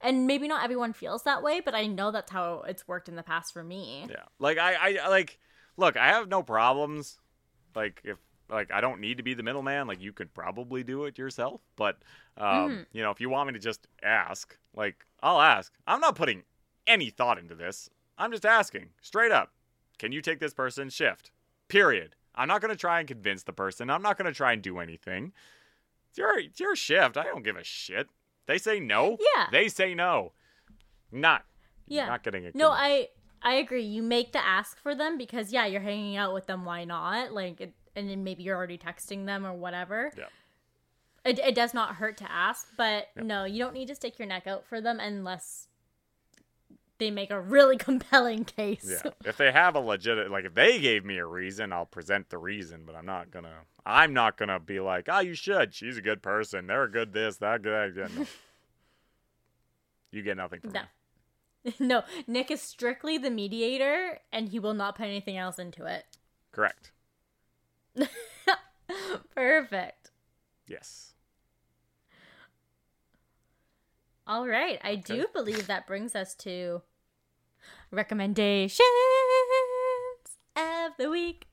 and 0.00 0.26
maybe 0.26 0.48
not 0.48 0.64
everyone 0.64 0.92
feels 0.92 1.22
that 1.24 1.42
way, 1.42 1.60
but 1.60 1.74
I 1.74 1.86
know 1.86 2.10
that's 2.10 2.30
how 2.30 2.62
it's 2.66 2.86
worked 2.88 3.08
in 3.08 3.16
the 3.16 3.22
past 3.22 3.52
for 3.52 3.62
me. 3.64 4.06
Yeah. 4.10 4.24
Like 4.38 4.58
I, 4.58 4.96
I 4.98 5.08
like 5.08 5.38
look, 5.76 5.96
I 5.96 6.08
have 6.08 6.28
no 6.28 6.42
problems. 6.42 7.18
Like 7.74 8.00
if 8.04 8.18
like 8.48 8.70
I 8.72 8.80
don't 8.80 9.00
need 9.00 9.16
to 9.18 9.22
be 9.22 9.34
the 9.34 9.42
middleman, 9.42 9.86
like 9.86 10.00
you 10.00 10.12
could 10.12 10.32
probably 10.34 10.82
do 10.84 11.04
it 11.04 11.18
yourself. 11.18 11.60
But 11.76 11.98
um, 12.36 12.70
Mhm. 12.70 12.86
you 12.92 13.02
know, 13.02 13.10
if 13.10 13.20
you 13.20 13.28
want 13.30 13.46
me 13.48 13.52
to 13.54 13.58
just 13.58 13.86
ask, 14.02 14.56
like 14.74 15.06
I'll 15.22 15.40
ask. 15.40 15.72
I'm 15.86 16.00
not 16.00 16.14
putting 16.16 16.44
any 16.86 17.10
thought 17.10 17.38
into 17.38 17.54
this. 17.54 17.90
I'm 18.18 18.32
just 18.32 18.46
asking, 18.46 18.90
straight 19.00 19.32
up. 19.32 19.52
Can 19.98 20.12
you 20.12 20.20
take 20.22 20.40
this 20.40 20.54
person's 20.54 20.94
shift? 20.94 21.30
Period. 21.68 22.14
I'm 22.34 22.48
not 22.48 22.60
gonna 22.60 22.76
try 22.76 22.98
and 23.00 23.08
convince 23.08 23.42
the 23.42 23.52
person. 23.52 23.88
I'm 23.90 24.02
not 24.02 24.18
gonna 24.18 24.32
try 24.32 24.52
and 24.52 24.62
do 24.62 24.78
anything. 24.78 25.32
It's 26.10 26.18
your 26.18 26.38
it's 26.38 26.60
your 26.60 26.76
shift. 26.76 27.16
I 27.16 27.24
don't 27.24 27.42
give 27.44 27.56
a 27.56 27.64
shit. 27.64 28.08
They 28.46 28.58
say 28.58 28.78
no. 28.78 29.16
Yeah. 29.36 29.46
They 29.50 29.68
say 29.68 29.94
no. 29.94 30.32
Not. 31.10 31.44
Yeah. 31.86 32.06
Not 32.06 32.22
getting 32.22 32.46
a 32.46 32.50
No, 32.54 32.70
I 32.70 33.08
I 33.42 33.54
agree. 33.54 33.82
You 33.84 34.02
make 34.02 34.32
the 34.32 34.44
ask 34.44 34.78
for 34.80 34.94
them 34.94 35.18
because 35.18 35.52
yeah, 35.52 35.66
you're 35.66 35.80
hanging 35.80 36.16
out 36.16 36.34
with 36.34 36.46
them. 36.46 36.64
Why 36.64 36.84
not? 36.84 37.32
Like, 37.32 37.60
it, 37.60 37.74
and 37.94 38.08
then 38.10 38.24
maybe 38.24 38.42
you're 38.42 38.56
already 38.56 38.78
texting 38.78 39.26
them 39.26 39.46
or 39.46 39.52
whatever. 39.54 40.12
Yeah. 40.16 40.24
It, 41.24 41.38
it 41.40 41.54
does 41.54 41.74
not 41.74 41.96
hurt 41.96 42.16
to 42.18 42.30
ask, 42.30 42.68
but 42.76 43.08
Yep. 43.16 43.24
no, 43.24 43.44
you 43.44 43.58
don't 43.58 43.74
need 43.74 43.88
to 43.88 43.94
stick 43.94 44.18
your 44.18 44.26
neck 44.28 44.46
out 44.46 44.64
for 44.64 44.80
them 44.80 45.00
unless 45.00 45.68
they 46.98 47.10
make 47.10 47.30
a 47.30 47.40
really 47.40 47.76
compelling 47.88 48.44
case. 48.44 49.00
Yeah. 49.04 49.10
If 49.24 49.36
they 49.36 49.52
have 49.52 49.74
a 49.74 49.80
legit 49.80 50.30
like 50.30 50.44
if 50.44 50.54
they 50.54 50.78
gave 50.80 51.04
me 51.04 51.18
a 51.18 51.26
reason, 51.26 51.72
I'll 51.72 51.86
present 51.86 52.30
the 52.30 52.38
reason, 52.38 52.82
but 52.86 52.94
I'm 52.94 53.06
not 53.06 53.30
gonna 53.30 53.54
I'm 53.84 54.12
not 54.12 54.36
gonna 54.36 54.60
be 54.60 54.80
like, 54.80 55.08
Oh, 55.10 55.20
you 55.20 55.34
should. 55.34 55.74
She's 55.74 55.96
a 55.98 56.02
good 56.02 56.22
person. 56.22 56.66
They're 56.66 56.84
a 56.84 56.90
good 56.90 57.12
this, 57.12 57.36
that, 57.38 57.62
good 57.62 57.94
that. 57.94 58.14
No. 58.14 58.26
You 60.12 60.22
get 60.22 60.36
nothing 60.38 60.60
from 60.60 60.72
No. 60.72 60.82
me. 61.64 61.74
no, 61.80 62.04
Nick 62.26 62.50
is 62.50 62.62
strictly 62.62 63.18
the 63.18 63.28
mediator, 63.28 64.20
and 64.32 64.48
he 64.48 64.58
will 64.58 64.72
not 64.72 64.94
put 64.96 65.04
anything 65.06 65.36
else 65.36 65.58
into 65.58 65.84
it. 65.84 66.04
Correct. 66.52 66.92
Perfect. 69.34 70.10
Yes. 70.68 71.14
All 74.26 74.46
right, 74.48 74.80
I 74.82 74.92
Okay. 74.92 75.00
do 75.02 75.26
believe 75.32 75.66
that 75.68 75.86
brings 75.86 76.16
us 76.16 76.34
to 76.36 76.82
recommendations 77.90 78.80
of 80.56 80.92
the 80.98 81.08
week. 81.10 81.46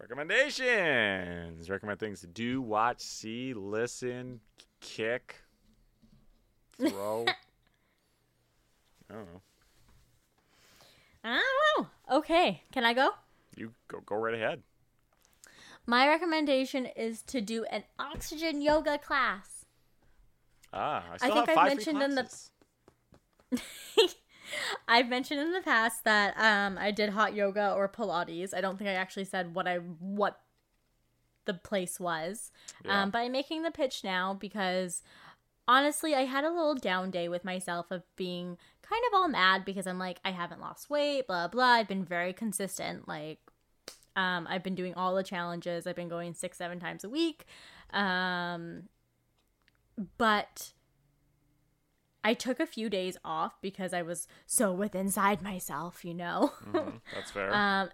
Recommendations. 0.00 1.68
Recommend 1.70 2.00
things 2.00 2.20
to 2.20 2.26
do, 2.26 2.60
watch, 2.62 3.00
see, 3.00 3.52
listen, 3.54 4.40
kick, 4.80 5.36
throw. 6.78 7.24
I 9.10 9.14
don't 9.14 9.26
know. 9.32 9.42
I 11.22 11.40
don't 11.76 11.84
know. 12.10 12.18
Okay, 12.18 12.62
can 12.72 12.84
I 12.84 12.92
go? 12.94 13.10
You 13.56 13.72
go 13.88 14.00
go 14.00 14.16
right 14.16 14.34
ahead. 14.34 14.62
My 15.86 16.08
recommendation 16.08 16.86
is 16.86 17.22
to 17.22 17.40
do 17.40 17.64
an 17.64 17.84
oxygen 17.98 18.60
yoga 18.62 18.98
class. 18.98 19.53
Ah, 20.74 21.04
I 21.12 21.16
still 21.16 21.34
think 21.34 21.48
have 21.48 21.48
I've 21.50 21.54
five 21.54 21.82
free 21.84 21.92
mentioned 21.94 22.02
in 22.02 22.14
the- 22.16 23.58
I've 24.88 25.08
mentioned 25.08 25.40
in 25.40 25.52
the 25.52 25.62
past 25.62 26.04
that 26.04 26.36
um, 26.38 26.76
I 26.78 26.90
did 26.90 27.10
hot 27.10 27.34
yoga 27.34 27.72
or 27.72 27.88
Pilates. 27.88 28.52
I 28.54 28.60
don't 28.60 28.76
think 28.78 28.88
I 28.90 28.94
actually 28.94 29.24
said 29.24 29.54
what 29.54 29.66
I 29.66 29.76
what 29.78 30.40
the 31.46 31.54
place 31.54 31.98
was, 32.00 32.50
Yeah. 32.84 33.02
um, 33.02 33.10
but 33.10 33.18
I'm 33.18 33.32
making 33.32 33.62
the 33.62 33.70
pitch 33.70 34.02
now 34.04 34.34
because 34.34 35.02
honestly, 35.68 36.14
I 36.14 36.22
had 36.24 36.44
a 36.44 36.50
little 36.50 36.74
down 36.74 37.10
day 37.10 37.28
with 37.28 37.44
myself 37.44 37.90
of 37.90 38.02
being 38.16 38.56
kind 38.82 39.02
of 39.08 39.14
all 39.18 39.28
mad 39.28 39.64
because 39.64 39.86
I'm 39.86 39.98
like 39.98 40.20
I 40.24 40.30
haven't 40.32 40.60
lost 40.60 40.90
weight, 40.90 41.26
blah 41.26 41.48
blah. 41.48 41.64
I've 41.64 41.88
been 41.88 42.04
very 42.04 42.32
consistent, 42.32 43.08
like 43.08 43.38
um, 44.16 44.46
I've 44.48 44.62
been 44.62 44.74
doing 44.74 44.94
all 44.94 45.14
the 45.14 45.22
challenges. 45.24 45.86
I've 45.86 45.96
been 45.96 46.08
going 46.08 46.34
six 46.34 46.58
seven 46.58 46.80
times 46.80 47.02
a 47.04 47.08
week, 47.08 47.46
um, 47.92 48.84
but 50.18 50.72
I 52.22 52.34
took 52.34 52.58
a 52.58 52.66
few 52.66 52.88
days 52.88 53.16
off 53.24 53.60
because 53.60 53.92
I 53.92 54.02
was 54.02 54.26
so 54.46 54.72
with 54.72 54.94
inside 54.94 55.42
myself, 55.42 56.04
you 56.04 56.14
know. 56.14 56.52
Mhm, 56.72 57.00
That's 57.14 57.30
fair. 57.30 57.52
um, 57.54 57.90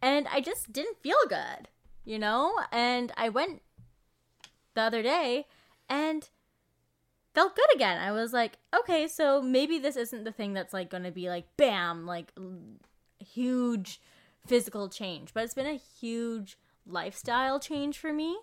and 0.00 0.28
I 0.28 0.40
just 0.40 0.72
didn't 0.72 0.98
feel 1.02 1.16
good, 1.28 1.68
you 2.04 2.18
know. 2.18 2.52
And 2.70 3.12
I 3.16 3.28
went 3.28 3.62
the 4.74 4.82
other 4.82 5.02
day 5.02 5.46
and 5.88 6.28
felt 7.34 7.56
good 7.56 7.74
again. 7.74 7.98
I 7.98 8.12
was 8.12 8.32
like, 8.32 8.58
okay, 8.78 9.08
so 9.08 9.42
maybe 9.42 9.78
this 9.78 9.96
isn't 9.96 10.24
the 10.24 10.32
thing 10.32 10.52
that's 10.54 10.72
like 10.72 10.88
going 10.90 11.02
to 11.02 11.10
be 11.10 11.28
like 11.28 11.46
bam, 11.56 12.06
like 12.06 12.32
huge 13.18 14.00
physical 14.46 14.88
change, 14.88 15.34
but 15.34 15.42
it's 15.44 15.54
been 15.54 15.66
a 15.66 15.74
huge 16.00 16.56
lifestyle 16.86 17.58
change 17.58 17.98
for 17.98 18.12
me 18.12 18.38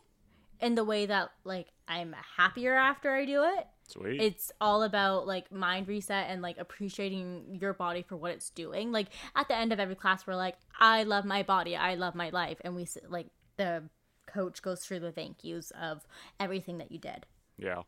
in 0.61 0.75
the 0.75 0.83
way 0.83 1.05
that 1.05 1.29
like 1.43 1.67
I'm 1.87 2.15
happier 2.37 2.75
after 2.75 3.13
I 3.13 3.25
do 3.25 3.43
it. 3.43 3.67
Sweet. 3.87 4.21
It's 4.21 4.51
all 4.61 4.83
about 4.83 5.27
like 5.27 5.51
mind 5.51 5.87
reset 5.87 6.27
and 6.29 6.41
like 6.41 6.57
appreciating 6.57 7.57
your 7.59 7.73
body 7.73 8.01
for 8.01 8.15
what 8.15 8.31
it's 8.31 8.49
doing. 8.49 8.91
Like 8.91 9.07
at 9.35 9.47
the 9.47 9.55
end 9.55 9.73
of 9.73 9.79
every 9.79 9.95
class, 9.95 10.25
we're 10.25 10.35
like, 10.35 10.55
I 10.79 11.03
love 11.03 11.25
my 11.25 11.43
body, 11.43 11.75
I 11.75 11.95
love 11.95 12.15
my 12.15 12.29
life, 12.29 12.59
and 12.63 12.75
we 12.75 12.87
like 13.09 13.27
the 13.57 13.83
coach 14.25 14.61
goes 14.61 14.79
through 14.85 15.01
the 15.01 15.11
thank 15.11 15.43
yous 15.43 15.71
of 15.79 16.07
everything 16.39 16.77
that 16.77 16.91
you 16.91 16.99
did. 16.99 17.25
yeah. 17.57 17.81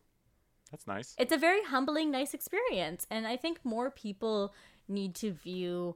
That's 0.71 0.87
nice. 0.87 1.15
It's 1.17 1.31
a 1.31 1.37
very 1.37 1.63
humbling, 1.63 2.11
nice 2.11 2.33
experience, 2.33 3.05
and 3.09 3.25
I 3.27 3.37
think 3.37 3.59
more 3.63 3.91
people 3.91 4.53
need 4.89 5.15
to 5.15 5.31
view 5.31 5.95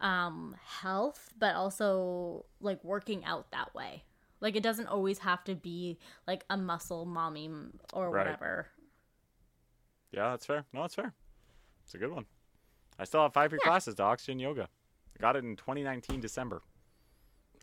um 0.00 0.56
health, 0.64 1.32
but 1.38 1.54
also 1.54 2.46
like 2.60 2.82
working 2.82 3.24
out 3.24 3.50
that 3.52 3.74
way. 3.74 4.02
Like 4.40 4.56
it 4.56 4.62
doesn't 4.62 4.86
always 4.86 5.18
have 5.18 5.44
to 5.44 5.54
be 5.54 5.98
like 6.26 6.44
a 6.50 6.56
muscle 6.56 7.04
mommy 7.04 7.50
or 7.92 8.10
Right. 8.10 8.24
whatever. 8.26 8.68
Yeah, 10.12 10.30
that's 10.30 10.46
fair. 10.46 10.64
No, 10.72 10.80
that's 10.82 10.94
fair. 10.94 11.12
It's 11.84 11.94
a 11.94 11.98
good 11.98 12.10
one. 12.12 12.26
I 12.98 13.04
still 13.04 13.22
have 13.22 13.32
five 13.32 13.50
free 13.50 13.58
classes 13.60 13.94
to 13.96 14.02
Oxygen 14.02 14.38
Yoga. 14.38 14.68
I 15.18 15.20
got 15.22 15.36
it 15.36 15.44
in 15.44 15.56
2019 15.56 16.20
December. 16.20 16.62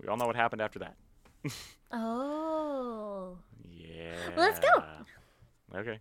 We 0.01 0.07
all 0.07 0.17
know 0.17 0.25
what 0.27 0.35
happened 0.35 0.61
after 0.61 0.79
that. 0.79 0.95
Oh. 1.91 3.37
Yeah. 3.69 4.13
let's 4.35 4.59
go. 4.59 4.83
Okay. 5.75 5.99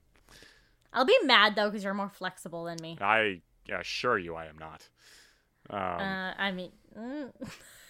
I'll 0.93 1.05
be 1.05 1.17
mad 1.25 1.55
though 1.55 1.69
because 1.71 1.85
you're 1.85 1.95
more 1.95 2.09
flexible 2.09 2.65
than 2.65 2.79
me. 2.83 2.99
I 3.01 3.41
assure 3.73 4.19
you 4.19 4.35
I 4.35 4.47
am 4.47 4.59
not. 4.59 4.89
Um, 5.71 5.79
Uh, 5.79 6.35
I 6.39 6.53
mean, 6.53 6.73
mm, 6.99 7.31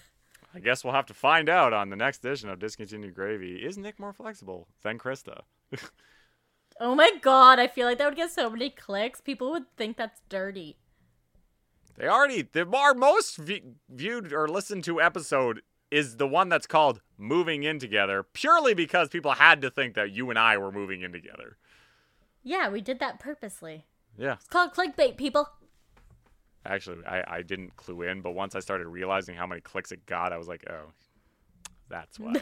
I 0.57 0.61
guess 0.61 0.83
we'll 0.83 0.95
have 0.95 1.07
to 1.07 1.15
find 1.15 1.51
out 1.51 1.75
on 1.75 1.91
the 1.91 1.97
next 1.97 2.25
edition 2.25 2.49
of 2.49 2.59
Discontinued 2.59 3.15
Gravy. 3.15 3.57
Is 3.57 3.77
Nick 3.77 4.01
more 4.01 4.15
flexible 4.15 4.69
than 4.83 4.99
Krysta? 4.99 5.43
oh 6.81 6.95
my 6.95 7.11
god, 7.21 7.59
I 7.59 7.67
feel 7.67 7.87
like 7.87 7.99
that 7.99 8.07
would 8.07 8.17
get 8.17 8.31
so 8.31 8.49
many 8.49 8.71
clicks. 8.71 9.21
People 9.21 9.51
would 9.51 9.65
think 9.77 9.99
that's 9.99 10.23
dirty. 10.31 10.79
They 11.97 12.09
already 12.09 12.43
the 12.43 12.67
our 12.75 12.95
most 12.95 13.37
v- 13.37 13.63
viewed 13.91 14.33
or 14.33 14.49
listened 14.49 14.85
to 14.85 15.01
episode 15.01 15.61
is 15.91 16.17
the 16.17 16.27
one 16.27 16.49
that's 16.49 16.67
called 16.67 17.03
"Moving 17.19 17.63
In 17.63 17.79
Together," 17.79 18.23
purely 18.23 18.73
because 18.73 19.11
people 19.11 19.33
had 19.33 19.61
to 19.61 19.71
think 19.71 19.95
that 19.95 20.11
you 20.11 20.31
and 20.31 20.39
I 20.39 20.57
were 20.57 20.73
moving 20.73 21.03
in 21.03 21.13
together. 21.13 21.59
Yeah, 22.43 22.71
we 22.71 22.81
did 22.81 22.99
that 23.01 23.19
purposely. 23.19 23.87
Yeah, 24.19 24.35
It's 24.35 24.49
called 24.49 24.73
clickbait, 24.73 25.19
people. 25.19 25.51
Actually, 26.67 27.05
I 27.07 27.39
I 27.39 27.43
didn't 27.43 27.77
clue 27.77 28.03
in, 28.03 28.21
but 28.21 28.33
once 28.33 28.55
I 28.55 28.61
started 28.61 28.87
realizing 28.89 29.35
how 29.35 29.47
many 29.47 29.61
clicks 29.61 29.93
it 29.93 30.07
got, 30.07 30.33
I 30.33 30.39
was 30.39 30.49
like, 30.49 30.65
oh, 30.71 30.93
that's 31.89 32.19
why. 32.19 32.35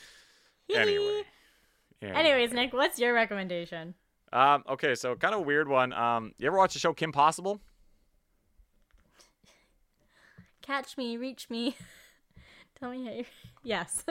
anyway. 0.70 1.22
Anyway. 2.02 2.18
Anyways, 2.18 2.52
Nick, 2.52 2.72
what's 2.72 2.98
your 2.98 3.14
recommendation? 3.14 3.94
Um, 4.32 4.64
okay, 4.68 4.94
so 4.94 5.14
kind 5.14 5.32
of 5.34 5.40
a 5.40 5.44
weird 5.44 5.68
one. 5.68 5.92
Um, 5.92 6.32
you 6.38 6.46
ever 6.46 6.56
watch 6.56 6.74
the 6.74 6.80
show 6.80 6.92
Kim 6.92 7.12
Possible? 7.12 7.60
Catch 10.60 10.96
me, 10.96 11.16
reach 11.16 11.48
me. 11.50 11.76
Tell 12.80 12.90
me 12.90 13.04
how 13.04 13.12
you. 13.12 13.24
Yes. 13.62 14.04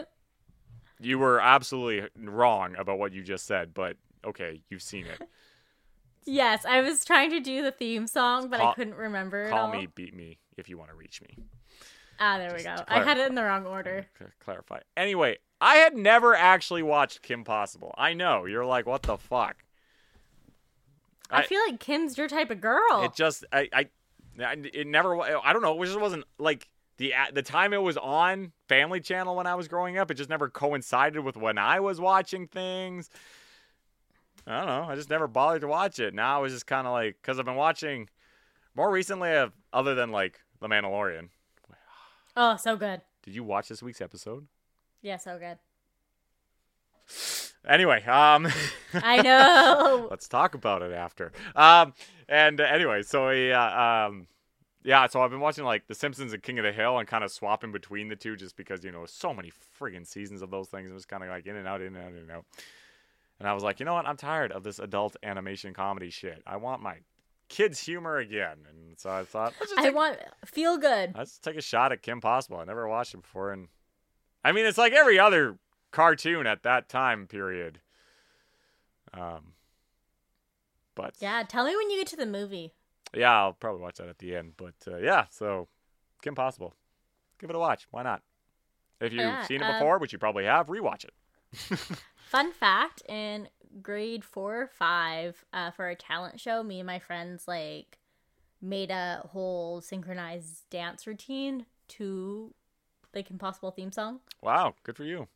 You 0.99 1.19
were 1.19 1.39
absolutely 1.39 2.09
wrong 2.17 2.75
about 2.75 2.97
what 2.97 3.11
you 3.11 3.21
just 3.21 3.45
said, 3.45 3.73
but 3.73 3.97
okay, 4.25 4.61
you've 4.69 4.81
seen 4.81 5.05
it. 5.05 5.21
Yes, 6.25 6.65
I 6.65 6.81
was 6.81 7.03
trying 7.05 7.29
to 7.31 7.39
do 7.39 7.61
the 7.63 7.71
theme 7.71 8.07
song, 8.07 8.49
but 8.49 8.59
Call- 8.59 8.71
I 8.71 8.75
couldn't 8.75 8.95
remember. 8.95 9.43
it 9.45 9.49
Call 9.49 9.67
all. 9.67 9.71
me, 9.71 9.87
beat 9.93 10.15
me 10.15 10.39
if 10.57 10.69
you 10.69 10.77
want 10.77 10.89
to 10.89 10.95
reach 10.95 11.21
me. 11.21 11.37
Ah, 12.19 12.37
there 12.37 12.53
we 12.55 12.63
go. 12.63 12.75
I 12.87 13.01
had 13.03 13.17
it 13.17 13.27
in 13.27 13.35
the 13.35 13.43
wrong 13.43 13.65
order. 13.65 14.05
Clarify. 14.43 14.79
Anyway, 14.95 15.37
I 15.59 15.75
had 15.75 15.95
never 15.95 16.35
actually 16.35 16.83
watched 16.83 17.21
Kim 17.21 17.43
Possible. 17.43 17.93
I 17.97 18.13
know 18.13 18.45
you're 18.45 18.65
like, 18.65 18.85
what 18.85 19.01
the 19.03 19.17
fuck? 19.17 19.63
I, 21.29 21.39
I- 21.39 21.45
feel 21.45 21.59
like 21.67 21.79
Kim's 21.79 22.17
your 22.17 22.27
type 22.27 22.51
of 22.51 22.61
girl. 22.61 23.03
It 23.03 23.15
just, 23.15 23.45
I, 23.51 23.69
I, 23.73 23.89
I- 24.39 24.57
it 24.73 24.87
never. 24.87 25.19
I 25.19 25.53
don't 25.53 25.61
know. 25.61 25.81
It 25.81 25.85
just 25.87 25.99
wasn't 25.99 26.25
like 26.37 26.67
the 26.97 27.13
the 27.33 27.41
time 27.41 27.73
it 27.73 27.81
was 27.81 27.97
on 27.97 28.51
Family 28.69 28.99
Channel 28.99 29.35
when 29.35 29.47
I 29.47 29.55
was 29.55 29.67
growing 29.67 29.97
up. 29.97 30.11
It 30.11 30.15
just 30.15 30.29
never 30.29 30.49
coincided 30.49 31.23
with 31.23 31.35
when 31.37 31.57
I 31.57 31.79
was 31.79 31.99
watching 31.99 32.47
things. 32.47 33.09
I 34.45 34.57
don't 34.57 34.67
know. 34.67 34.83
I 34.89 34.95
just 34.95 35.09
never 35.09 35.27
bothered 35.27 35.61
to 35.61 35.67
watch 35.67 35.99
it. 35.99 36.13
Now 36.13 36.37
I 36.37 36.41
was 36.41 36.53
just 36.53 36.67
kind 36.67 36.85
of 36.85 36.93
like, 36.93 37.17
because 37.21 37.39
I've 37.39 37.45
been 37.45 37.55
watching 37.55 38.09
more 38.75 38.91
recently. 38.91 39.29
I've, 39.29 39.53
other 39.71 39.95
than 39.95 40.11
like 40.11 40.39
The 40.59 40.67
Mandalorian. 40.67 41.29
oh, 42.35 42.57
so 42.57 42.75
good. 42.75 43.01
Did 43.23 43.35
you 43.35 43.43
watch 43.43 43.69
this 43.69 43.81
week's 43.81 44.01
episode? 44.01 44.47
Yeah, 45.01 45.17
so 45.17 45.39
good. 45.39 45.57
Anyway, 47.67 48.03
um. 48.03 48.47
I 48.93 49.21
know. 49.21 50.07
Let's 50.11 50.27
talk 50.27 50.53
about 50.55 50.81
it 50.81 50.91
after. 50.91 51.31
Um, 51.55 51.93
and 52.27 52.59
uh, 52.59 52.65
anyway, 52.65 53.03
so 53.03 53.29
yeah, 53.29 54.05
um, 54.05 54.27
yeah. 54.83 55.07
So 55.07 55.21
I've 55.21 55.31
been 55.31 55.39
watching 55.39 55.63
like 55.63 55.87
The 55.87 55.95
Simpsons 55.95 56.33
and 56.33 56.43
King 56.43 56.59
of 56.59 56.65
the 56.65 56.73
Hill 56.73 56.97
and 56.97 57.07
kind 57.07 57.23
of 57.23 57.31
swapping 57.31 57.71
between 57.71 58.09
the 58.09 58.15
two, 58.15 58.35
just 58.35 58.57
because 58.57 58.83
you 58.83 58.91
know 58.91 59.05
so 59.05 59.33
many 59.33 59.51
friggin' 59.79 60.05
seasons 60.05 60.41
of 60.41 60.51
those 60.51 60.67
things. 60.67 60.89
It 60.91 60.93
was 60.93 61.05
kind 61.05 61.23
of 61.23 61.29
like 61.29 61.45
in 61.45 61.55
and 61.55 61.67
out, 61.67 61.81
in 61.81 61.95
and 61.95 61.97
out, 61.97 62.11
in 62.11 62.17
and 62.17 62.31
out. 62.31 62.45
And 63.43 63.49
I 63.49 63.53
was 63.53 63.61
like, 63.61 63.81
you 63.81 63.85
know 63.85 63.93
what? 63.95 64.07
I'm 64.07 64.15
tired 64.15 64.53
of 64.53 64.63
this 64.63 64.79
adult 64.79 65.17
animation 65.21 65.73
comedy 65.73 66.09
shit. 66.09 66.41
I 66.47 66.55
want 66.55 66.81
my 66.81 66.99
kids' 67.49 67.77
humor 67.77 68.15
again. 68.15 68.59
And 68.69 68.97
so 68.97 69.09
I 69.09 69.25
thought, 69.25 69.53
I 69.77 69.83
take, 69.83 69.95
want 69.95 70.17
feel 70.45 70.77
good. 70.77 71.13
let's 71.13 71.39
take 71.39 71.57
a 71.57 71.61
shot 71.61 71.91
at 71.91 72.01
Kim 72.01 72.21
Possible. 72.21 72.57
I 72.59 72.63
never 72.63 72.87
watched 72.87 73.13
it 73.13 73.21
before, 73.21 73.51
and 73.51 73.67
I 74.45 74.53
mean, 74.53 74.65
it's 74.65 74.77
like 74.77 74.93
every 74.93 75.19
other 75.19 75.57
cartoon 75.91 76.47
at 76.47 76.63
that 76.63 76.87
time 76.87 77.27
period. 77.27 77.81
Um, 79.13 79.55
but 80.95 81.15
Yeah, 81.19 81.43
tell 81.45 81.65
me 81.65 81.75
when 81.75 81.89
you 81.89 81.97
get 81.97 82.07
to 82.07 82.15
the 82.15 82.25
movie. 82.25 82.71
yeah, 83.13 83.37
I'll 83.37 83.51
probably 83.51 83.81
watch 83.81 83.97
that 83.97 84.07
at 84.07 84.19
the 84.19 84.37
end. 84.37 84.53
But 84.55 84.75
uh, 84.87 84.99
yeah, 84.99 85.25
so 85.29 85.67
Kim 86.21 86.33
Possible, 86.33 86.73
give 87.39 87.49
it 87.49 87.57
a 87.57 87.59
watch. 87.59 87.87
Why 87.91 88.03
not? 88.03 88.21
If 89.01 89.11
you've 89.11 89.21
Yeah, 89.21 89.41
seen 89.43 89.59
it 89.61 89.67
um, 89.67 89.73
before, 89.73 89.97
which 89.99 90.13
you 90.13 90.17
probably 90.17 90.45
have, 90.45 90.67
rewatch 90.67 91.03
it. 91.03 91.11
Fun 92.33 92.51
fact: 92.51 93.03
in 93.07 93.47
grade 93.83 94.25
four 94.25 94.63
or 94.63 94.67
five, 94.67 95.45
uh, 95.53 95.69
for 95.69 95.87
a 95.87 95.95
talent 95.95 96.39
show, 96.39 96.63
me 96.63 96.79
and 96.79 96.87
my 96.87 96.97
friends 96.97 97.47
like 97.47 97.99
made 98.59 98.89
a 98.89 99.21
whole 99.29 99.81
synchronized 99.81 100.67
dance 100.71 101.05
routine 101.05 101.67
to 101.89 102.51
the 103.11 103.21
Kim 103.21 103.37
Possible 103.37 103.69
theme 103.69 103.91
song. 103.91 104.19
Wow, 104.41 104.73
good 104.81 104.97
for 104.97 105.03
you. 105.03 105.27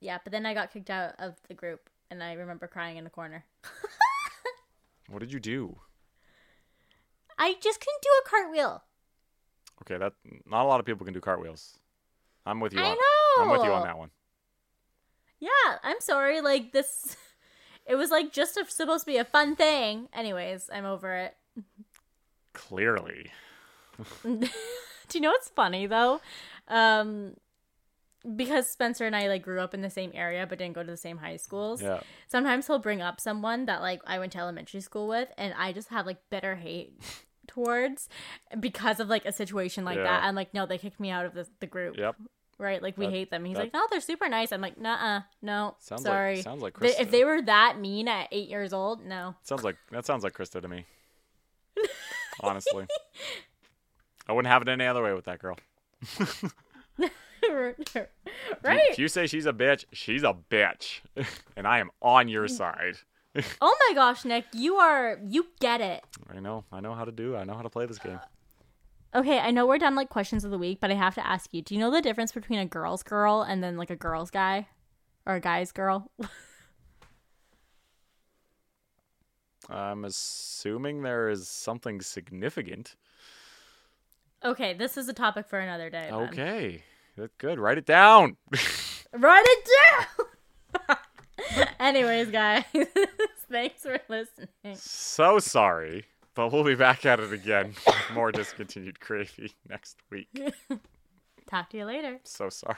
Yeah, 0.00 0.18
but 0.24 0.32
then 0.32 0.46
I 0.46 0.52
got 0.52 0.72
kicked 0.72 0.90
out 0.90 1.14
of 1.20 1.36
the 1.46 1.54
group, 1.54 1.88
and 2.10 2.20
I 2.20 2.32
remember 2.32 2.66
crying 2.66 2.96
in 2.96 3.04
the 3.04 3.10
corner. 3.10 3.44
What 5.08 5.20
did 5.20 5.32
you 5.32 5.38
do? 5.38 5.78
I 7.38 7.54
just 7.60 7.78
couldn't 7.78 8.02
do 8.02 8.08
a 8.24 8.28
cartwheel. 8.28 8.82
Okay, 9.82 9.98
that 9.98 10.14
not 10.44 10.64
a 10.64 10.68
lot 10.68 10.80
of 10.80 10.86
people 10.86 11.04
can 11.04 11.14
do 11.14 11.20
cartwheels. 11.20 11.78
I'm 12.44 12.58
with 12.58 12.72
you. 12.72 12.80
I 12.80 12.86
on, 12.90 12.96
know. 12.96 13.42
I'm 13.42 13.50
with 13.50 13.62
you 13.64 13.72
on 13.72 13.84
that 13.84 13.96
one. 13.96 14.10
Yeah, 15.40 15.50
I'm 15.82 16.00
sorry. 16.00 16.40
Like 16.40 16.72
this, 16.72 17.16
it 17.86 17.94
was 17.96 18.10
like 18.10 18.32
just 18.32 18.56
a, 18.56 18.64
supposed 18.68 19.04
to 19.04 19.10
be 19.12 19.16
a 19.18 19.24
fun 19.24 19.56
thing. 19.56 20.08
Anyways, 20.12 20.70
I'm 20.72 20.84
over 20.84 21.14
it. 21.14 21.36
Clearly, 22.52 23.30
Do 24.22 24.48
you 25.12 25.20
know 25.20 25.30
what's 25.30 25.50
funny 25.50 25.86
though? 25.86 26.20
Um, 26.68 27.34
because 28.34 28.66
Spencer 28.66 29.04
and 29.06 29.14
I 29.14 29.28
like 29.28 29.42
grew 29.42 29.60
up 29.60 29.72
in 29.74 29.82
the 29.82 29.90
same 29.90 30.10
area 30.14 30.46
but 30.48 30.58
didn't 30.58 30.74
go 30.74 30.82
to 30.82 30.90
the 30.90 30.96
same 30.96 31.18
high 31.18 31.36
schools. 31.36 31.80
yeah. 31.82 32.00
Sometimes 32.28 32.66
he'll 32.66 32.78
bring 32.78 33.00
up 33.02 33.20
someone 33.20 33.66
that 33.66 33.82
like 33.82 34.00
I 34.06 34.18
went 34.18 34.32
to 34.32 34.38
elementary 34.38 34.80
school 34.80 35.06
with, 35.06 35.28
and 35.36 35.54
I 35.56 35.72
just 35.72 35.88
have 35.90 36.06
like 36.06 36.18
bitter 36.30 36.56
hate 36.56 36.98
towards 37.46 38.08
because 38.58 38.98
of 39.00 39.08
like 39.08 39.26
a 39.26 39.32
situation 39.32 39.84
like 39.84 39.98
Yeah. 39.98 40.04
that. 40.04 40.24
I'm 40.24 40.34
like, 40.34 40.52
no, 40.54 40.64
they 40.66 40.78
kicked 40.78 40.98
me 40.98 41.10
out 41.10 41.26
of 41.26 41.34
the 41.34 41.46
the 41.60 41.66
group. 41.66 41.96
Yep. 41.98 42.16
Right? 42.58 42.82
Like 42.82 42.96
we 42.96 43.04
That- 43.06 43.12
hate 43.12 43.30
them. 43.30 43.44
He's 43.44 43.54
that- 43.56 43.64
like, 43.64 43.74
no, 43.74 43.86
they're 43.90 44.00
super 44.00 44.28
nice. 44.28 44.50
I'm 44.52 44.60
like, 44.62 44.78
nah, 44.80 45.22
no, 45.42 45.76
Sounds 45.78 46.02
sorry. 46.02 46.36
like 46.36 46.44
sounds 46.44 46.62
like 46.62 46.72
Krysta. 46.74 47.00
if 47.00 47.10
they 47.10 47.24
were 47.24 47.42
that 47.42 47.78
mean 47.78 48.08
at 48.08 48.28
eight 48.32 48.48
years 48.48 48.72
old, 48.72 49.04
no. 49.04 49.34
sounds 49.42 49.62
like 49.62 49.76
that 49.90 50.06
sounds 50.06 50.24
like 50.24 50.32
Krysta 50.32 50.62
to 50.62 50.68
me. 50.68 50.86
Honestly, 52.40 52.86
I 54.26 54.32
wouldn't 54.32 54.50
have 54.50 54.62
it 54.62 54.68
any 54.68 54.86
other 54.86 55.02
way 55.02 55.12
with 55.12 55.26
that 55.26 55.38
girl. 55.38 55.56
right? 57.50 57.76
If 58.90 58.98
you 58.98 59.08
say 59.08 59.26
she's 59.26 59.46
a 59.46 59.52
bitch, 59.52 59.84
she's 59.92 60.22
a 60.22 60.34
bitch, 60.50 61.00
and 61.56 61.66
I 61.66 61.78
am 61.78 61.90
on 62.02 62.28
your 62.28 62.48
side. 62.48 62.96
Oh 63.60 63.76
my 63.88 63.94
gosh, 63.94 64.24
Nick, 64.24 64.46
you 64.54 64.76
are 64.76 65.18
you 65.26 65.46
get 65.60 65.80
it. 65.82 66.02
I 66.34 66.40
know. 66.40 66.64
I 66.72 66.80
know 66.80 66.94
how 66.94 67.04
to 67.04 67.12
do. 67.12 67.36
I 67.36 67.44
know 67.44 67.54
how 67.54 67.62
to 67.62 67.68
play 67.70 67.84
this 67.86 67.98
game. 67.98 68.18
Okay, 69.16 69.38
I 69.38 69.50
know 69.50 69.66
we're 69.66 69.78
done 69.78 69.94
like 69.94 70.10
questions 70.10 70.44
of 70.44 70.50
the 70.50 70.58
week, 70.58 70.78
but 70.78 70.90
I 70.90 70.94
have 70.94 71.14
to 71.14 71.26
ask 71.26 71.48
you: 71.52 71.62
Do 71.62 71.74
you 71.74 71.80
know 71.80 71.90
the 71.90 72.02
difference 72.02 72.32
between 72.32 72.58
a 72.58 72.66
girl's 72.66 73.02
girl 73.02 73.40
and 73.40 73.64
then 73.64 73.78
like 73.78 73.88
a 73.88 73.96
girl's 73.96 74.30
guy, 74.30 74.68
or 75.24 75.36
a 75.36 75.40
guy's 75.40 75.72
girl? 75.72 76.10
I'm 79.70 80.04
assuming 80.04 81.02
there 81.02 81.30
is 81.30 81.48
something 81.48 82.02
significant. 82.02 82.94
Okay, 84.44 84.74
this 84.74 84.98
is 84.98 85.08
a 85.08 85.14
topic 85.14 85.48
for 85.48 85.58
another 85.58 85.88
day. 85.88 86.08
then. 86.10 86.14
Okay, 86.28 86.82
that's 87.16 87.34
good. 87.38 87.58
Write 87.58 87.78
it 87.78 87.86
down. 87.86 88.36
Write 89.12 89.46
it 89.46 89.68
down. 90.86 90.96
Anyways, 91.80 92.30
guys, 92.30 92.64
thanks 93.50 93.82
for 93.82 93.98
listening. 94.08 94.74
so 94.74 95.38
sorry, 95.38 96.04
but 96.36 96.52
we'll 96.52 96.62
be 96.62 96.76
back 96.76 97.04
at 97.04 97.18
it 97.18 97.32
again. 97.32 97.74
More 98.14 98.30
discontinued 98.30 99.00
gravy 99.00 99.52
next 99.68 99.96
week. 100.10 100.28
Talk 101.46 101.70
to 101.70 101.78
you 101.78 101.84
later. 101.86 102.20
So 102.22 102.50
sorry. 102.50 102.76